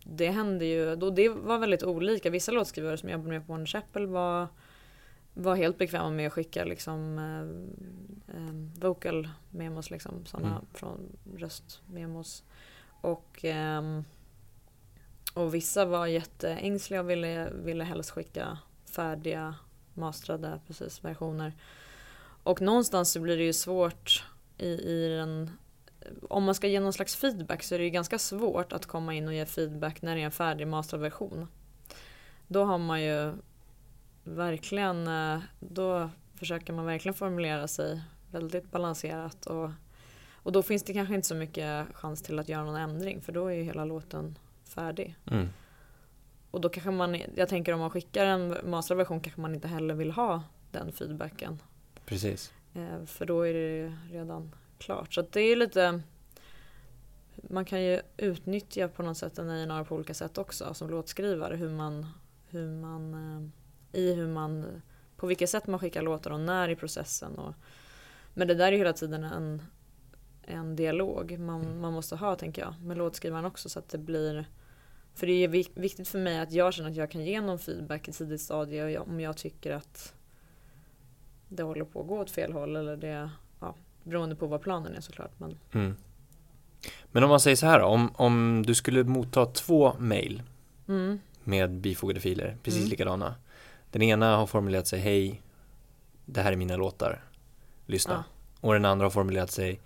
det 0.05 0.31
hände 0.31 0.65
ju, 0.65 0.97
då 0.97 1.11
det 1.11 1.29
var 1.29 1.59
väldigt 1.59 1.83
olika. 1.83 2.31
Vissa 2.31 2.53
låtskrivare 2.53 2.99
som 2.99 3.09
jobbade 3.09 3.29
med 3.29 3.47
på 3.47 3.53
One 3.53 3.67
Chapel 3.67 4.07
var, 4.07 4.49
var 5.35 5.57
helt 5.57 5.79
bekväma 5.79 6.11
med 6.11 6.27
att 6.27 6.33
skicka 6.33 6.65
liksom 6.65 7.19
eh, 7.19 8.37
eh, 8.37 8.55
vocal 8.89 9.29
memos, 9.51 9.91
liksom, 9.91 10.27
sådana 10.27 10.49
Mm. 10.49 10.67
från 10.75 11.17
röstmemos. 11.37 12.45
Och, 13.01 13.39
ehm, 13.43 14.05
och 15.35 15.55
vissa 15.55 15.85
var 15.85 16.07
jätteängsliga 16.07 17.01
och 17.01 17.11
ville, 17.11 17.51
ville 17.51 17.85
helst 17.85 18.11
skicka 18.11 18.59
färdiga 18.85 19.55
mastrade 19.99 20.61
precis, 20.67 21.05
versioner. 21.05 21.53
Och 22.43 22.61
någonstans 22.61 23.13
så 23.13 23.21
blir 23.21 23.37
det 23.37 23.45
ju 23.45 23.53
svårt 23.53 24.25
i, 24.59 24.69
i 24.69 25.09
den 25.09 25.51
om 26.29 26.45
man 26.45 26.55
ska 26.55 26.67
ge 26.67 26.81
någon 26.81 26.93
slags 26.93 27.17
feedback 27.17 27.63
så 27.63 27.75
är 27.75 27.79
det 27.79 27.85
ju 27.85 27.91
ganska 27.91 28.19
svårt 28.19 28.73
att 28.73 28.87
komma 28.87 29.15
in 29.15 29.29
och 29.29 29.35
ge 29.35 29.47
feedback 29.47 30.03
när 30.03 30.15
det 30.15 30.21
är 30.21 30.25
en 30.25 30.31
färdig 30.31 30.67
masterversion. 30.67 31.49
Då 32.47 32.65
har 32.65 32.79
man 32.79 33.03
ju 33.03 33.33
verkligen, 34.25 35.09
eh, 35.09 35.39
då 35.61 36.11
försöker 36.35 36.73
man 36.73 36.87
verkligen 36.87 37.15
formulera 37.15 37.69
sig 37.69 38.03
väldigt 38.31 38.71
balanserat 38.71 39.47
och, 39.47 39.71
och 40.33 40.53
då 40.53 40.63
finns 40.63 40.83
det 40.83 40.93
kanske 40.93 41.15
inte 41.15 41.29
så 41.29 41.35
mycket 41.35 41.87
chans 41.95 42.23
till 42.23 42.39
att 42.39 42.49
göra 42.49 42.65
någon 42.65 42.77
ändring 42.77 43.21
för 43.21 43.33
då 43.33 43.47
är 43.47 43.55
ju 43.55 43.63
hela 43.63 43.85
låten 43.85 44.39
färdig. 44.65 45.17
Mm. 45.31 45.49
Och 46.51 46.61
då 46.61 46.69
kanske 46.69 46.91
man, 46.91 47.17
jag 47.35 47.49
tänker 47.49 47.73
om 47.73 47.81
man 47.81 47.91
skickar 47.91 48.27
en 48.27 48.57
masterad 48.65 48.99
version 48.99 49.21
kanske 49.21 49.41
man 49.41 49.55
inte 49.55 49.69
heller 49.69 49.95
vill 49.95 50.11
ha 50.11 50.43
den 50.71 50.93
feedbacken. 50.93 51.63
Precis. 52.05 52.53
Eh, 52.75 53.05
För 53.07 53.27
då 53.27 53.43
är 53.43 53.55
det 53.55 53.77
ju 53.77 53.93
redan 54.11 54.55
klart. 54.79 55.15
Så 55.15 55.23
det 55.23 55.41
är 55.41 55.57
lite 55.57 56.03
Man 57.35 57.65
kan 57.65 57.83
ju 57.83 58.01
utnyttja 58.17 58.89
på 58.89 59.03
något 59.03 59.19
sätt 59.19 59.39
en 59.39 59.51
A&R 59.51 59.85
på 59.85 59.95
olika 59.95 60.15
sätt 60.15 60.39
också 60.39 60.75
som 60.75 60.91
låtskrivare. 60.91 61.57
Hur 61.57 61.71
man, 61.71 62.07
hur 62.49 62.69
man 62.69 63.15
eh, 63.15 64.01
I 64.01 64.15
hur 64.15 64.29
man 64.29 64.83
På 65.17 65.27
vilket 65.27 65.51
sätt 65.51 65.67
man 65.67 65.81
skickar 65.81 66.03
låtar 66.03 66.31
och 66.31 66.41
när 66.41 66.69
i 66.69 66.77
processen. 66.77 67.39
Och, 67.39 67.55
men 68.35 68.49
det 68.49 68.55
där 68.55 68.73
är 68.73 68.77
hela 68.77 68.93
tiden 68.93 69.25
en 69.25 69.63
en 70.49 70.77
dialog 70.77 71.39
man, 71.39 71.81
man 71.81 71.93
måste 71.93 72.17
ha 72.17 72.37
tänker 72.37 72.63
jag 72.63 72.75
med 72.83 72.97
låtskrivaren 72.97 73.45
också 73.45 73.69
så 73.69 73.79
att 73.79 73.89
det 73.89 73.99
blir 73.99 74.47
för 75.19 75.27
det 75.27 75.45
är 75.45 75.49
viktigt 75.81 76.09
för 76.09 76.19
mig 76.19 76.39
att 76.39 76.53
jag 76.53 76.75
känner 76.75 76.91
att 76.91 76.97
jag 76.97 77.11
kan 77.11 77.25
ge 77.25 77.41
någon 77.41 77.59
feedback 77.59 78.09
i 78.09 78.13
tidigt 78.13 78.41
stadie 78.41 78.99
om 78.99 79.21
jag 79.21 79.37
tycker 79.37 79.73
att 79.73 80.15
det 81.49 81.63
håller 81.63 81.85
på 81.85 82.01
att 82.01 82.07
gå 82.07 82.19
åt 82.19 82.31
fel 82.31 82.53
håll 82.53 82.77
eller 82.77 82.97
det, 82.97 83.31
ja, 83.61 83.75
beroende 84.03 84.37
på 84.37 84.47
vad 84.47 84.63
planen 84.63 84.95
är 84.95 85.01
såklart. 85.01 85.31
Men, 85.39 85.59
mm. 85.73 85.97
men 87.13 87.25
om 87.25 87.31
man 87.31 87.41
säger 87.41 87.57
så 87.57 87.67
här 87.67 87.81
om, 87.81 88.11
om 88.15 88.65
du 88.67 88.75
skulle 88.75 89.05
motta 89.05 89.47
två 89.47 89.93
mail 89.99 90.43
mm. 90.89 91.19
med 91.45 91.71
bifogade 91.71 92.21
filer, 92.21 92.57
precis 92.63 92.81
mm. 92.81 92.91
likadana. 92.91 93.35
Den 93.91 94.03
ena 94.03 94.37
har 94.37 94.47
formulerat 94.47 94.87
sig, 94.87 95.01
hej, 95.01 95.43
det 96.25 96.43
här 96.43 96.53
är 96.53 96.57
mina 96.57 96.77
låtar, 96.77 97.25
lyssna. 97.87 98.25
Ja. 98.27 98.69
Och 98.69 98.73
den 98.73 98.85
andra 98.85 99.07
har 99.07 99.11
formulerat 99.11 99.51
sig, 99.51 99.81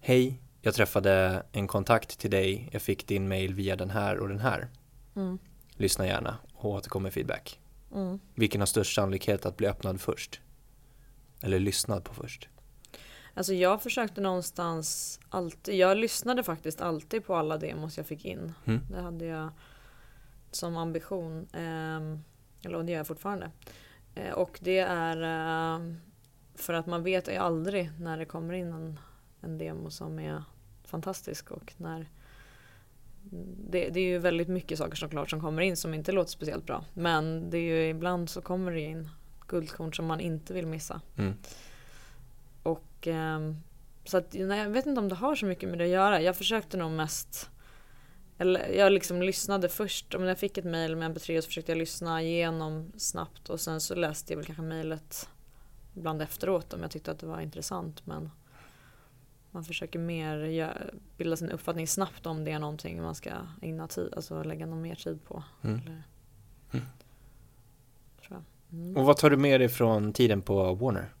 hej, 0.00 0.40
jag 0.64 0.74
träffade 0.74 1.42
en 1.52 1.66
kontakt 1.66 2.18
till 2.18 2.30
dig, 2.30 2.68
jag 2.72 2.82
fick 2.82 3.06
din 3.06 3.28
mail 3.28 3.54
via 3.54 3.76
den 3.76 3.90
här 3.90 4.18
och 4.18 4.28
den 4.28 4.38
här. 4.38 4.68
Mm. 5.16 5.38
Lyssna 5.70 6.06
gärna 6.06 6.38
och 6.54 6.70
återkom 6.70 7.02
med 7.02 7.12
feedback. 7.12 7.60
Mm. 7.94 8.20
Vilken 8.34 8.60
har 8.60 8.66
störst 8.66 8.94
sannolikhet 8.94 9.46
att 9.46 9.56
bli 9.56 9.66
öppnad 9.66 10.00
först? 10.00 10.40
Eller 11.42 11.58
lyssnad 11.58 12.04
på 12.04 12.14
först? 12.14 12.48
Alltså 13.34 13.54
jag 13.54 13.82
försökte 13.82 14.20
någonstans 14.20 15.20
alltid, 15.28 15.74
jag 15.74 15.96
lyssnade 15.96 16.42
faktiskt 16.42 16.80
alltid 16.80 17.26
på 17.26 17.36
alla 17.36 17.58
demos 17.58 17.96
jag 17.96 18.06
fick 18.06 18.24
in. 18.24 18.52
Mm. 18.64 18.80
Det 18.90 19.00
hade 19.00 19.24
jag 19.26 19.50
som 20.50 20.76
ambition. 20.76 21.46
Eh, 21.52 22.18
eller 22.66 22.82
det 22.82 22.92
gör 22.92 22.98
jag 22.98 23.06
fortfarande. 23.06 23.50
Eh, 24.14 24.32
och 24.32 24.58
det 24.62 24.78
är 24.78 25.16
eh, 25.22 25.94
för 26.54 26.72
att 26.72 26.86
man 26.86 27.02
vet 27.02 27.28
ju 27.28 27.36
aldrig 27.36 27.90
när 28.00 28.18
det 28.18 28.24
kommer 28.24 28.54
in 28.54 28.72
en, 28.72 28.98
en 29.40 29.58
demo 29.58 29.90
som 29.90 30.18
är 30.18 30.42
fantastisk 30.94 31.50
och 31.50 31.72
när 31.76 32.08
det, 33.70 33.88
det, 33.88 34.00
är 34.00 34.04
ju 34.04 34.18
väldigt 34.18 34.48
mycket 34.48 34.78
saker 34.78 34.96
såklart 34.96 35.30
som 35.30 35.40
kommer 35.40 35.62
in 35.62 35.76
som 35.76 35.94
inte 35.94 36.12
låter 36.12 36.30
speciellt 36.30 36.66
bra. 36.66 36.84
Men 36.94 37.50
det 37.50 37.58
är 37.58 37.62
ju 37.62 37.88
ibland 37.88 38.30
så 38.30 38.40
kommer 38.40 38.72
det 38.72 38.80
in 38.80 39.08
guldkorn 39.48 39.92
som 39.92 40.06
man 40.06 40.20
inte 40.20 40.54
vill 40.54 40.66
missa. 40.66 41.00
Mm. 41.16 41.34
Och 42.62 43.06
eh, 43.08 43.40
så 44.04 44.16
att, 44.16 44.32
nej, 44.32 44.58
jag 44.58 44.70
vet 44.70 44.86
inte 44.86 45.00
om 45.00 45.08
det 45.08 45.14
har 45.14 45.34
så 45.34 45.46
mycket 45.46 45.68
med 45.68 45.78
det 45.78 45.84
att 45.84 45.90
göra. 45.90 46.20
Jag 46.20 46.36
försökte 46.36 46.76
nog 46.76 46.90
mest 46.90 47.50
eller 48.38 48.68
jag 48.68 48.92
liksom 48.92 49.22
lyssnade 49.22 49.68
först, 49.68 50.14
om 50.14 50.24
jag 50.24 50.38
fick 50.38 50.58
ett 50.58 50.64
mail 50.64 50.96
med 50.96 51.16
mp3 51.16 51.40
så 51.40 51.46
försökte 51.46 51.72
jag 51.72 51.78
lyssna 51.78 52.22
igenom 52.22 52.92
snabbt 52.96 53.50
och 53.50 53.60
sen 53.60 53.80
så 53.80 53.94
läste 53.94 54.32
jag 54.32 54.36
väl 54.36 54.46
kanske 54.46 54.62
mejlet 54.62 55.28
ibland 55.94 56.22
efteråt 56.22 56.72
om 56.72 56.82
jag 56.82 56.90
tyckte 56.90 57.10
att 57.10 57.18
det 57.18 57.26
var 57.26 57.40
intressant 57.40 58.06
men 58.06 58.30
man 59.54 59.64
försöker 59.64 59.98
mer 59.98 60.90
bilda 61.16 61.36
sin 61.36 61.50
uppfattning 61.50 61.86
snabbt 61.86 62.26
om 62.26 62.44
det 62.44 62.50
är 62.50 62.58
någonting 62.58 63.02
man 63.02 63.14
ska 63.14 63.30
ägna 63.62 63.88
tid, 63.88 64.14
alltså 64.16 64.42
lägga 64.42 64.66
någon 64.66 64.82
mer 64.82 64.94
tid 64.94 65.24
på. 65.24 65.42
Mm. 65.62 65.80
Eller, 65.80 66.02
mm. 66.72 66.86
Mm. 68.74 68.96
Och 68.96 69.04
vad 69.04 69.16
tar 69.16 69.30
du 69.30 69.36
med 69.36 69.60
dig 69.60 69.68
från 69.68 70.12
tiden 70.12 70.42
på 70.42 70.74
Warner? 70.74 71.12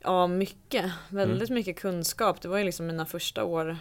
Ja, 0.00 0.26
mycket. 0.26 0.92
Väldigt 1.08 1.48
mm. 1.50 1.54
mycket 1.54 1.76
kunskap. 1.76 2.40
Det 2.40 2.48
var 2.48 2.58
ju 2.58 2.64
liksom 2.64 2.86
mina 2.86 3.06
första 3.06 3.44
år 3.44 3.76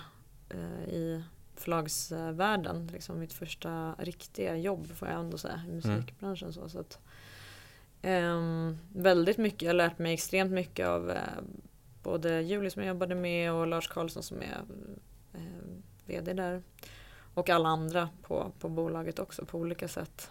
eh, 0.49 0.89
i 0.89 1.23
förlagsvärlden. 1.55 2.89
Liksom 2.93 3.19
mitt 3.19 3.33
första 3.33 3.95
riktiga 3.97 4.57
jobb 4.57 4.87
får 4.95 5.07
jag 5.07 5.19
ändå 5.19 5.37
säga 5.37 5.61
i 5.67 5.71
musikbranschen. 5.71 6.53
Så, 6.53 6.69
så 6.69 6.79
att, 6.79 6.99
eh, 8.01 8.41
väldigt 8.93 9.37
mycket. 9.37 9.61
Jag 9.61 9.69
har 9.69 9.73
lärt 9.73 9.99
mig 9.99 10.13
extremt 10.13 10.51
mycket 10.51 10.87
av 10.87 11.11
eh, 11.11 11.17
både 12.07 12.41
Julie 12.41 12.69
som 12.69 12.81
jag 12.81 12.87
jobbade 12.87 13.15
med 13.15 13.53
och 13.53 13.67
Lars 13.67 13.87
Karlsson 13.87 14.23
som 14.23 14.41
är 14.41 14.61
eh, 15.33 15.41
VD 16.05 16.33
där. 16.33 16.63
Och 17.33 17.49
alla 17.49 17.69
andra 17.69 18.09
på, 18.21 18.51
på 18.59 18.69
bolaget 18.69 19.19
också 19.19 19.45
på 19.45 19.57
olika 19.57 19.87
sätt. 19.87 20.29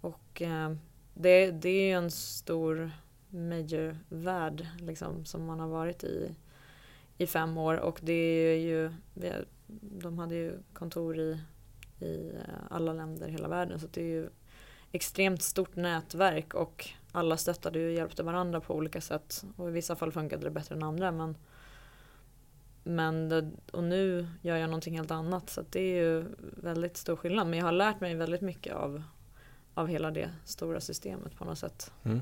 Och 0.00 0.42
eh, 0.42 0.72
det, 1.14 1.50
det 1.50 1.68
är 1.68 1.86
ju 1.86 1.92
en 1.92 2.10
stor 2.10 2.90
major 3.28 3.98
värld 4.08 4.66
liksom, 4.80 5.24
som 5.24 5.46
man 5.46 5.60
har 5.60 5.68
varit 5.68 6.04
i 6.04 6.34
i 7.18 7.26
fem 7.26 7.58
år 7.58 7.76
och 7.76 8.00
det 8.02 8.12
är 8.12 8.56
ju 8.56 8.92
de 9.80 10.18
hade 10.18 10.34
ju 10.34 10.58
kontor 10.72 11.18
i, 11.18 11.40
i 12.00 12.28
eh, 12.28 12.54
alla 12.70 12.92
länder 12.92 13.28
i 13.28 13.30
hela 13.30 13.48
världen 13.48 13.80
så 13.80 13.86
det 13.92 14.00
är 14.00 14.06
ju 14.06 14.28
extremt 14.92 15.42
stort 15.42 15.76
nätverk 15.76 16.54
och 16.54 16.90
alla 17.12 17.36
stöttade 17.36 17.86
och 17.86 17.92
hjälpte 17.92 18.22
varandra 18.22 18.60
på 18.60 18.74
olika 18.74 19.00
sätt 19.00 19.44
och 19.56 19.68
i 19.68 19.72
vissa 19.72 19.96
fall 19.96 20.12
funkade 20.12 20.44
det 20.44 20.50
bättre 20.50 20.74
än 20.74 20.82
andra 20.82 21.12
men 21.12 21.36
men 22.82 23.28
det, 23.28 23.50
och 23.72 23.84
nu 23.84 24.28
gör 24.42 24.56
jag 24.56 24.70
någonting 24.70 24.96
helt 24.96 25.10
annat 25.10 25.50
så 25.50 25.64
det 25.70 25.80
är 25.80 26.02
ju 26.02 26.24
väldigt 26.62 26.96
stor 26.96 27.16
skillnad 27.16 27.46
men 27.46 27.58
jag 27.58 27.66
har 27.66 27.72
lärt 27.72 28.00
mig 28.00 28.14
väldigt 28.14 28.40
mycket 28.40 28.74
av 28.74 29.02
av 29.74 29.86
hela 29.86 30.10
det 30.10 30.30
stora 30.44 30.80
systemet 30.80 31.36
på 31.36 31.44
något 31.44 31.58
sätt. 31.58 31.92
Mm. 32.04 32.20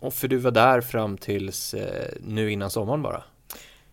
Och 0.00 0.14
för 0.14 0.28
du 0.28 0.36
var 0.36 0.50
där 0.50 0.80
fram 0.80 1.18
tills 1.18 1.74
eh, 1.74 2.14
nu 2.20 2.50
innan 2.50 2.70
sommaren 2.70 3.02
bara? 3.02 3.22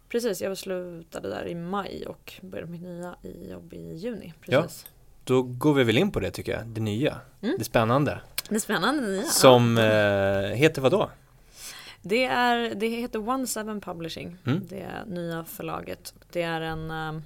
Precis, 0.10 0.42
jag 0.42 0.58
slutade 0.58 1.30
där 1.30 1.48
i 1.48 1.56
maj 1.56 2.06
och 2.08 2.34
började 2.42 2.72
mitt 2.72 2.82
nya 2.82 3.16
jobb 3.50 3.74
i 3.74 3.94
juni. 3.96 4.34
Precis. 4.42 4.86
Ja, 4.86 5.01
då 5.24 5.42
går 5.42 5.74
vi 5.74 5.84
väl 5.84 5.98
in 5.98 6.12
på 6.12 6.20
det 6.20 6.32
tycker 6.32 6.52
jag, 6.52 6.68
det 6.68 6.82
nya, 6.82 7.18
mm. 7.42 7.56
det 7.60 7.64
spännande. 7.64 8.22
Det 8.50 8.60
spännande 8.60 9.02
nya. 9.08 9.24
Som 9.24 9.78
eh, 9.78 9.84
heter 10.56 10.82
vad 10.82 10.92
då? 10.92 11.10
Det, 12.02 12.26
är, 12.26 12.76
det 12.76 12.88
heter 12.88 13.30
One 13.30 13.48
Seven 13.48 13.82
Publishing, 13.82 14.38
mm. 14.46 14.62
det 14.70 14.88
nya 15.08 15.44
förlaget. 15.44 16.14
Det 16.32 16.42
är 16.42 16.62
en 16.62 16.92
um, 16.92 17.24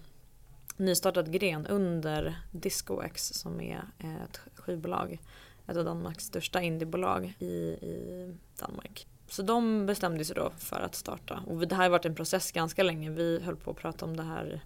nystartad 0.77 1.33
gren 1.33 1.67
under 1.67 2.35
DiscoX 2.51 3.27
som 3.27 3.61
är 3.61 3.81
ett 4.23 4.41
skivbolag 4.55 5.19
ett 5.67 5.77
av 5.77 5.85
Danmarks 5.85 6.25
största 6.25 6.61
indiebolag 6.61 7.33
i, 7.39 7.45
i 7.45 8.33
Danmark. 8.59 9.07
Så 9.27 9.41
de 9.41 9.85
bestämde 9.85 10.25
sig 10.25 10.35
då 10.35 10.51
för 10.57 10.79
att 10.79 10.95
starta. 10.95 11.39
Och 11.47 11.67
det 11.67 11.75
här 11.75 11.83
har 11.83 11.89
varit 11.89 12.05
en 12.05 12.15
process 12.15 12.51
ganska 12.51 12.83
länge. 12.83 13.09
Vi 13.09 13.39
höll 13.39 13.55
på 13.55 13.71
att 13.71 13.77
prata 13.77 14.05
om 14.05 14.17
det 14.17 14.23
här 14.23 14.61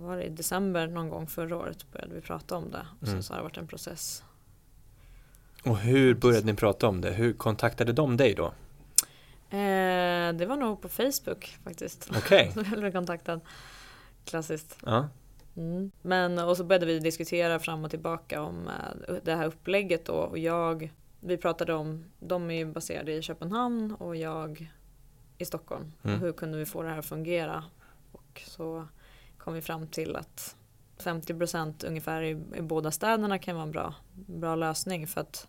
var 0.00 0.16
det, 0.16 0.24
i 0.24 0.28
december 0.28 0.86
någon 0.86 1.08
gång 1.08 1.26
förra 1.26 1.56
året 1.56 1.92
började 1.92 2.14
vi 2.14 2.20
prata 2.20 2.56
om 2.56 2.70
det. 2.70 2.86
Och 3.00 3.06
sen 3.06 3.14
mm. 3.14 3.22
så 3.22 3.32
har 3.32 3.38
det 3.38 3.42
varit 3.42 3.56
en 3.56 3.66
process. 3.66 4.24
Och 5.64 5.78
hur 5.78 6.14
började 6.14 6.46
ni 6.46 6.54
prata 6.54 6.88
om 6.88 7.00
det? 7.00 7.10
Hur 7.10 7.32
kontaktade 7.32 7.92
de 7.92 8.16
dig 8.16 8.34
då? 8.34 8.46
Eh, 9.50 10.32
det 10.32 10.46
var 10.46 10.56
nog 10.56 10.82
på 10.82 10.88
Facebook 10.88 11.58
faktiskt. 11.64 12.10
Okej. 12.16 12.52
Okay. 12.56 12.76
blev 12.76 12.92
kontaktad. 12.92 13.40
Klassiskt. 14.24 14.78
Ja. 14.86 15.08
Mm. 15.56 15.90
Men 16.02 16.38
och 16.38 16.56
så 16.56 16.64
började 16.64 16.86
vi 16.86 16.98
diskutera 16.98 17.58
fram 17.58 17.84
och 17.84 17.90
tillbaka 17.90 18.42
om 18.42 18.68
eh, 18.68 19.14
det 19.22 19.34
här 19.34 19.46
upplägget 19.46 20.04
då 20.04 20.12
och 20.12 20.38
jag 20.38 20.90
vi 21.26 21.36
pratade 21.36 21.74
om, 21.74 22.04
de 22.20 22.50
är 22.50 22.54
ju 22.54 22.64
baserade 22.64 23.12
i 23.12 23.22
Köpenhamn 23.22 23.94
och 23.94 24.16
jag 24.16 24.70
i 25.38 25.44
Stockholm. 25.44 25.92
Mm. 26.02 26.20
hur 26.20 26.32
kunde 26.32 26.58
vi 26.58 26.66
få 26.66 26.82
det 26.82 26.88
här 26.88 26.98
att 26.98 27.06
fungera? 27.06 27.64
Och 28.12 28.42
så 28.46 28.86
kom 29.44 29.54
vi 29.54 29.60
fram 29.60 29.86
till 29.86 30.16
att 30.16 30.56
50% 30.98 31.86
ungefär 31.86 32.22
i, 32.22 32.30
i 32.56 32.62
båda 32.62 32.90
städerna 32.90 33.38
kan 33.38 33.54
vara 33.54 33.66
en 33.66 33.72
bra, 33.72 33.94
bra 34.14 34.54
lösning 34.54 35.06
för 35.06 35.20
att 35.20 35.48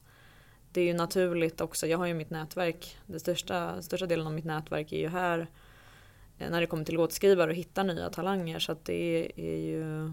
det 0.72 0.82
är 0.82 0.86
ju 0.86 0.94
naturligt 0.94 1.62
också. 1.62 1.88
Jag 1.88 1.98
har 1.98 2.06
ju 2.06 2.14
mitt 2.14 2.30
nätverk. 2.30 2.98
Den 3.06 3.20
största, 3.20 3.82
största 3.82 4.06
delen 4.06 4.28
av 4.28 4.34
mitt 4.34 4.46
nätverk 4.46 4.92
är 4.92 4.98
ju 4.98 5.08
här 5.08 5.48
Eh, 6.38 6.50
när 6.52 6.62
det 6.62 6.68
kommer 6.68 6.86
till 6.86 6.96
låtskrivare 6.96 7.52
och 7.52 7.58
hitta 7.58 7.84
nya 7.84 8.10
talanger. 8.10 8.60
Så 8.60 8.72
att 8.72 8.86
det 8.86 9.32
är 9.36 9.58
ju 9.58 10.12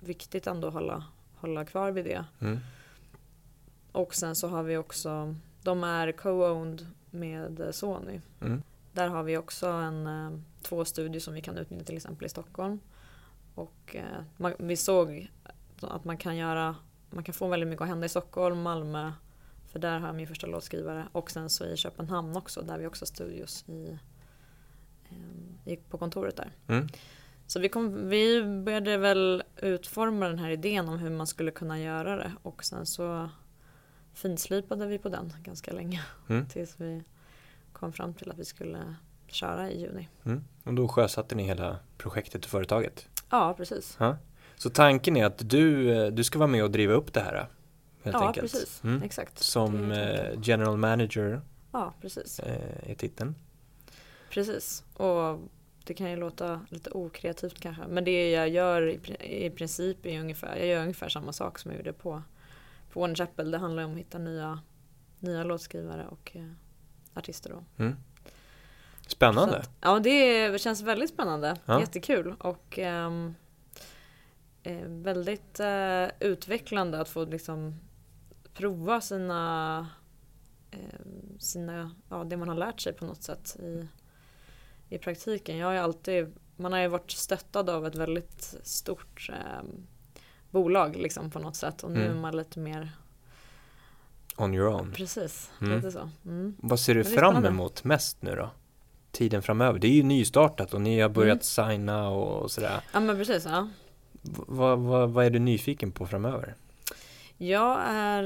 viktigt 0.00 0.46
ändå 0.46 0.68
att 0.68 0.74
hålla, 0.74 1.04
hålla 1.36 1.64
kvar 1.64 1.90
vid 1.90 2.04
det. 2.04 2.24
Mm. 2.40 2.58
Och 3.92 4.14
sen 4.14 4.36
så 4.36 4.48
har 4.48 4.62
vi 4.62 4.76
också, 4.76 5.34
de 5.62 5.84
är 5.84 6.12
co-owned 6.12 6.86
med 7.10 7.68
Sony. 7.72 8.20
Mm. 8.40 8.62
Där 8.92 9.08
har 9.08 9.22
vi 9.22 9.36
också 9.36 9.66
en, 9.66 10.06
eh, 10.06 10.38
två 10.62 10.84
studier 10.84 11.20
som 11.20 11.34
vi 11.34 11.40
kan 11.40 11.58
utnyttja 11.58 11.84
till 11.84 11.96
exempel 11.96 12.26
i 12.26 12.28
Stockholm. 12.28 12.80
Och 13.54 13.96
eh, 13.96 14.22
man, 14.36 14.54
vi 14.58 14.76
såg 14.76 15.30
att 15.80 16.04
man 16.04 16.16
kan 16.16 16.36
göra, 16.36 16.76
man 17.10 17.24
kan 17.24 17.34
få 17.34 17.48
väldigt 17.48 17.68
mycket 17.68 17.82
att 17.82 17.88
hända 17.88 18.06
i 18.06 18.08
Stockholm, 18.08 18.62
Malmö, 18.62 19.12
för 19.68 19.78
där 19.78 19.98
har 19.98 20.06
jag 20.06 20.16
min 20.16 20.26
första 20.26 20.46
låtskrivare. 20.46 21.08
Och 21.12 21.30
sen 21.30 21.50
så 21.50 21.64
i 21.64 21.76
Köpenhamn 21.76 22.36
också, 22.36 22.62
där 22.62 22.78
vi 22.78 22.86
också 22.86 23.02
har 23.02 23.06
studios 23.06 23.68
i 23.68 23.98
gick 25.64 25.88
på 25.88 25.98
kontoret 25.98 26.36
där. 26.36 26.52
Mm. 26.68 26.88
Så 27.46 27.60
vi, 27.60 27.68
kom, 27.68 28.08
vi 28.08 28.42
började 28.64 28.96
väl 28.96 29.42
utforma 29.56 30.28
den 30.28 30.38
här 30.38 30.50
idén 30.50 30.88
om 30.88 30.98
hur 30.98 31.10
man 31.10 31.26
skulle 31.26 31.50
kunna 31.50 31.80
göra 31.80 32.16
det 32.16 32.32
och 32.42 32.64
sen 32.64 32.86
så 32.86 33.30
finslipade 34.14 34.86
vi 34.86 34.98
på 34.98 35.08
den 35.08 35.32
ganska 35.42 35.72
länge 35.72 36.04
mm. 36.28 36.46
tills 36.48 36.80
vi 36.80 37.02
kom 37.82 37.92
fram 37.92 38.14
till 38.14 38.30
att 38.30 38.38
vi 38.38 38.44
skulle 38.44 38.94
köra 39.26 39.70
i 39.70 39.80
juni. 39.80 40.08
Mm. 40.24 40.44
Och 40.64 40.74
då 40.74 40.88
sjösatte 40.88 41.34
ni 41.34 41.42
hela 41.42 41.78
projektet 41.98 42.44
och 42.44 42.50
företaget? 42.50 43.08
Ja, 43.30 43.54
precis. 43.56 43.96
Ja. 44.00 44.16
Så 44.56 44.70
tanken 44.70 45.16
är 45.16 45.26
att 45.26 45.50
du, 45.50 46.10
du 46.10 46.24
ska 46.24 46.38
vara 46.38 46.46
med 46.46 46.64
och 46.64 46.70
driva 46.70 46.94
upp 46.94 47.12
det 47.12 47.20
här? 47.20 47.48
Helt 48.02 48.16
ja, 48.16 48.26
enkelt. 48.26 48.52
precis. 48.52 48.84
Mm. 48.84 49.02
Exakt. 49.02 49.38
Som 49.38 49.92
eh, 49.92 50.30
general 50.42 50.76
manager 50.76 51.40
ja, 51.72 51.92
precis. 52.00 52.40
Eh, 52.40 52.90
är 52.90 52.94
titeln. 52.94 53.34
Precis. 54.30 54.84
Och 54.94 55.38
det 55.84 55.94
kan 55.94 56.10
ju 56.10 56.16
låta 56.16 56.60
lite 56.68 56.90
okreativt 56.90 57.60
kanske. 57.60 57.82
Men 57.88 58.04
det 58.04 58.30
jag 58.30 58.48
gör 58.48 58.88
i, 58.88 58.98
pri- 58.98 59.22
i 59.22 59.50
princip 59.50 60.06
är 60.06 60.20
ungefär, 60.20 60.56
jag 60.56 60.66
gör 60.66 60.82
ungefär 60.82 61.08
samma 61.08 61.32
sak 61.32 61.58
som 61.58 61.70
jag 61.70 61.78
gjorde 61.78 61.92
på, 61.92 62.22
på 62.92 63.00
Warner 63.00 63.14
Chapel. 63.14 63.50
Det 63.50 63.58
handlar 63.58 63.84
om 63.84 63.92
att 63.92 63.98
hitta 63.98 64.18
nya, 64.18 64.60
nya 65.18 65.44
låtskrivare 65.44 66.06
och 66.10 66.30
eh, 66.34 66.50
artister 67.14 67.50
då. 67.50 67.84
Mm. 67.84 67.96
Spännande. 69.06 69.58
att, 69.58 69.70
ja 69.80 69.98
det 70.00 70.60
känns 70.60 70.82
väldigt 70.82 71.10
spännande. 71.10 71.56
Ja. 71.64 71.80
Jättekul 71.80 72.34
och 72.38 72.78
eh, 72.78 73.10
väldigt 74.86 75.60
eh, 75.60 76.06
utvecklande 76.20 77.00
att 77.00 77.08
få 77.08 77.24
liksom 77.24 77.74
prova 78.54 79.00
sina, 79.00 79.88
eh, 80.70 80.78
sina 81.38 81.90
ja, 82.08 82.24
det 82.24 82.36
man 82.36 82.48
har 82.48 82.54
lärt 82.56 82.80
sig 82.80 82.92
på 82.92 83.04
något 83.04 83.22
sätt 83.22 83.56
i, 83.60 83.88
i 84.88 84.98
praktiken. 84.98 85.56
Jag 85.56 85.66
har 85.66 85.74
alltid, 85.74 86.32
man 86.56 86.72
har 86.72 86.80
ju 86.80 86.88
varit 86.88 87.10
stöttad 87.10 87.70
av 87.70 87.86
ett 87.86 87.94
väldigt 87.94 88.54
stort 88.62 89.30
eh, 89.32 89.62
bolag 90.50 90.96
liksom 90.96 91.30
på 91.30 91.38
något 91.38 91.56
sätt 91.56 91.82
och 91.82 91.90
nu 91.90 92.00
Mm. 92.04 92.16
är 92.16 92.20
man 92.20 92.36
lite 92.36 92.58
mer, 92.58 92.90
On 94.36 94.54
your 94.54 94.68
own. 94.68 94.92
precis, 94.92 95.50
Mm. 95.60 95.76
lite 95.76 95.90
så. 95.90 96.08
Mm. 96.24 96.54
Vad 96.58 96.80
ser 96.80 96.94
du 96.94 97.04
fram 97.04 97.44
emot 97.44 97.84
mest 97.84 98.22
nu 98.22 98.34
då? 98.36 98.50
Tiden 99.10 99.42
framöver. 99.42 99.78
Det 99.78 99.86
är 99.86 99.92
ju 99.92 100.02
nystartat 100.02 100.74
och 100.74 100.80
ni 100.80 101.00
har 101.00 101.08
börjat 101.08 101.58
Mm. 101.58 101.70
signa 101.78 102.08
och 102.08 102.50
sådär. 102.50 102.80
Ja 102.92 103.00
men 103.00 103.16
precis, 103.16 103.44
ja. 103.44 103.68
Vad, 104.46 104.78
vad, 104.78 105.10
vad 105.10 105.24
är 105.26 105.30
du 105.30 105.38
nyfiken 105.38 105.92
på 105.92 106.06
framöver? 106.06 106.54
Jag 107.38 107.80
är, 107.86 108.22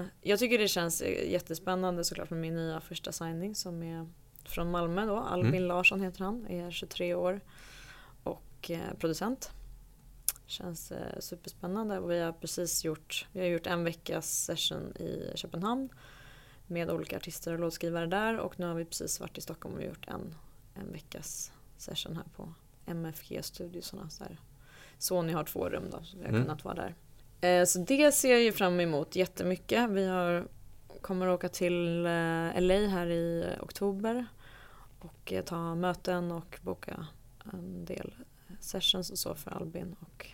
eh, 0.00 0.04
jag 0.22 0.38
tycker 0.38 0.58
det 0.58 0.68
känns 0.68 1.02
jättespännande 1.26 2.04
såklart 2.04 2.30
med 2.30 2.40
min 2.40 2.54
nya 2.54 2.80
första 2.80 3.12
signing 3.12 3.54
som 3.54 3.82
är 3.82 4.06
från 4.44 4.70
Malmö 4.70 5.06
då. 5.06 5.16
Albin 5.16 5.54
Mm. 5.54 5.62
Larsson 5.68 6.00
heter 6.00 6.24
han, 6.24 6.46
är 6.46 6.70
23 6.70 7.14
år 7.14 7.40
och 8.22 8.70
eh, 8.70 8.78
producent. 8.98 9.50
Känns 10.52 10.92
eh, 10.92 11.18
superspännande 11.20 11.98
och 11.98 12.10
vi 12.10 12.20
har 12.20 12.32
precis 12.32 12.84
gjort, 12.84 13.26
vi 13.32 13.40
har 13.40 13.46
gjort 13.46 13.66
en 13.66 13.84
veckas 13.84 14.44
session 14.44 14.96
i 14.96 15.32
Köpenhamn 15.34 15.88
med 16.66 16.90
olika 16.90 17.16
artister 17.16 17.52
och 17.52 17.58
låtskrivare 17.58 18.06
där 18.06 18.38
och 18.38 18.60
nu 18.60 18.66
har 18.66 18.74
vi 18.74 18.84
precis 18.84 19.20
varit 19.20 19.38
i 19.38 19.40
Stockholm 19.40 19.74
och 19.74 19.82
gjort 19.84 20.08
en, 20.08 20.34
en 20.74 20.92
veckas 20.92 21.52
session 21.76 22.16
här 22.16 22.24
på 22.36 22.54
MFG 22.86 23.38
Studiosarna. 23.44 24.08
Sony 24.98 25.32
har 25.32 25.44
två 25.44 25.68
rum 25.68 25.84
då 25.90 26.02
så 26.02 26.16
vi 26.16 26.22
har 26.22 26.28
Mm. 26.30 26.42
kunnat 26.42 26.64
vara 26.64 26.74
där. 26.74 26.94
Eh, 27.60 27.64
Så 27.64 27.78
det 27.78 28.12
ser 28.12 28.30
jag 28.30 28.42
ju 28.42 28.52
fram 28.52 28.80
emot 28.80 29.16
jättemycket. 29.16 29.90
Vi 29.90 30.06
har, 30.06 30.46
kommer 31.00 31.28
åka 31.28 31.48
till 31.48 32.06
eh, 32.06 32.60
LA 32.60 32.86
här 32.88 33.06
i 33.06 33.56
oktober 33.60 34.26
och 34.98 35.32
eh, 35.32 35.44
ta 35.44 35.74
möten 35.74 36.32
och 36.32 36.58
boka 36.62 37.06
en 37.52 37.84
del 37.84 38.14
sessions 38.60 39.10
och 39.10 39.18
så 39.18 39.34
för 39.34 39.50
Albin 39.50 39.96
och 40.00 40.26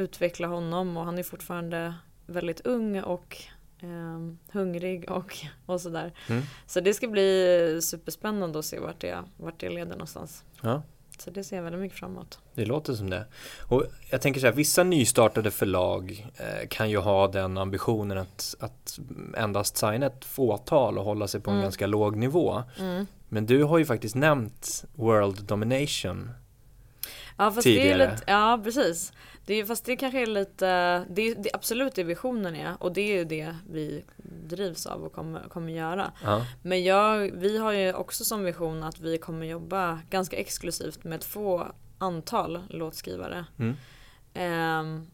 utveckla 0.00 0.46
honom 0.48 0.96
och 0.96 1.04
han 1.04 1.18
är 1.18 1.22
fortfarande 1.22 1.94
väldigt 2.26 2.60
ung 2.60 3.00
och 3.02 3.36
eh, 3.82 4.32
hungrig 4.52 5.10
och, 5.10 5.36
och 5.66 5.80
sådär. 5.80 6.12
Mm. 6.28 6.42
Så 6.66 6.80
det 6.80 6.94
ska 6.94 7.08
bli 7.08 7.78
superspännande 7.82 8.58
att 8.58 8.64
se 8.64 8.78
vart 8.78 9.00
det, 9.00 9.18
vart 9.36 9.60
det 9.60 9.68
leder 9.70 9.92
någonstans. 9.92 10.44
Ja, 10.62 10.82
Så 11.18 11.30
det 11.30 11.44
ser 11.44 11.56
jag 11.56 11.62
väldigt 11.62 11.80
mycket 11.80 11.98
fram 11.98 12.10
emot. 12.10 12.38
det 12.54 12.64
låter 12.64 12.92
som 12.94 13.10
det. 13.10 13.26
Och 13.68 13.84
jag 14.10 14.20
tänker 14.20 14.40
så 14.40 14.46
här, 14.46 14.54
vissa 14.54 14.82
nystartade 14.84 15.50
förlag 15.50 16.26
eh, 16.36 16.68
kan 16.68 16.90
ju 16.90 16.98
ha 16.98 17.28
den 17.28 17.58
ambitionen 17.58 18.18
att, 18.18 18.54
att 18.60 18.98
endast 19.36 19.76
signa 19.76 20.06
ett 20.06 20.24
fåtal 20.24 20.98
och 20.98 21.04
hålla 21.04 21.28
sig 21.28 21.40
på 21.40 21.50
en 21.50 21.56
Mm. 21.56 21.62
ganska 21.64 21.86
låg 21.86 22.16
nivå. 22.16 22.62
Mm. 22.78 23.06
Men 23.28 23.46
du 23.46 23.64
har 23.64 23.78
ju 23.78 23.84
faktiskt 23.84 24.14
nämnt 24.14 24.84
World 24.94 25.42
Domination. 25.44 26.30
Ja 27.38 27.50
fast 27.50 27.64
det 27.64 27.70
är 27.70 27.82
tidigare. 27.82 28.10
lite, 28.12 28.24
ja 28.26 28.60
precis. 28.64 29.12
Det 29.50 29.54
är, 29.54 29.64
fast 29.64 29.84
det 29.84 29.96
kanske 29.96 30.22
är 30.22 30.26
lite, 30.26 30.66
det 31.10 31.22
är, 31.22 31.34
det 31.34 31.48
är 31.48 31.56
absolut 31.56 31.94
det 31.94 32.04
visionen 32.04 32.56
är 32.56 32.82
och 32.82 32.92
det 32.92 33.00
är 33.00 33.16
ju 33.16 33.24
det 33.24 33.56
vi 33.70 34.04
drivs 34.48 34.86
av 34.86 35.04
och 35.04 35.12
kommer, 35.12 35.48
kommer 35.48 35.72
göra. 35.72 36.12
Ja. 36.22 36.46
Men 36.62 36.84
jag, 36.84 37.18
vi 37.18 37.58
har 37.58 37.72
ju 37.72 37.92
också 37.92 38.24
som 38.24 38.44
vision 38.44 38.82
att 38.82 39.00
vi 39.00 39.18
kommer 39.18 39.46
jobba 39.46 40.00
ganska 40.10 40.36
exklusivt 40.36 41.04
med 41.04 41.18
ett 41.18 41.24
få 41.24 41.66
antal 41.98 42.62
låtskrivare. 42.68 43.44
Mm. 43.58 43.76
Ehm, 44.34 45.06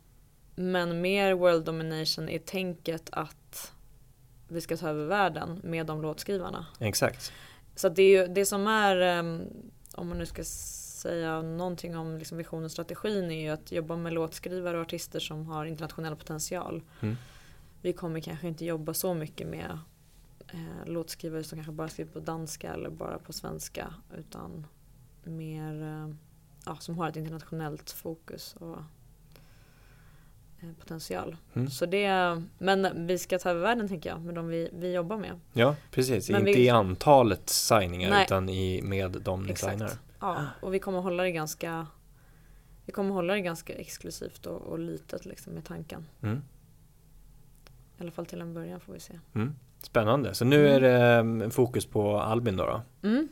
men 0.55 1.01
mer 1.01 1.32
world 1.32 1.64
domination 1.64 2.28
är 2.28 2.39
tänket 2.39 3.09
att 3.12 3.72
vi 4.49 4.61
ska 4.61 4.76
ta 4.76 4.89
över 4.89 5.07
världen 5.07 5.61
med 5.64 5.87
de 5.87 6.03
låtskrivarna. 6.03 6.66
Exakt. 6.80 7.32
Så 7.76 7.89
det 7.89 8.03
är 8.03 8.20
ju 8.20 8.34
det 8.34 8.47
som 8.47 8.66
är, 8.66 8.97
ehm, 8.97 9.43
om 9.95 10.09
man 10.09 10.18
nu 10.18 10.26
ska 10.26 10.45
säga 10.97 11.42
någonting 11.42 11.97
om 11.97 12.18
liksom 12.18 12.38
visionen 12.38 12.64
och 12.64 12.70
strategin 12.70 13.30
är 13.30 13.42
ju 13.42 13.49
att 13.49 13.72
jobba 13.72 13.97
med 13.97 14.12
låtskrivare 14.12 14.76
och 14.76 14.82
artister 14.82 15.20
som 15.20 15.47
har 15.47 15.64
internationell 15.66 16.16
potential. 16.16 16.82
Mm. 17.01 17.16
Vi 17.82 17.92
kommer 17.92 18.20
kanske 18.20 18.49
inte 18.49 18.64
jobba 18.64 18.94
så 18.94 19.14
mycket 19.14 19.49
med 19.49 19.78
eh, 20.53 20.86
låtskrivare 20.86 21.44
som 21.44 21.59
kanske 21.59 21.72
bara 21.72 21.88
skriver 21.88 22.12
på 22.12 22.20
danska 22.20 22.74
eller 22.74 22.90
bara 22.90 23.18
på 23.18 23.32
svenska 23.32 23.94
utan 24.18 24.66
mer 25.24 25.82
eh, 25.82 26.14
ja, 26.66 26.76
som 26.80 26.99
har 26.99 27.09
ett 27.09 27.16
internationellt 27.16 27.90
fokus 27.90 28.55
och 28.59 28.78
eh, 30.61 30.72
potential. 30.80 31.36
Mm. 31.55 31.70
Så 31.70 31.86
det, 31.86 32.42
men 32.59 33.07
vi 33.07 33.18
ska 33.18 33.38
ta 33.38 33.51
över 33.51 33.61
världen 33.61 33.88
tänker 33.88 34.11
jag 34.11 34.20
med 34.20 34.34
de 34.34 34.49
vi, 34.49 34.70
vi 34.72 34.92
jobbar 34.92 35.16
med. 35.16 35.40
Ja, 35.53 35.76
precis. 35.90 36.30
Men 36.30 36.40
Inte 36.49 36.59
vi- 36.59 36.66
i 36.66 36.68
antalet 36.68 37.49
signingar 37.51 38.11
Nej. 38.11 38.24
utan 38.24 38.49
i, 38.49 38.82
med 38.82 39.11
de 39.11 39.42
ni 39.42 39.53
Exakt. 39.53 39.72
signar. 39.72 39.90
Ja, 40.20 40.44
och 40.60 40.74
vi 40.74 40.78
kommer 40.78 41.00
hålla 41.00 41.22
det 41.22 41.30
ganska 41.32 41.86
vi 42.84 42.92
kommer 42.92 43.10
hålla 43.14 43.34
det 43.34 43.40
ganska 43.40 43.74
exklusivt 43.74 44.46
och, 44.46 44.62
och 44.62 44.78
litet 44.78 45.24
liksom 45.26 45.52
med 45.52 45.64
tanken. 45.64 46.06
Mm. 46.22 46.42
I 47.98 48.02
alla 48.02 48.10
fall 48.10 48.26
till 48.26 48.40
en 48.40 48.54
början 48.54 48.80
får 48.80 48.92
vi 48.92 49.00
se. 49.00 49.18
Mm. 49.34 49.54
Spännande. 49.82 50.34
Så 50.34 50.44
nu 50.44 50.68
är 50.68 50.80
det 50.80 50.96
mm, 50.98 51.50
fokus 51.50 51.86
på 51.86 52.20
Albin 52.20 52.56
då? 52.56 52.66
då? 52.66 53.08
Mm. 53.08 53.28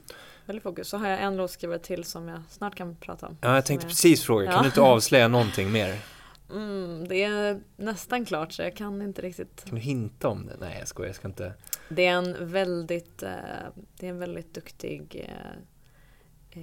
Väldigt 0.47 0.63
fokus. 0.63 0.89
Så 0.89 0.97
har 0.99 1.09
jag 1.09 1.23
en 1.23 1.37
låtskrivare 1.37 1.79
till 1.79 2.05
som 2.05 2.29
jag 2.29 2.41
snart 2.49 2.75
kan 2.75 2.97
prata 2.97 3.27
om. 3.27 3.37
Ja, 3.41 3.55
jag 3.55 3.67
tänkte 3.67 3.87
är- 3.87 3.89
precis 3.89 4.23
fråga. 4.23 4.47
Kan 4.47 4.55
Ja. 4.55 4.61
du 4.63 4.67
inte 4.67 4.81
avslöja 4.81 5.29
någonting 5.29 5.73
mer? 5.73 5.95
Mm, 6.51 7.09
det 7.09 7.23
är 7.23 7.61
nästan 7.77 8.25
klart 8.25 8.53
så 8.53 8.63
jag 8.63 8.77
kan 8.77 9.03
inte 9.03 9.23
riktigt. 9.23 9.65
Kan 9.65 9.75
du 9.75 9.81
hinta 9.81 10.29
om 10.29 10.47
det? 10.47 10.57
Nej, 10.61 10.77
jag 10.79 10.89
skojar. 10.89 11.09
Jag 11.09 11.17
ska 11.17 11.29
inte. 11.29 11.53
Det 11.89 12.07
är 12.07 12.13
en 12.13 12.51
väldigt, 12.51 13.23
eh, 13.23 13.31
det 13.99 14.07
är 14.07 14.11
en 14.11 14.19
väldigt 14.19 14.55
duktig 14.55 15.25
eh, 15.29 15.35
eh, 15.35 15.53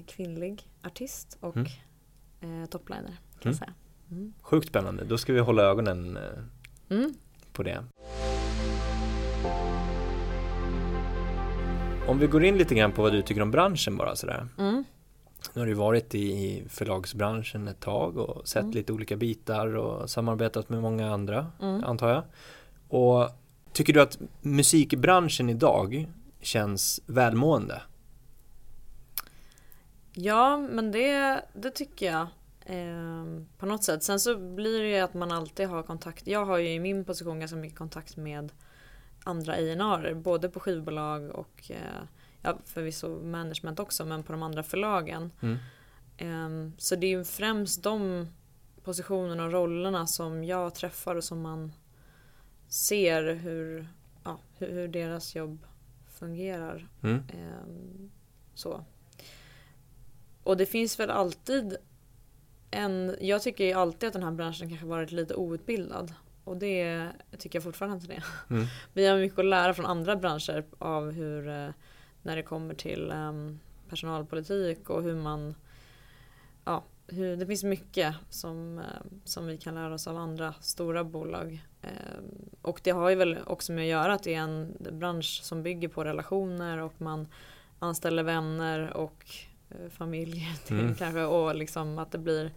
kvinnlig 0.08 0.70
artist 0.84 1.38
och 1.39 1.58
eh, 1.58 2.66
topliner 2.70 3.18
kan 3.39 3.52
Mm. 3.52 3.54
säga. 3.58 3.74
Mm. 4.12 4.34
Sjukt 4.42 4.68
spännande. 4.68 5.04
Då 5.04 5.18
ska 5.18 5.34
vi 5.34 5.39
hålla 5.39 5.64
ögonen 5.64 6.18
eh, 6.18 6.24
Mm. 6.98 7.14
på 7.54 7.64
det. 7.64 7.84
Om 12.08 12.20
vi 12.20 12.28
går 12.28 12.44
in 12.44 12.58
lite 12.58 12.76
grann 12.76 12.92
på 12.92 13.02
vad 13.02 13.12
du 13.12 13.22
tycker 13.22 13.42
om 13.42 13.52
branschen 13.52 13.98
bara 13.98 14.16
sådär. 14.16 14.48
Mm. 14.58 14.84
Nu 15.54 15.62
har 15.62 15.68
du 15.68 15.74
varit 15.74 16.16
i 16.16 16.64
förlagsbranschen 16.70 17.68
ett 17.68 17.80
tag 17.80 18.18
och 18.18 18.48
sett 18.48 18.62
Mm. 18.64 18.72
lite 18.76 18.94
olika 18.94 19.16
bitar 19.16 19.76
och 19.76 20.10
samarbetat 20.10 20.70
med 20.70 20.82
många 20.82 21.14
andra, 21.14 21.52
Mm. 21.62 21.84
antar 21.84 22.10
jag. 22.10 22.24
Och 23.02 23.30
tycker 23.74 23.94
du 23.94 24.02
att 24.02 24.20
musikbranschen 24.42 25.50
idag 25.50 26.08
känns 26.42 27.02
välmående? 27.06 27.82
Ja, 30.14 30.57
men 30.57 30.91
det, 30.91 31.45
det 31.53 31.72
tycker 31.72 32.05
jag. 32.05 32.28
Eh, 32.66 33.26
på 33.57 33.66
något 33.66 33.84
sätt. 33.84 34.03
Sen 34.03 34.20
så 34.20 34.38
blir 34.38 34.82
det 34.82 34.89
ju 34.89 34.97
att 34.97 35.14
man 35.14 35.32
alltid 35.32 35.68
har 35.68 35.84
kontakt. 35.84 36.28
Jag 36.28 36.45
har 36.45 36.57
ju 36.57 36.70
i 36.70 36.80
min 36.80 37.05
position 37.05 37.39
ganska 37.39 37.57
mycket 37.57 37.78
kontakt 37.78 38.18
med 38.18 38.51
andra 39.24 39.53
A&R 39.53 40.14
både 40.14 40.49
på 40.49 40.59
skivbolag 40.59 41.30
och 41.30 41.72
eh, 41.72 42.03
ja, 42.41 42.57
förvisso 42.66 43.24
management 43.24 43.80
också, 43.80 44.05
men 44.05 44.24
på 44.24 44.32
de 44.32 44.43
andra 44.43 44.64
förlagen. 44.64 45.32
Mm. 45.41 45.57
Eh, 46.18 46.74
så 46.78 46.95
det 46.95 47.07
är 47.07 47.18
ju 47.18 47.24
främst 47.24 47.84
de 47.84 48.28
positionerna 48.84 49.45
och 49.45 49.51
rollerna 49.51 50.07
som 50.07 50.43
jag 50.43 50.76
träffar 50.76 51.16
och 51.16 51.24
som 51.24 51.41
man 51.41 51.74
ser 52.68 53.34
hur, 53.34 53.88
ja, 54.24 54.39
hur, 54.57 54.72
hur 54.72 54.88
deras 54.88 55.36
jobb 55.36 55.66
fungerar. 56.07 56.88
Mm. 57.01 57.16
Ehm, 57.16 58.12
så. 58.53 58.86
Och 60.44 60.58
det 60.58 60.66
finns 60.66 61.00
väl 61.00 61.10
alltid 61.10 61.78
en, 62.72 63.16
jag 63.22 63.42
tycker 63.42 63.66
ju 63.66 63.74
alltid 63.74 64.08
att 64.08 64.14
den 64.14 64.24
här 64.24 64.32
branschen 64.32 64.70
kanske 64.70 64.88
varit 64.88 65.12
lite 65.12 65.36
outbildad. 65.36 66.14
Och 66.44 66.58
det 66.58 67.08
tycker 67.38 67.56
jag 67.56 67.64
fortfarande 67.64 67.96
inte 67.96 68.08
det. 68.08 68.24
Mm. 68.50 68.66
Vi 68.94 69.08
har 69.08 69.18
mycket 69.18 69.39
att 69.39 69.46
lära 69.46 69.74
från 69.74 69.86
andra 69.86 70.16
branscher 70.16 70.66
av 70.78 71.12
hur, 71.12 71.48
eh, 71.48 71.70
när 72.22 72.36
det 72.36 72.44
kommer 72.44 72.74
till 72.74 73.12
ehm, 73.12 73.60
personalpolitik 73.89 74.89
och 74.89 75.04
hur 75.04 75.16
man, 75.16 75.56
ja, 76.66 76.84
hur, 77.08 77.38
det 77.38 77.46
finns 77.46 77.64
mycket 77.64 78.16
som, 78.30 78.80
eh, 78.80 78.84
som 79.24 79.48
vi 79.48 79.58
kan 79.58 79.76
lära 79.76 79.94
oss 79.94 80.08
av 80.08 80.18
andra 80.18 80.54
stora 80.62 81.04
bolag. 81.04 81.66
Ehm, 81.82 82.50
Och 82.62 82.82
det 82.84 82.92
har 82.92 83.10
ju 83.10 83.16
väl 83.16 83.38
också 83.46 83.72
med 83.72 83.82
att 83.82 83.89
göra 83.89 84.14
att 84.14 84.24
det 84.24 84.34
är 84.34 84.42
en 84.42 84.78
bransch 84.92 85.39
som 85.44 85.64
bygger 85.64 85.88
på 85.88 86.04
relationer 86.04 86.78
och 86.78 86.94
man 86.98 87.28
anställer 87.80 88.24
vänner 88.24 88.94
och 88.94 89.26
familj 89.89 90.49
till 90.65 90.80
Mm. 90.80 90.95
kanske 90.95 91.24
och 91.24 91.55
liksom 91.55 91.99
att 91.99 92.11
det 92.11 92.17
blir 92.17 92.51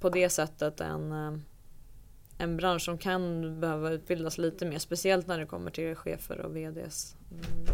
på 0.00 0.08
det 0.10 0.28
sättet 0.28 0.80
en, 0.80 1.12
eh, 1.12 1.38
en 2.38 2.56
bransch 2.56 2.82
som 2.82 2.98
kan 2.98 3.60
behöva 3.60 3.90
utbildas 3.90 4.38
lite 4.38 4.66
mer. 4.66 4.78
Speciellt 4.78 5.26
när 5.26 5.38
det 5.38 5.46
kommer 5.46 5.70
till 5.70 5.94
chefer 5.94 6.40
och 6.40 6.56
VDs. 6.56 7.16
Mm, 7.30 7.66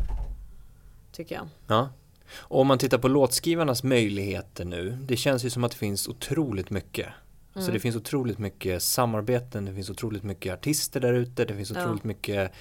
tycker 1.12 1.34
jag. 1.34 1.48
Ja. 1.66 1.88
Och 2.34 2.60
om 2.60 2.66
man 2.66 2.78
tittar 2.78 2.98
på 2.98 3.08
låtskrivarnas 3.08 3.82
möjligheter 3.82 4.64
nu, 4.64 4.98
det 5.02 5.16
känns 5.16 5.44
ju 5.44 5.50
som 5.50 5.64
att 5.64 5.70
det 5.72 5.76
finns 5.78 6.08
otroligt 6.08 6.70
mycket. 6.70 7.08
Så 7.54 7.60
Mm. 7.60 7.72
det 7.72 7.80
finns 7.80 7.96
otroligt 7.96 8.38
mycket 8.38 8.82
samarbeten, 8.82 9.64
det 9.64 9.74
finns 9.74 9.90
otroligt 9.90 10.22
mycket 10.22 10.52
artister 10.52 11.00
där 11.00 11.12
ute, 11.12 11.44
det 11.44 11.54
finns 11.54 11.70
Ja. 11.70 11.82
otroligt 11.84 12.04
mycket 12.04 12.50
eh, 12.50 12.56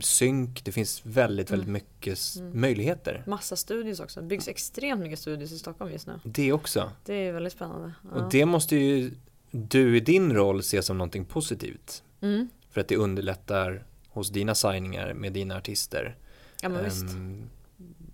synk, 0.00 0.64
det 0.64 0.72
finns 0.72 1.00
väldigt, 1.06 1.50
väldigt 1.50 1.68
Mm. 1.68 1.72
mycket 1.72 2.18
Mm. 2.38 2.60
möjligheter. 2.60 3.22
Massa 3.26 3.56
studios 3.56 4.00
också. 4.00 4.20
Det 4.20 4.26
byggs 4.26 4.48
extremt 4.48 5.00
mycket 5.00 5.18
studios 5.18 5.52
i 5.52 5.58
Stockholm 5.58 5.92
just 5.92 6.06
nu. 6.06 6.20
Det 6.24 6.52
också. 6.52 6.90
Det 7.04 7.14
är 7.14 7.32
väldigt 7.32 7.52
spännande. 7.52 7.92
Ja. 8.02 8.10
Och 8.24 8.30
det 8.30 8.46
måste 8.46 8.76
ju 8.76 9.10
du 9.50 9.96
i 9.96 10.00
din 10.00 10.32
roll 10.34 10.62
se 10.62 10.82
som 10.82 10.98
någonting 10.98 11.24
positivt. 11.24 12.02
Mm. 12.20 12.48
För 12.70 12.80
att 12.80 12.88
det 12.88 12.96
underlättar 12.96 13.84
hos 14.08 14.30
dina 14.30 14.54
signingar 14.54 15.14
med 15.14 15.32
dina 15.32 15.56
artister. 15.56 16.16
Ja 16.62 16.68
men 16.68 16.84
visst. 16.84 17.02
Ehm, 17.02 17.50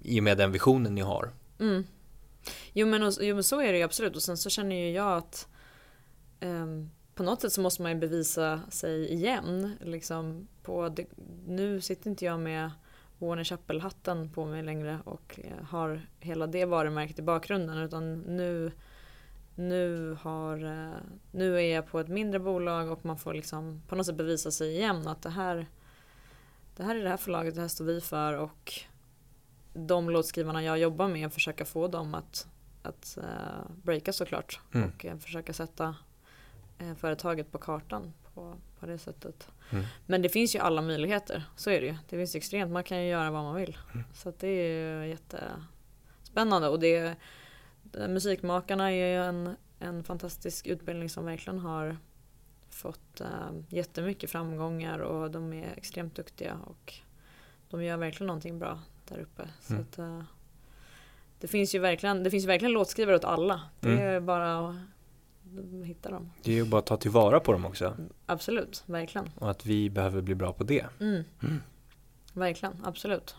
I 0.03 0.21
och 0.21 0.25
med 0.25 0.39
den 0.39 0.53
visionen 0.53 0.95
ni 0.95 1.01
har. 1.01 1.33
Mm. 1.61 1.85
Jo, 2.73 2.87
men, 2.87 3.03
och, 3.03 3.13
jo 3.21 3.35
men 3.35 3.45
så 3.45 3.61
är 3.61 3.73
det 3.73 3.79
ju 3.79 3.85
absolut 3.85 4.17
och 4.17 4.23
sen 4.23 4.37
så 4.37 4.51
känner 4.51 4.77
ju 4.77 4.91
jag 4.91 5.17
att 5.19 5.49
ehm, 6.41 6.91
på 7.17 7.23
något 7.23 7.41
sätt 7.41 7.53
så 7.53 7.61
måste 7.61 7.83
man 7.83 7.93
ju 7.93 7.99
bevisa 7.99 8.61
sig 8.71 9.13
igen. 9.13 9.77
Liksom, 9.81 10.49
på 10.63 10.89
det, 10.89 11.07
nu 11.47 11.81
sitter 11.81 12.11
inte 12.11 12.25
jag 12.25 12.41
med 12.41 12.71
Warner 13.19 13.45
Chappell-hatten 13.45 14.31
på 14.31 14.45
mig 14.45 14.63
längre 14.63 14.99
och 15.05 15.41
eh, 15.45 15.65
har 15.65 16.07
hela 16.21 16.47
det 16.47 16.65
varumärket 16.65 17.19
i 17.19 17.23
bakgrunden 17.23 17.79
utan 17.79 18.19
nu 18.21 18.73
nu, 19.59 20.17
har, 20.21 20.65
eh, 20.65 20.97
nu 21.31 21.57
är 21.57 21.75
jag 21.75 21.87
på 21.87 22.01
ett 22.01 22.09
mindre 22.09 22.41
bolag 22.41 22.91
och 22.91 23.05
man 23.05 23.19
får 23.19 23.35
liksom 23.35 23.83
på 23.89 23.97
något 23.97 24.07
sätt 24.07 24.17
bevisa 24.17 24.51
sig 24.51 24.77
igen 24.77 25.09
att 25.09 25.23
det 25.23 25.31
här 25.31 25.67
det 26.77 26.83
här 26.83 26.97
är 26.97 27.03
det 27.03 27.09
här 27.09 27.17
förlaget, 27.17 27.55
det 27.55 27.61
här 27.61 27.69
står 27.69 27.85
vi 27.85 28.01
för 28.01 28.33
och 28.33 28.73
de 29.75 30.11
låtskrivarna 30.11 30.63
jag 30.63 30.79
jobbar 30.79 31.09
med 31.09 31.33
försöka 31.33 31.65
få 31.65 31.89
dem 31.89 32.15
att, 32.15 32.49
att 32.83 33.19
uh, 33.21 33.77
breaka 33.83 34.13
såklart 34.13 34.61
Mm. 34.75 34.89
och 34.89 35.05
eh, 35.05 35.19
försöka 35.19 35.53
sätta 35.53 35.85
eh, 35.85 35.95
företaget 36.99 37.53
på 37.53 37.59
kartan 37.59 38.13
på, 38.35 38.57
på 38.81 38.87
det 38.87 38.99
sättet. 38.99 39.49
Mm. 39.71 39.85
Men 40.07 40.23
det 40.23 40.29
finns 40.29 40.55
ju 40.55 40.59
alla 40.59 40.83
möjligheter, 40.83 41.45
så 41.57 41.71
är 41.71 41.81
det 41.81 41.87
ju. 41.87 41.97
Det 42.09 42.17
finns 42.17 42.35
extremt, 42.35 42.73
man 42.73 42.85
kan 42.85 43.03
ju 43.03 43.09
göra 43.09 43.31
vad 43.31 43.43
man 43.45 43.55
vill. 43.55 43.79
Mm. 43.95 44.05
Så 44.15 44.33
det 44.39 44.49
är 44.49 45.03
ju 45.03 45.09
jättespännande 45.09 46.69
och 46.69 46.81
det 46.81 47.15
det- 47.83 48.09
Musikmakarna 48.09 48.93
är 48.93 49.07
ju 49.17 49.25
en, 49.25 49.57
en 49.79 50.05
fantastisk 50.05 50.67
utbildning 50.67 51.09
som 51.11 51.25
verkligen 51.25 51.59
har 51.59 51.97
fått 52.71 53.21
uh, 53.21 53.29
jättemycket 53.69 54.31
framgångar 54.31 54.99
och 54.99 55.31
de 55.31 55.53
är 55.53 55.73
extremt 55.77 56.15
duktiga 56.15 56.59
och 56.67 56.95
de 57.71 57.85
gör 57.85 57.97
verkligen 57.97 58.27
någonting 58.27 58.59
bra 58.59 58.79
där 59.09 59.19
uppe. 59.19 59.49
Så 59.61 59.73
Mm. 59.73 59.85
att, 59.91 59.99
eh, 59.99 60.23
det 61.41 61.49
finns 61.49 61.75
ju 61.75 61.79
verkligen, 61.79 62.23
det 62.23 62.31
finns 62.31 62.45
verkligen 62.47 62.73
låtskrivare 62.73 63.17
åt 63.17 63.25
alla. 63.25 63.61
Det 63.81 63.89
Mm. 63.93 64.03
är 64.05 64.21
bara 64.21 64.69
att 64.69 64.77
hitta 65.85 66.11
dem. 66.11 66.31
Det 66.43 66.53
är 66.53 66.55
ju 66.55 66.65
bara 66.65 66.79
att 66.79 66.87
ta 66.87 66.97
tillvara 66.97 67.41
på 67.41 67.53
dem 67.53 67.65
också. 67.65 67.97
Absolut, 68.27 68.83
verkligen. 68.87 69.31
Och 69.35 69.51
att 69.51 69.67
vi 69.67 69.91
behöver 69.91 70.23
bli 70.23 70.35
bra 70.35 70.53
på 70.53 70.65
det. 70.65 70.87
Mm. 71.01 71.25
Mm. 71.43 71.63
Verkligen, 72.33 72.75
absolut. 72.85 73.37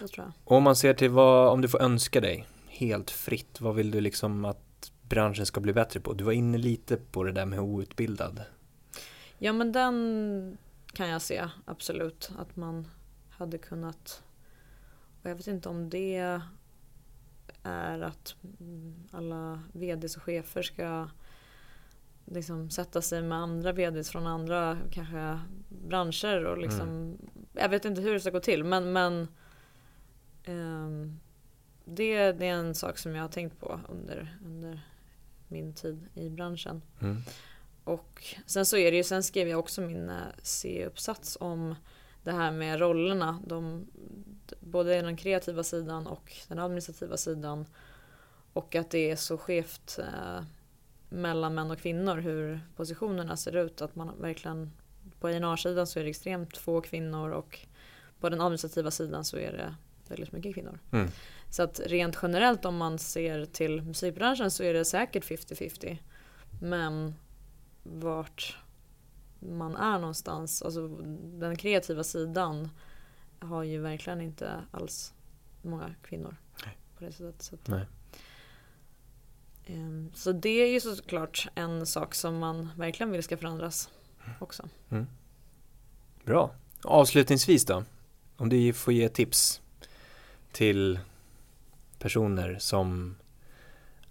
Det 0.00 0.08
tror 0.08 0.26
jag. 0.26 0.32
Och 0.44 0.56
om 0.56 0.62
man 0.62 0.76
ser 0.76 0.94
till 0.94 1.10
vad, 1.10 1.52
om 1.52 1.60
du 1.60 1.68
får 1.68 1.82
önska 1.82 2.20
dig 2.20 2.46
helt 2.68 3.10
fritt, 3.10 3.60
vad 3.60 3.74
vill 3.74 3.90
du 3.90 4.00
liksom 4.00 4.44
att 4.44 4.92
branschen 5.02 5.46
ska 5.46 5.60
bli 5.60 5.72
bättre 5.72 6.00
på? 6.00 6.12
Du 6.12 6.24
var 6.24 6.32
inne 6.32 6.58
lite 6.58 6.96
på 6.96 7.24
det 7.24 7.32
där 7.32 7.46
med 7.46 7.60
outbildad. 7.60 8.42
Ja 9.38 9.52
men 9.52 9.72
den 9.72 10.58
kan 10.92 11.08
jag 11.08 11.22
se 11.22 11.48
absolut 11.64 12.30
att 12.38 12.56
man 12.56 12.88
hade 13.30 13.58
kunnat 13.58 14.22
och 15.24 15.30
jag 15.30 15.36
vet 15.36 15.46
inte 15.46 15.68
om 15.68 15.90
det 15.90 16.40
är 17.62 18.00
att 18.00 18.36
mm, 18.60 18.94
alla 19.10 19.62
vds 19.72 20.16
och 20.16 20.22
chefer 20.22 20.62
ska 20.62 21.08
liksom 22.24 22.70
sätta 22.70 23.02
sig 23.02 23.22
med 23.22 23.38
andra 23.38 23.72
vds 23.72 24.10
från 24.10 24.26
andra 24.26 24.78
kanske 24.90 25.40
branscher 25.68 26.44
och 26.44 26.58
liksom 26.58 27.18
jag 27.52 27.68
vet 27.68 27.84
inte 27.84 28.00
hur 28.00 28.12
det 28.12 28.20
ska 28.20 28.30
gå 28.30 28.40
till 28.40 28.64
men, 28.64 28.92
men 28.92 29.28
ehm, 30.44 31.20
det, 31.84 32.32
det 32.32 32.46
är 32.46 32.54
en 32.54 32.74
sak 32.74 32.98
som 32.98 33.14
jag 33.14 33.22
har 33.22 33.28
tänkt 33.28 33.60
på 33.60 33.80
under, 33.88 34.38
under 34.44 34.80
min 35.48 35.74
tid 35.74 36.08
i 36.14 36.30
branschen. 36.30 36.82
Mm. 37.00 37.22
Och 37.84 38.24
sen 38.46 38.66
så 38.66 38.76
är 38.76 38.90
det 38.90 38.96
ju, 38.96 39.04
sen 39.04 39.22
skrev 39.22 39.48
jag 39.48 39.58
också 39.58 39.80
min 39.80 40.10
eh, 40.10 40.16
C-uppsats 40.42 41.36
om 41.40 41.74
det 42.22 42.32
här 42.32 42.50
med 42.50 42.80
rollerna. 42.80 43.42
De, 43.46 43.86
både 44.60 45.02
den 45.02 45.16
kreativa 45.16 45.62
sidan 45.62 46.06
och 46.06 46.32
den 46.48 46.58
administrativa 46.58 47.16
sidan. 47.16 47.66
Och 48.52 48.74
att 48.74 48.90
det 48.90 49.10
är 49.10 49.16
så 49.16 49.38
skevt 49.38 49.98
eh, 49.98 50.44
mellan 51.14 51.54
män 51.54 51.70
och 51.70 51.78
kvinnor 51.78 52.16
hur 52.16 52.60
positionerna 52.76 53.36
ser 53.36 53.56
ut. 53.56 53.82
Att 53.82 53.96
man 53.96 54.20
verkligen 54.20 54.72
på 55.20 55.26
A&R-sidan 55.26 55.86
så 55.86 55.98
är 55.98 56.04
det 56.04 56.10
extremt 56.10 56.56
få 56.56 56.80
kvinnor 56.80 57.30
och 57.30 57.58
på 58.20 58.28
den 58.28 58.40
administrativa 58.40 58.90
sidan 58.90 59.24
så 59.24 59.36
är 59.36 59.52
det 59.52 59.74
väldigt 60.08 60.32
mycket 60.32 60.54
kvinnor. 60.54 60.78
Mm. 60.90 61.08
Så 61.50 61.62
att 61.62 61.80
rent 61.80 62.18
generellt 62.22 62.64
om 62.64 62.76
man 62.76 62.98
ser 62.98 63.44
till 63.44 63.82
musikbranschen 63.82 64.50
så 64.50 64.62
är 64.62 64.74
det 64.74 64.84
säkert 64.84 65.24
50-50. 65.24 65.98
Men 66.60 67.14
vart 67.82 68.58
man 69.38 69.76
är 69.76 69.98
någonstans, 69.98 70.62
alltså 70.62 70.88
den 71.22 71.56
kreativa 71.56 72.04
sidan 72.04 72.68
har 73.38 73.62
ju 73.62 73.80
verkligen 73.80 74.20
inte 74.20 74.60
alls 74.70 75.14
många 75.62 75.94
kvinnor. 76.02 76.36
Nej. 76.64 76.78
På 76.98 77.04
det 77.04 77.12
sättet. 77.12 77.42
Så, 77.42 77.54
att, 77.54 77.68
Nej. 77.68 77.86
Ehm, 79.66 80.10
så 80.14 80.32
det 80.32 80.48
är 80.48 80.66
ju 80.72 80.80
såklart 80.80 81.48
en 81.54 81.86
sak 81.86 82.14
som 82.14 82.38
man 82.38 82.68
verkligen 82.76 83.12
vill 83.12 83.22
ska 83.22 83.36
förändras 83.36 83.88
också. 84.38 84.68
Bra. 86.24 86.50
Avslutningsvis 86.82 87.64
då, 87.64 87.84
om 88.36 88.48
du 88.48 88.72
får 88.72 88.92
ge 88.92 89.08
tips 89.08 89.60
till 90.52 90.98
personer 91.98 92.56
som 92.60 93.16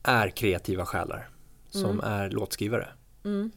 är 0.04 0.30
kreativa 0.30 0.86
själar, 0.86 1.30
som 1.70 1.86
Mm. 1.92 2.00
är 2.06 2.30
låtskrivare. 2.30 2.88
Mm. 3.24 3.52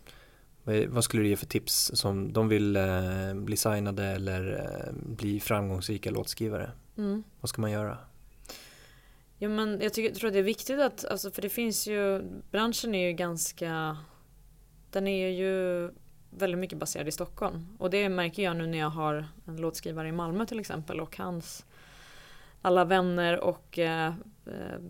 Vad- 0.65 0.87
Vad 0.87 1.05
skulle 1.05 1.23
du 1.23 1.29
ge 1.29 1.37
för 1.37 1.47
tips 1.47 1.91
som 1.95 2.33
de 2.33 2.49
vill 2.49 2.77
eh, 2.77 3.35
bli 3.35 3.57
signade 3.57 4.05
eller 4.07 4.65
eh, 4.87 4.93
bli 5.17 5.41
framgångsrika 5.41 6.11
låtskrivare? 6.11 6.71
Mm. 6.97 7.23
Vad 7.41 7.49
ska 7.49 7.61
man 7.61 7.71
göra? 7.71 7.99
Ja, 9.39 9.49
men 9.49 9.81
jag 9.81 9.93
tycker, 9.93 10.15
tror 10.15 10.31
det 10.31 10.39
är 10.39 10.43
viktigt 10.43 10.81
att, 10.81 11.05
alltså, 11.05 11.31
för 11.31 11.43
det 11.43 11.49
finns 11.49 11.87
ju, 11.87 12.23
branschen 12.51 12.95
är 12.95 13.07
ju 13.07 13.13
ganska, 13.13 13.97
den 14.91 15.07
är 15.07 15.29
ju 15.29 15.91
väldigt 16.31 16.61
mycket 16.61 16.79
baserad 16.79 17.09
i 17.09 17.13
Stockholm. 17.13 17.77
Och 17.79 17.91
det 17.91 18.09
märker 18.09 18.43
jag 18.43 18.57
nu 18.57 18.67
när 18.67 18.79
jag 18.79 18.91
har 18.91 19.29
en 19.47 19.57
låtskrivare 19.57 20.09
i 20.09 20.13
Malmö 20.13 20.47
till 20.47 20.61
exempel 20.61 21.01
och 21.01 21.17
hans 21.19 21.67
alla 22.63 22.85
vänner 22.85 23.41
och 23.41 23.79
eh, 23.79 24.07
eh 24.47 24.81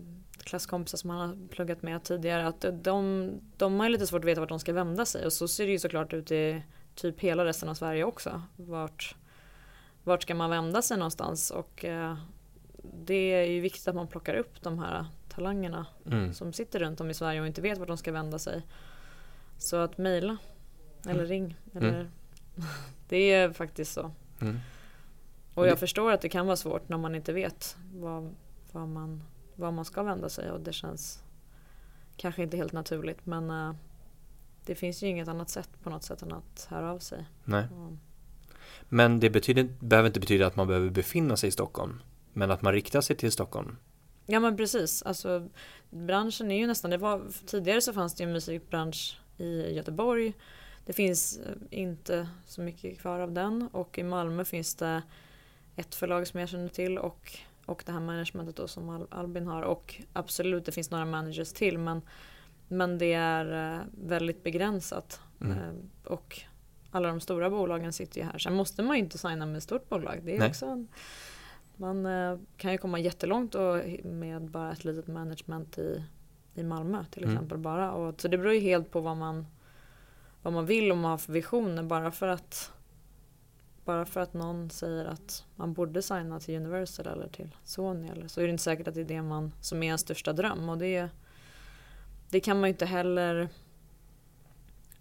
klasskompisar 0.43 0.97
som 0.97 1.09
han 1.09 1.19
har 1.19 1.47
pluggat 1.47 1.81
med 1.81 2.03
tidigare. 2.03 2.47
Att 2.47 2.65
de, 2.73 3.29
de 3.57 3.79
har 3.79 3.89
lite 3.89 4.07
svårt 4.07 4.19
att 4.19 4.27
veta 4.27 4.41
vart 4.41 4.49
de 4.49 4.59
ska 4.59 4.73
vända 4.73 5.05
sig 5.05 5.25
och 5.25 5.33
så 5.33 5.47
ser 5.47 5.65
det 5.65 5.71
ju 5.71 5.79
såklart 5.79 6.13
ut 6.13 6.31
i 6.31 6.63
typ 6.95 7.19
hela 7.19 7.45
resten 7.45 7.69
av 7.69 7.73
Sverige 7.73 8.03
också. 8.03 8.41
Vart, 8.55 9.15
vart 10.03 10.21
ska 10.21 10.35
man 10.35 10.49
vända 10.49 10.81
sig 10.81 10.97
någonstans? 10.97 11.51
Och 11.51 11.85
eh, 11.85 12.17
det 12.93 13.33
är 13.33 13.43
ju 13.45 13.59
viktigt 13.61 13.87
att 13.87 13.95
man 13.95 14.07
plockar 14.07 14.33
upp 14.35 14.61
de 14.61 14.79
här 14.79 15.05
talangerna 15.29 15.85
Mm. 16.05 16.33
som 16.33 16.53
sitter 16.53 16.79
runt 16.79 17.01
om 17.01 17.09
i 17.09 17.13
Sverige 17.13 17.41
och 17.41 17.47
inte 17.47 17.61
vet 17.61 17.77
vart 17.77 17.87
de 17.87 17.97
ska 17.97 18.11
vända 18.11 18.39
sig. 18.39 18.61
Så 19.57 19.75
att 19.77 19.97
mejla 19.97 20.37
eller 21.05 21.13
Mm. 21.13 21.25
ring. 21.27 21.55
Eller, 21.73 22.09
det 23.09 23.31
är 23.31 23.53
faktiskt 23.53 23.93
så. 23.93 24.11
Mm. 24.41 24.59
Och 25.53 25.63
Det- 25.63 25.69
jag 25.69 25.79
förstår 25.79 26.11
att 26.11 26.21
det 26.21 26.29
kan 26.29 26.45
vara 26.45 26.55
svårt 26.57 26.89
när 26.89 26.97
man 26.97 27.15
inte 27.15 27.33
vet 27.33 27.77
vad, 27.93 28.35
vad, 28.71 28.87
man, 28.87 29.23
vad 29.55 29.73
man 29.73 29.85
ska 29.85 30.03
vända 30.03 30.29
sig 30.29 30.51
och 30.51 30.61
det 30.61 30.73
känns 30.73 31.23
kanske 32.17 32.43
inte 32.43 32.57
helt 32.57 32.73
naturligt 32.73 33.25
men 33.25 33.49
eh, 33.49 33.73
det 34.65 34.75
finns 34.75 35.03
ju 35.03 35.07
inget 35.07 35.27
annat 35.27 35.49
sätt 35.49 35.69
på 35.83 35.89
något 35.89 36.03
sätt 36.03 36.21
än 36.21 36.31
att 36.31 36.67
höra 36.69 36.91
av 36.91 36.99
sig. 36.99 37.25
Nej. 37.43 37.65
Och, 37.71 37.93
Men 38.89 39.19
det 39.19 39.29
betyder, 39.29 39.69
behöver 39.79 40.07
inte 40.07 40.19
betyda 40.19 40.47
att 40.47 40.55
man 40.55 40.67
behöver 40.67 40.89
befinna 40.89 41.37
sig 41.37 41.47
i 41.47 41.51
Stockholm, 41.51 42.01
men 42.37 42.51
att 42.51 42.61
man 42.61 42.73
riktar 42.73 43.01
sig 43.01 43.15
till 43.15 43.31
Stockholm. 43.31 43.77
Ja 44.25 44.39
men 44.39 44.57
precis, 44.57 45.03
alltså 45.03 45.49
branschen 45.89 46.51
är 46.51 46.57
ju 46.57 46.67
nästan, 46.67 46.91
det 46.91 46.97
var, 46.97 47.21
tidigare 47.45 47.81
så 47.81 47.93
fanns 47.93 48.15
det 48.15 48.23
ju 48.23 48.27
en 48.27 48.33
musikbransch 48.33 49.19
i 49.37 49.73
Göteborg. 49.73 50.33
Det 50.85 50.93
finns 50.93 51.37
eh, 51.37 51.79
inte 51.79 52.29
så 52.45 52.61
mycket 52.61 52.99
kvar 52.99 53.19
av 53.19 53.31
den 53.31 53.69
och 53.71 53.97
i 53.97 54.03
Malmö 54.03 54.45
finns 54.45 54.75
det 54.75 55.01
ett 55.75 55.95
förlag 55.95 56.27
som 56.27 56.39
jag 56.39 56.49
känner 56.49 56.69
till 56.69 56.97
och 56.97 57.37
och 57.65 57.83
det 57.85 57.91
här 57.91 57.99
managementet 57.99 58.55
då 58.55 58.67
som 58.67 58.89
Al 58.89 59.07
Albin 59.11 59.47
har 59.47 59.61
och 59.61 60.01
absolut 60.13 60.65
det 60.65 60.71
finns 60.71 60.91
några 60.91 61.05
managers 61.05 61.53
till 61.53 61.77
men, 61.77 62.01
men 62.67 62.97
det 62.97 63.13
är 63.13 63.75
eh, 63.75 63.81
väldigt 64.07 64.43
begränsat. 64.43 65.21
Mm. 65.41 65.57
Eh, 65.57 65.73
och 66.03 66.41
alla 66.91 67.07
de 67.07 67.19
stora 67.19 67.49
bolagen 67.49 67.93
sitter 67.93 68.21
ju 68.21 68.27
här. 68.27 68.37
Sen 68.37 68.53
måste 68.53 68.83
man 68.83 68.97
ju 68.97 69.03
inte 69.03 69.17
signa 69.17 69.45
med 69.45 69.57
ett 69.57 69.63
stort 69.63 69.89
bolag. 69.89 70.19
Det 70.23 70.35
är 70.35 70.39
Nej. 70.39 70.49
också 70.49 70.65
en, 70.65 70.87
man 71.77 72.05
eh, 72.05 72.37
kan 72.57 72.71
ju 72.71 72.77
komma 72.77 72.99
jättelångt 72.99 73.55
och, 73.55 73.75
med 74.03 74.41
bara 74.49 74.71
ett 74.71 74.85
litet 74.85 75.07
management 75.07 75.77
i, 75.77 76.03
i 76.53 76.63
Malmö 76.63 77.05
till 77.11 77.23
Mm. 77.23 77.35
exempel 77.35 77.57
bara. 77.57 77.91
Och, 77.91 78.21
så 78.21 78.27
det 78.27 78.37
beror 78.37 78.53
ju 78.53 78.59
helt 78.59 78.91
på 78.91 79.01
vad 79.01 79.17
man, 79.17 79.47
vad 80.41 80.53
man 80.53 80.65
vill 80.65 80.91
och 80.91 80.97
vad 80.97 81.01
man 81.01 81.11
har 81.11 81.17
för 81.17 81.33
visioner. 81.33 81.83
Bara 81.83 82.11
för 82.11 82.27
att 82.27 82.71
bara 83.85 84.05
för 84.05 84.21
att 84.21 84.33
någon 84.33 84.69
säger 84.69 85.05
att 85.05 85.45
man 85.55 85.73
borde 85.73 86.01
signa 86.01 86.39
till 86.39 86.55
Universal 86.55 87.07
eller 87.07 87.27
till 87.27 87.55
Sony 87.63 88.07
eller 88.07 88.27
så 88.27 88.41
är 88.41 88.45
det 88.45 88.51
inte 88.51 88.63
säkert 88.63 88.87
att 88.87 88.93
det 88.93 89.01
är 89.01 89.05
det 89.05 89.21
man 89.21 89.51
som 89.61 89.83
är 89.83 89.87
ens 89.87 90.01
största 90.01 90.33
dröm 90.33 90.69
och 90.69 90.77
det, 90.77 91.09
det 92.29 92.39
kan 92.39 92.59
man 92.59 92.69
ju 92.69 92.73
inte 92.73 92.85
heller 92.85 93.49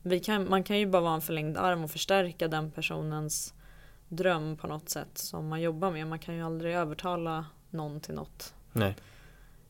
vi 0.02 0.20
kan, 0.20 0.50
man 0.50 0.62
kan 0.64 0.78
ju 0.78 0.86
bara 0.86 1.02
vara 1.02 1.14
en 1.14 1.20
förlängd 1.20 1.56
arm 1.56 1.84
och 1.84 1.90
förstärka 1.90 2.48
den 2.48 2.70
personens 2.70 3.54
dröm 4.08 4.56
på 4.56 4.66
något 4.66 4.88
sätt 4.88 5.18
som 5.18 5.48
man 5.48 5.60
jobbar 5.60 5.90
med. 5.90 6.06
Man 6.06 6.18
kan 6.18 6.34
ju 6.34 6.42
aldrig 6.42 6.74
övertala 6.74 7.46
någon 7.70 8.00
till 8.00 8.14
något. 8.14 8.54
Nej. 8.72 8.96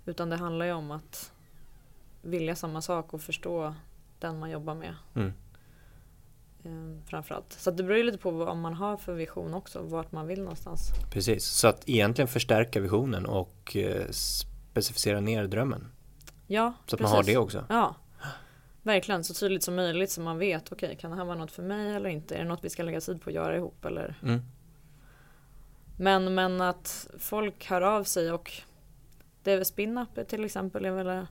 Utan 0.05 0.31
det 0.31 0.37
handlar 0.37 0.67
ju 0.67 0.73
om 0.73 0.91
att 0.91 1.33
vilja 2.23 2.57
samma 2.57 2.83
sak 2.83 3.15
och 3.15 3.23
förstå 3.23 3.75
den 4.19 4.39
man 4.39 4.51
jobbar 4.51 4.75
med. 4.75 4.95
Mm. 5.15 5.33
Eh, 6.65 7.09
framförallt. 7.09 7.53
Så 7.53 7.71
det 7.71 7.83
beror 7.83 7.97
ju 7.97 8.03
lite 8.03 8.19
på 8.19 8.31
vad 8.31 8.57
man 8.57 8.75
har 8.75 8.97
för 8.97 9.15
vision 9.15 9.55
också, 9.55 9.83
vart 9.83 10.13
man 10.13 10.27
vill 10.27 10.41
någonstans. 10.41 10.91
Precis, 11.13 11.45
så 11.45 11.69
att 11.69 11.89
egentligen 11.89 12.29
förstärka 12.29 12.81
visionen 12.81 13.27
och 13.27 13.77
eh, 13.77 14.11
specificera 14.11 15.21
ner 15.21 15.47
drömmen. 15.47 15.89
Ja, 16.47 16.73
Så 16.87 16.97
att 16.97 17.01
precis. 17.01 17.01
man 17.01 17.17
har 17.17 17.23
det 17.23 17.37
också. 17.37 17.65
Ja, 17.69 17.95
verkligen 18.87 19.25
så 19.25 19.35
tydligt 19.35 19.63
som 19.63 19.75
möjligt 19.75 20.11
så 20.11 20.21
man 20.21 20.39
vet, 20.39 20.73
okej 20.73 20.97
kan 20.97 21.11
det 21.11 21.17
här 21.17 21.25
vara 21.25 21.39
något 21.39 21.53
för 21.53 21.63
mig 21.63 21.95
eller 21.95 22.11
inte? 22.11 22.35
Är 22.35 22.39
det 22.39 22.49
något 22.49 22.65
vi 22.65 22.71
ska 22.71 22.83
lägga 22.83 23.01
tid 23.01 23.23
på 23.23 23.31
att 23.31 23.35
göra 23.35 23.57
ihop 23.57 23.85
eller? 23.85 24.15
Mm. 24.23 24.41
Men, 25.99 26.35
men 26.35 26.61
att 26.61 27.09
folk 27.19 27.67
hör 27.67 27.81
av 27.83 28.05
sig 28.05 28.33
och 28.33 28.53
det 29.43 29.53
är 29.53 29.65
Spin-Up 29.65 30.29
till 30.29 30.45
exempel 30.45 30.85
är 30.85 30.91
väl 30.91 31.27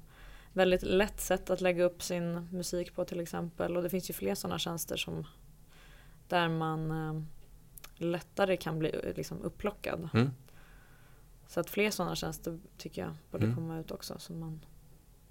väldigt 0.53 0.83
lätt 0.83 1.21
sätt 1.21 1.49
att 1.49 1.61
lägga 1.61 1.83
upp 1.83 2.03
sin 2.03 2.49
musik 2.51 2.95
på 2.95 3.05
till 3.05 3.19
exempel 3.19 3.77
och 3.77 3.83
det 3.83 3.89
finns 3.89 4.09
ju 4.09 4.13
fler 4.13 4.35
sådana 4.35 4.59
tjänster 4.59 4.97
som 4.97 5.27
där 6.27 6.49
man 6.49 6.91
eh, 6.91 7.21
lättare 7.95 8.57
kan 8.57 8.79
bli 8.79 9.13
liksom 9.15 9.41
upplockad. 9.41 10.09
Mm. 10.13 10.31
Så 11.47 11.59
att 11.59 11.69
fler 11.69 11.91
sådana 11.91 12.15
tjänster 12.15 12.59
tycker 12.77 13.01
jag 13.01 13.13
borde 13.31 13.43
Mm. 13.45 13.55
komma 13.55 13.79
ut 13.79 13.91
också 13.91 14.19
så 14.19 14.33
man 14.33 14.65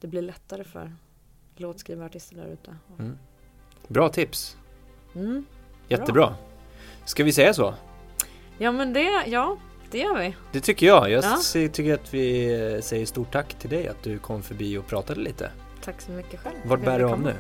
det 0.01 0.07
blir 0.07 0.23
lättare 0.23 0.65
för 0.65 0.93
låtskrivarartister 1.57 2.37
där 2.37 2.47
ute. 2.47 2.77
Mm. 2.99 3.19
Bra 3.89 4.09
tips, 4.09 4.57
Mm. 5.15 5.45
jättebra. 5.89 6.35
Ska 7.05 7.25
vi 7.25 7.33
säga 7.33 7.55
så? 7.55 7.75
Ja 8.59 8.73
men 8.73 8.93
det, 8.93 9.25
ja 9.27 9.57
det 9.91 9.99
gör 9.99 10.19
vi. 10.19 10.37
Det 10.53 10.61
tycker 10.61 10.87
jag. 10.87 11.11
Jag 11.11 11.25
Ja. 11.25 11.39
tycker 11.73 11.95
att 11.95 12.15
vi 12.15 12.55
eh, 12.75 12.81
säger 12.81 13.07
stort 13.07 13.33
tack 13.33 13.55
till 13.55 13.71
dig 13.71 13.89
att 13.89 14.03
du 14.03 14.19
kom 14.19 14.43
förbi 14.43 14.79
och 14.79 14.87
pratade 14.87 15.21
lite. 15.21 15.51
Tack 15.85 16.01
så 16.01 16.11
mycket 16.11 16.41
själv. 16.41 16.55
Vart 16.65 16.81
bär 16.85 16.99
du 16.99 17.05
av 17.05 17.21
nu? 17.21 17.35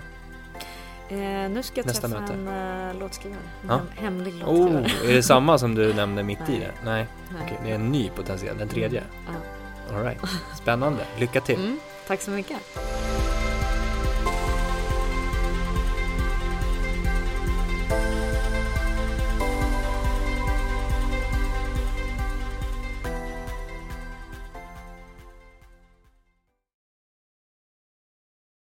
Eh, 1.08 1.50
nu 1.50 1.62
ska 1.62 1.80
jag 1.80 1.86
Nästa 1.86 2.08
träffa 2.08 2.20
möte. 2.20 2.32
en 2.34 2.48
uh, 2.94 3.00
låtskrivare. 3.00 3.38
En 3.62 3.68
Ja. 3.68 3.74
hem, 3.76 3.86
hemlig 3.96 4.34
låtskrivare. 4.34 4.84
Oh, 5.04 5.10
är 5.10 5.14
det 5.14 5.22
samma 5.22 5.58
som 5.58 5.74
du 5.74 5.94
nämnde 5.94 6.22
mitt 6.22 6.38
i 6.38 6.42
Nej. 6.52 6.60
det? 6.60 6.72
Nej, 6.90 7.06
Nej. 7.32 7.42
okej, 7.44 7.58
det 7.64 7.70
är 7.70 7.74
en 7.74 7.92
ny 7.92 8.08
potentiell, 8.10 8.58
den 8.58 8.68
tredje. 8.68 9.02
Ja. 9.26 9.96
All 9.96 10.02
right. 10.04 10.20
Spännande, 10.62 11.04
lycka 11.18 11.40
till. 11.40 11.54
Mm, 11.60 11.78
tack 12.06 12.20
så 12.20 12.30
mycket. 12.30 12.56